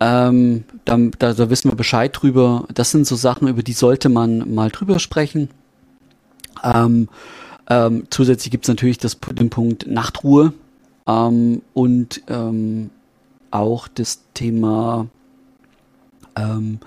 ähm, 0.00 0.64
da, 0.84 0.96
da, 1.18 1.32
da 1.32 1.50
wissen 1.50 1.70
wir 1.70 1.76
Bescheid 1.76 2.12
drüber. 2.14 2.66
Das 2.72 2.90
sind 2.90 3.06
so 3.06 3.16
Sachen, 3.16 3.48
über 3.48 3.62
die 3.62 3.72
sollte 3.72 4.08
man 4.08 4.54
mal 4.54 4.70
drüber 4.70 4.98
sprechen. 4.98 5.48
Ähm, 6.62 7.08
ähm, 7.68 8.06
zusätzlich 8.10 8.50
gibt 8.50 8.64
es 8.64 8.68
natürlich 8.68 8.98
das, 8.98 9.18
den 9.18 9.50
Punkt 9.50 9.86
Nachtruhe 9.86 10.52
ähm, 11.06 11.62
und 11.74 12.22
ähm, 12.28 12.90
auch 13.50 13.88
das 13.88 14.22
Thema 14.34 15.06
ähm, 16.36 16.78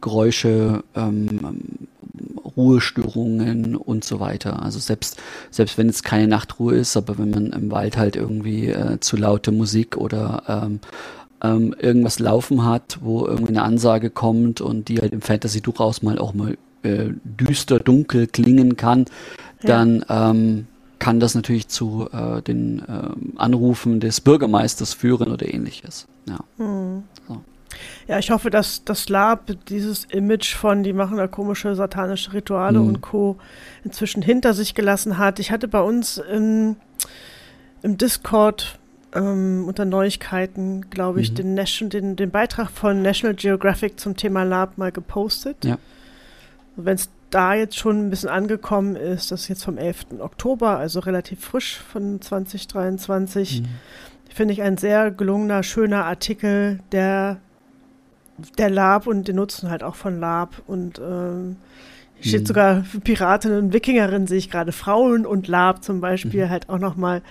Geräusche, 0.00 0.84
ähm, 0.94 1.88
Ruhestörungen 2.56 3.76
und 3.76 4.04
so 4.04 4.20
weiter. 4.20 4.62
Also 4.62 4.78
selbst, 4.78 5.20
selbst 5.50 5.78
wenn 5.78 5.88
es 5.88 6.02
keine 6.02 6.28
Nachtruhe 6.28 6.74
ist, 6.74 6.96
aber 6.96 7.18
wenn 7.18 7.30
man 7.30 7.46
im 7.52 7.70
Wald 7.70 7.96
halt 7.96 8.16
irgendwie 8.16 8.68
äh, 8.68 8.98
zu 9.00 9.16
laute 9.16 9.52
Musik 9.52 9.96
oder 9.96 10.42
ähm, 10.48 10.80
ähm, 11.42 11.74
irgendwas 11.78 12.18
laufen 12.18 12.64
hat, 12.64 12.98
wo 13.02 13.26
irgendwie 13.26 13.52
eine 13.52 13.62
Ansage 13.62 14.10
kommt 14.10 14.60
und 14.60 14.88
die 14.88 15.00
halt 15.00 15.12
im 15.12 15.20
Fantasy 15.20 15.60
durchaus 15.60 16.02
mal 16.02 16.18
auch 16.18 16.34
mal 16.34 16.56
äh, 16.82 17.10
düster, 17.24 17.78
dunkel 17.78 18.26
klingen 18.26 18.76
kann, 18.76 19.06
ja. 19.62 19.68
dann 19.68 20.04
ähm, 20.08 20.66
kann 20.98 21.20
das 21.20 21.34
natürlich 21.34 21.68
zu 21.68 22.08
äh, 22.12 22.42
den 22.42 22.80
äh, 22.80 23.38
Anrufen 23.38 24.00
des 24.00 24.20
Bürgermeisters 24.20 24.94
führen 24.94 25.30
oder 25.30 25.52
ähnliches. 25.52 26.06
Ja. 26.26 26.38
Hm. 26.56 27.02
So. 27.28 27.42
Ja, 28.08 28.18
ich 28.18 28.30
hoffe, 28.30 28.50
dass 28.50 28.84
das 28.84 29.08
Lab 29.08 29.50
dieses 29.68 30.04
Image 30.04 30.54
von, 30.54 30.82
die 30.82 30.92
machen 30.92 31.16
da 31.18 31.26
komische 31.26 31.74
satanische 31.74 32.32
Rituale 32.32 32.78
hm. 32.78 32.88
und 32.88 33.00
Co. 33.02 33.36
inzwischen 33.84 34.22
hinter 34.22 34.54
sich 34.54 34.74
gelassen 34.74 35.18
hat. 35.18 35.38
Ich 35.38 35.50
hatte 35.50 35.68
bei 35.68 35.80
uns 35.80 36.18
im, 36.18 36.76
im 37.82 37.98
Discord 37.98 38.78
ähm, 39.16 39.64
unter 39.66 39.84
Neuigkeiten, 39.84 40.90
glaube 40.90 41.20
ich, 41.20 41.30
mhm. 41.30 41.34
den, 41.36 41.54
Nation, 41.54 41.90
den, 41.90 42.16
den 42.16 42.30
Beitrag 42.30 42.70
von 42.70 43.02
National 43.02 43.34
Geographic 43.34 43.98
zum 43.98 44.16
Thema 44.16 44.42
Lab 44.42 44.78
mal 44.78 44.92
gepostet. 44.92 45.64
Ja. 45.64 45.78
Wenn 46.76 46.94
es 46.94 47.08
da 47.30 47.54
jetzt 47.54 47.76
schon 47.76 48.06
ein 48.06 48.10
bisschen 48.10 48.28
angekommen 48.28 48.96
ist, 48.96 49.30
das 49.30 49.42
ist 49.42 49.48
jetzt 49.48 49.64
vom 49.64 49.78
11. 49.78 50.06
Oktober, 50.20 50.78
also 50.78 51.00
relativ 51.00 51.44
frisch 51.44 51.78
von 51.78 52.20
2023. 52.20 53.62
Mhm. 53.62 53.66
Finde 54.32 54.52
ich 54.52 54.62
ein 54.62 54.76
sehr 54.76 55.10
gelungener, 55.10 55.62
schöner 55.62 56.04
Artikel, 56.04 56.80
der 56.92 57.38
der 58.58 58.68
Lab 58.68 59.06
und 59.06 59.28
den 59.28 59.36
Nutzen 59.36 59.70
halt 59.70 59.82
auch 59.82 59.94
von 59.94 60.20
Lab 60.20 60.62
und 60.66 60.98
ähm, 60.98 61.56
hier 62.16 62.30
steht 62.30 62.42
mhm. 62.42 62.46
sogar 62.46 62.84
Piratin 63.04 63.52
und 63.52 63.72
Wikingerin, 63.72 64.26
sehe 64.26 64.38
ich 64.38 64.50
gerade. 64.50 64.72
Frauen 64.72 65.26
und 65.26 65.48
Lab 65.48 65.84
zum 65.84 66.00
Beispiel 66.00 66.46
mhm. 66.46 66.50
halt 66.50 66.68
auch 66.68 66.78
nochmal 66.78 67.22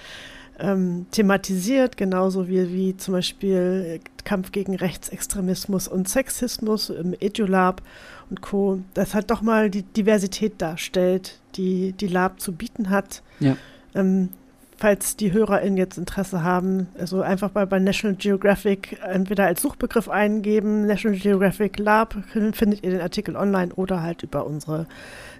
ähm, 0.59 1.05
thematisiert, 1.11 1.97
genauso 1.97 2.47
wie, 2.47 2.71
wie 2.71 2.97
zum 2.97 3.13
Beispiel 3.13 3.99
Kampf 4.23 4.51
gegen 4.51 4.75
Rechtsextremismus 4.75 5.87
und 5.87 6.07
Sexismus 6.07 6.89
im 6.89 7.15
EduLab 7.19 7.81
und 8.29 8.41
Co. 8.41 8.79
Das 8.93 9.13
halt 9.13 9.31
doch 9.31 9.41
mal 9.41 9.69
die 9.69 9.83
Diversität 9.83 10.61
darstellt, 10.61 11.39
die 11.55 11.93
die 11.93 12.07
Lab 12.07 12.39
zu 12.39 12.53
bieten 12.53 12.89
hat. 12.89 13.21
Ja. 13.39 13.57
Ähm, 13.93 14.29
falls 14.77 15.15
die 15.15 15.31
HörerInnen 15.31 15.77
jetzt 15.77 15.97
Interesse 15.97 16.43
haben, 16.43 16.87
also 16.97 17.21
einfach 17.21 17.53
mal 17.53 17.67
bei 17.67 17.79
National 17.79 18.15
Geographic 18.15 18.99
entweder 19.03 19.45
als 19.45 19.61
Suchbegriff 19.61 20.09
eingeben, 20.09 20.85
National 20.85 21.17
Geographic 21.17 21.79
Lab, 21.79 22.15
findet 22.53 22.83
ihr 22.83 22.91
den 22.91 23.01
Artikel 23.01 23.35
online 23.35 23.73
oder 23.73 24.01
halt 24.01 24.23
über 24.23 24.45
unsere 24.45 24.87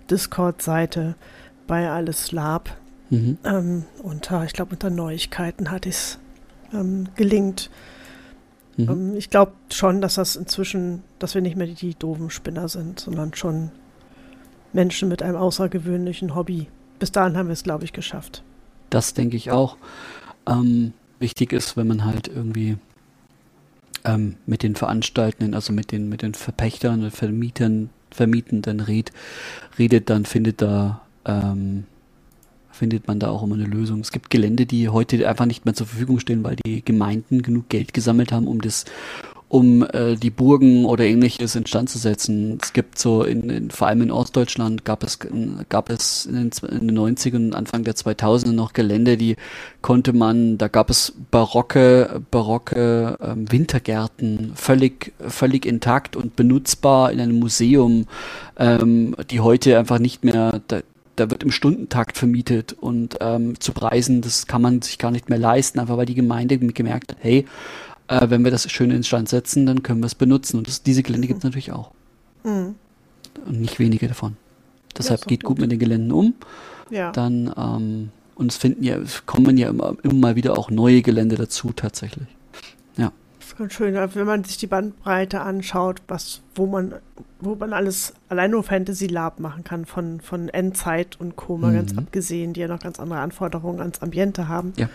Discord-Seite 0.09 1.15
bei 1.67 1.89
Alles 1.89 2.31
Lab. 2.31 2.77
Mhm. 3.09 3.37
Ähm, 3.43 3.83
unter, 4.01 4.43
ich 4.45 4.53
glaube, 4.53 4.73
unter 4.73 4.89
Neuigkeiten 4.89 5.71
hat 5.71 5.85
es 5.85 6.19
ähm, 6.73 7.07
gelingt. 7.15 7.69
Mhm. 8.77 8.89
Ähm, 8.89 9.15
ich 9.15 9.29
glaube 9.29 9.53
schon, 9.71 10.01
dass 10.01 10.15
das 10.15 10.35
inzwischen, 10.35 11.03
dass 11.19 11.35
wir 11.35 11.41
nicht 11.41 11.55
mehr 11.55 11.67
die, 11.67 11.75
die 11.75 11.95
doofen 11.95 12.29
Spinner 12.29 12.67
sind, 12.67 12.99
sondern 12.99 13.33
schon 13.33 13.71
Menschen 14.73 15.07
mit 15.09 15.23
einem 15.23 15.37
außergewöhnlichen 15.37 16.35
Hobby. 16.35 16.67
Bis 16.99 17.11
dahin 17.11 17.37
haben 17.37 17.47
wir 17.47 17.53
es, 17.53 17.63
glaube 17.63 17.83
ich, 17.83 17.93
geschafft. 17.93 18.43
Das 18.89 19.13
denke 19.13 19.37
ich 19.37 19.51
auch. 19.51 19.77
Ähm, 20.47 20.93
wichtig 21.19 21.53
ist, 21.53 21.77
wenn 21.77 21.87
man 21.87 22.05
halt 22.05 22.27
irgendwie 22.27 22.77
ähm, 24.03 24.35
mit 24.45 24.63
den 24.63 24.75
Veranstaltenden, 24.75 25.53
also 25.53 25.73
mit 25.73 25.91
den, 25.91 26.09
mit 26.09 26.21
den 26.21 26.33
Verpächtern 26.33 27.03
und 27.03 27.11
Vermietern, 27.11 27.89
Vermietenden 28.11 28.79
red, 28.79 29.11
redet, 29.77 30.09
dann 30.09 30.25
findet 30.25 30.61
da 30.61 31.01
ähm, 31.25 31.85
findet 32.75 33.07
man 33.07 33.19
da 33.19 33.29
auch 33.29 33.43
immer 33.43 33.55
eine 33.55 33.65
Lösung. 33.65 34.01
Es 34.01 34.11
gibt 34.11 34.29
Gelände, 34.29 34.65
die 34.65 34.89
heute 34.89 35.27
einfach 35.27 35.45
nicht 35.45 35.65
mehr 35.65 35.73
zur 35.73 35.87
Verfügung 35.87 36.19
stehen, 36.19 36.43
weil 36.43 36.57
die 36.65 36.83
Gemeinden 36.83 37.41
genug 37.41 37.69
Geld 37.69 37.93
gesammelt 37.93 38.31
haben, 38.31 38.47
um 38.47 38.61
das 38.61 38.85
um 39.47 39.83
äh, 39.83 40.15
die 40.15 40.31
Burgen 40.31 40.85
oder 40.85 41.05
ähnliches 41.05 41.55
instand 41.55 41.89
zu 41.89 41.97
setzen. 41.97 42.57
Es 42.61 42.73
gibt 42.73 42.97
so, 42.97 43.23
in, 43.23 43.49
in, 43.49 43.71
vor 43.71 43.87
allem 43.87 44.01
in 44.01 44.11
Ostdeutschland 44.11 44.85
gab 44.85 45.03
es, 45.03 45.19
gab 45.69 45.89
es 45.89 46.25
in 46.25 46.33
den, 46.33 46.51
in 46.69 46.87
den 46.87 46.97
90ern 46.97 47.35
und 47.35 47.55
Anfang 47.55 47.83
der 47.83 47.95
2000er 47.95 48.51
noch 48.51 48.73
Gelände, 48.73 49.17
die 49.17 49.35
konnte 49.81 50.13
man, 50.13 50.57
da 50.57 50.67
gab 50.67 50.89
es 50.89 51.13
barocke, 51.31 52.21
barocke 52.31 53.17
ähm, 53.21 53.51
Wintergärten, 53.51 54.51
völlig, 54.55 55.13
völlig 55.19 55.65
intakt 55.65 56.15
und 56.15 56.35
benutzbar 56.35 57.11
in 57.11 57.19
einem 57.19 57.39
Museum, 57.39 58.07
ähm, 58.57 59.15
die 59.29 59.41
heute 59.41 59.77
einfach 59.77 59.99
nicht 59.99 60.23
mehr, 60.23 60.61
da, 60.67 60.81
da 61.15 61.29
wird 61.29 61.43
im 61.43 61.51
Stundentakt 61.51 62.17
vermietet 62.17 62.73
und 62.73 63.17
ähm, 63.21 63.59
zu 63.59 63.71
Preisen, 63.71 64.21
das 64.21 64.47
kann 64.47 64.61
man 64.61 64.81
sich 64.81 64.97
gar 64.97 65.11
nicht 65.11 65.29
mehr 65.29 65.39
leisten, 65.39 65.79
einfach 65.79 65.97
weil 65.97 66.05
die 66.05 66.15
Gemeinde 66.15 66.57
gemerkt 66.57 67.13
hat, 67.13 67.17
hey, 67.21 67.45
äh, 68.07 68.29
wenn 68.29 68.43
wir 68.43 68.51
das 68.51 68.69
schön 68.71 68.91
instand 68.91 69.29
setzen, 69.29 69.65
dann 69.65 69.83
können 69.83 70.01
wir 70.01 70.07
es 70.07 70.15
benutzen. 70.15 70.57
Und 70.57 70.67
das, 70.67 70.83
diese 70.83 71.03
Gelände 71.03 71.27
gibt 71.27 71.39
es 71.39 71.43
natürlich 71.43 71.71
auch. 71.71 71.91
Mhm. 72.43 72.75
Und 73.45 73.61
nicht 73.61 73.79
wenige 73.79 74.07
davon. 74.07 74.37
Deshalb 74.97 75.21
ja, 75.21 75.27
geht 75.27 75.43
gut. 75.43 75.57
gut 75.57 75.61
mit 75.61 75.71
den 75.71 75.79
Geländen 75.79 76.11
um. 76.11 76.35
Ja. 76.89 77.11
Dann, 77.11 77.51
ähm, 77.57 78.09
und 78.35 78.51
es 78.51 78.57
finden 78.57 78.83
ja, 78.83 78.97
es 78.97 79.25
kommen 79.25 79.57
ja 79.57 79.69
immer, 79.69 79.95
immer 80.03 80.13
mal 80.13 80.35
wieder 80.35 80.57
auch 80.57 80.69
neue 80.69 81.01
Gelände 81.01 81.35
dazu 81.35 81.71
tatsächlich. 81.75 82.27
Das 83.45 83.51
ist 83.51 83.57
ganz 83.59 83.73
schön, 83.73 83.93
wenn 83.93 84.25
man 84.25 84.43
sich 84.43 84.57
die 84.57 84.65
Bandbreite 84.65 85.41
anschaut, 85.41 86.01
was, 86.07 86.41
wo 86.55 86.65
man, 86.65 86.95
wo 87.39 87.53
man 87.53 87.73
alles 87.73 88.15
allein 88.27 88.49
nur 88.49 88.63
Fantasy 88.63 89.05
Lab 89.05 89.39
machen 89.39 89.63
kann, 89.63 89.85
von, 89.85 90.19
von 90.19 90.49
Endzeit 90.49 91.19
und 91.19 91.35
Co. 91.35 91.55
mal 91.55 91.71
mhm. 91.71 91.75
ganz 91.75 91.95
abgesehen, 91.95 92.53
die 92.53 92.61
ja 92.61 92.67
noch 92.67 92.79
ganz 92.79 92.99
andere 92.99 93.19
Anforderungen 93.19 93.81
ans 93.81 94.01
Ambiente 94.01 94.47
haben. 94.47 94.73
Ja. 94.77 94.89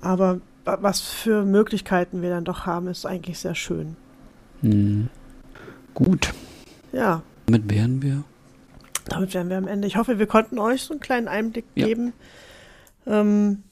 Aber 0.00 0.40
was 0.64 1.02
für 1.02 1.44
Möglichkeiten 1.44 2.22
wir 2.22 2.30
dann 2.30 2.46
doch 2.46 2.64
haben, 2.64 2.88
ist 2.88 3.04
eigentlich 3.04 3.38
sehr 3.38 3.54
schön. 3.54 3.96
Hm. 4.62 5.10
Gut. 5.92 6.32
Ja. 6.92 7.20
Damit 7.44 7.70
wären 7.70 8.00
wir. 8.00 8.24
Damit 9.10 9.34
wären 9.34 9.50
wir 9.50 9.58
am 9.58 9.68
Ende. 9.68 9.86
Ich 9.86 9.98
hoffe, 9.98 10.18
wir 10.18 10.26
konnten 10.26 10.58
euch 10.58 10.84
so 10.84 10.94
einen 10.94 11.00
kleinen 11.00 11.28
Einblick 11.28 11.66
ja. 11.74 11.86
geben. 11.86 12.14
Ähm, 13.06 13.62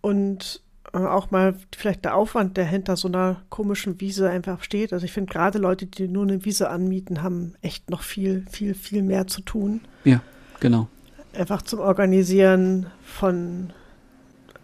und 0.00 0.60
auch 0.92 1.30
mal 1.30 1.54
vielleicht 1.74 2.04
der 2.04 2.14
Aufwand, 2.14 2.56
der 2.56 2.66
hinter 2.66 2.96
so 2.96 3.08
einer 3.08 3.42
komischen 3.48 4.00
Wiese 4.00 4.28
einfach 4.28 4.62
steht. 4.62 4.92
Also 4.92 5.04
ich 5.04 5.12
finde 5.12 5.32
gerade 5.32 5.58
Leute, 5.58 5.86
die 5.86 6.06
nur 6.06 6.24
eine 6.24 6.44
Wiese 6.44 6.68
anmieten, 6.68 7.22
haben 7.22 7.54
echt 7.62 7.88
noch 7.90 8.02
viel, 8.02 8.44
viel, 8.50 8.74
viel 8.74 9.02
mehr 9.02 9.26
zu 9.26 9.40
tun. 9.40 9.80
Ja, 10.04 10.20
genau. 10.60 10.88
Einfach 11.32 11.62
zum 11.62 11.80
Organisieren 11.80 12.86
von 13.04 13.72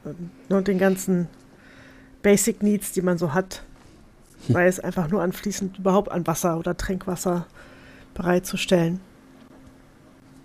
äh, 0.05 0.62
den 0.62 0.79
ganzen 0.79 1.29
Basic 2.22 2.62
Needs, 2.62 2.93
die 2.93 3.03
man 3.03 3.16
so 3.16 3.33
hat. 3.33 3.62
Hm. 4.47 4.55
Sei 4.55 4.66
es 4.66 4.81
einfach 4.81 5.09
nur 5.09 5.22
anfließend 5.22 5.79
überhaupt 5.79 6.11
an 6.11 6.26
Wasser 6.26 6.59
oder 6.59 6.76
Trinkwasser 6.76 7.47
bereitzustellen. 8.12 9.01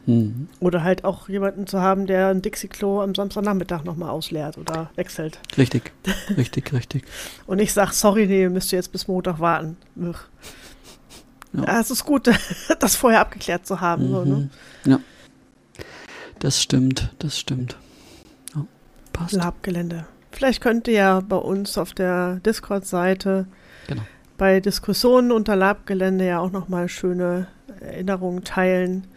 Mhm. 0.05 0.49
Oder 0.59 0.83
halt 0.83 1.05
auch 1.05 1.29
jemanden 1.29 1.65
zu 1.65 1.79
haben, 1.79 2.07
der 2.07 2.27
ein 2.27 2.41
Dixie-Klo 2.41 3.01
am 3.01 3.15
Samstagnachmittag 3.15 3.83
nochmal 3.83 4.09
ausleert 4.09 4.57
oder 4.57 4.89
wechselt. 4.95 5.39
Richtig, 5.57 5.93
richtig, 6.37 6.73
richtig. 6.73 7.05
Und 7.45 7.59
ich 7.59 7.73
sag, 7.73 7.93
sorry, 7.93 8.27
nee, 8.27 8.49
müsst 8.49 8.73
ihr 8.73 8.79
jetzt 8.79 8.91
bis 8.91 9.07
Montag 9.07 9.39
warten. 9.39 9.77
Ja. 9.95 10.13
ja. 11.53 11.79
es 11.79 11.91
ist 11.91 12.05
gut, 12.05 12.29
das 12.79 12.95
vorher 12.95 13.21
abgeklärt 13.21 13.65
zu 13.65 13.79
haben. 13.79 14.07
Mhm. 14.07 14.11
So, 14.11 14.25
ne? 14.25 14.49
Ja. 14.85 14.99
Das 16.39 16.61
stimmt, 16.61 17.13
das 17.19 17.39
stimmt. 17.39 17.77
Ja, 18.53 18.65
passt. 19.13 19.33
Labgelände. 19.33 20.05
Vielleicht 20.31 20.61
könnt 20.61 20.87
ihr 20.87 20.95
ja 20.95 21.19
bei 21.21 21.37
uns 21.37 21.77
auf 21.77 21.93
der 21.93 22.41
Discord-Seite 22.45 23.45
genau. 23.87 24.01
bei 24.37 24.59
Diskussionen 24.59 25.31
unter 25.31 25.55
Labgelände 25.55 26.25
ja 26.25 26.39
auch 26.39 26.51
nochmal 26.51 26.89
schöne 26.89 27.47
Erinnerungen 27.79 28.43
teilen 28.43 29.07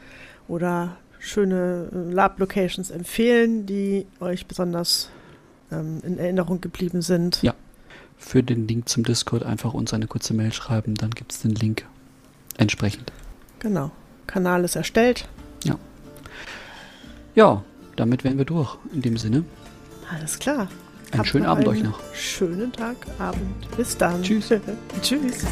oder 0.48 0.96
schöne 1.18 1.88
äh, 1.92 2.12
Lab-Locations 2.12 2.90
empfehlen, 2.90 3.66
die 3.66 4.06
euch 4.20 4.46
besonders 4.46 5.10
ähm, 5.72 6.00
in 6.02 6.18
Erinnerung 6.18 6.60
geblieben 6.60 7.02
sind. 7.02 7.42
Ja. 7.42 7.54
Für 8.18 8.42
den 8.42 8.66
Link 8.66 8.88
zum 8.88 9.04
Discord 9.04 9.42
einfach 9.42 9.74
uns 9.74 9.92
eine 9.92 10.06
kurze 10.06 10.32
Mail 10.32 10.52
schreiben, 10.52 10.94
dann 10.94 11.10
gibt 11.10 11.32
es 11.32 11.40
den 11.40 11.54
Link 11.54 11.84
entsprechend. 12.56 13.12
Genau. 13.58 13.90
Kanal 14.26 14.64
ist 14.64 14.76
erstellt. 14.76 15.28
Ja. 15.64 15.78
Ja, 17.34 17.62
damit 17.96 18.24
wären 18.24 18.38
wir 18.38 18.44
durch 18.44 18.78
in 18.92 19.02
dem 19.02 19.16
Sinne. 19.16 19.44
Alles 20.10 20.38
klar. 20.38 20.68
Einen 21.12 21.24
schönen 21.24 21.46
Abend 21.46 21.68
euch 21.68 21.82
noch. 21.82 22.00
Schönen 22.14 22.72
Tag, 22.72 22.96
Abend. 23.18 23.76
Bis 23.76 23.96
dann. 23.96 24.22
Tschüss. 24.22 24.48
Tschüss. 25.02 25.44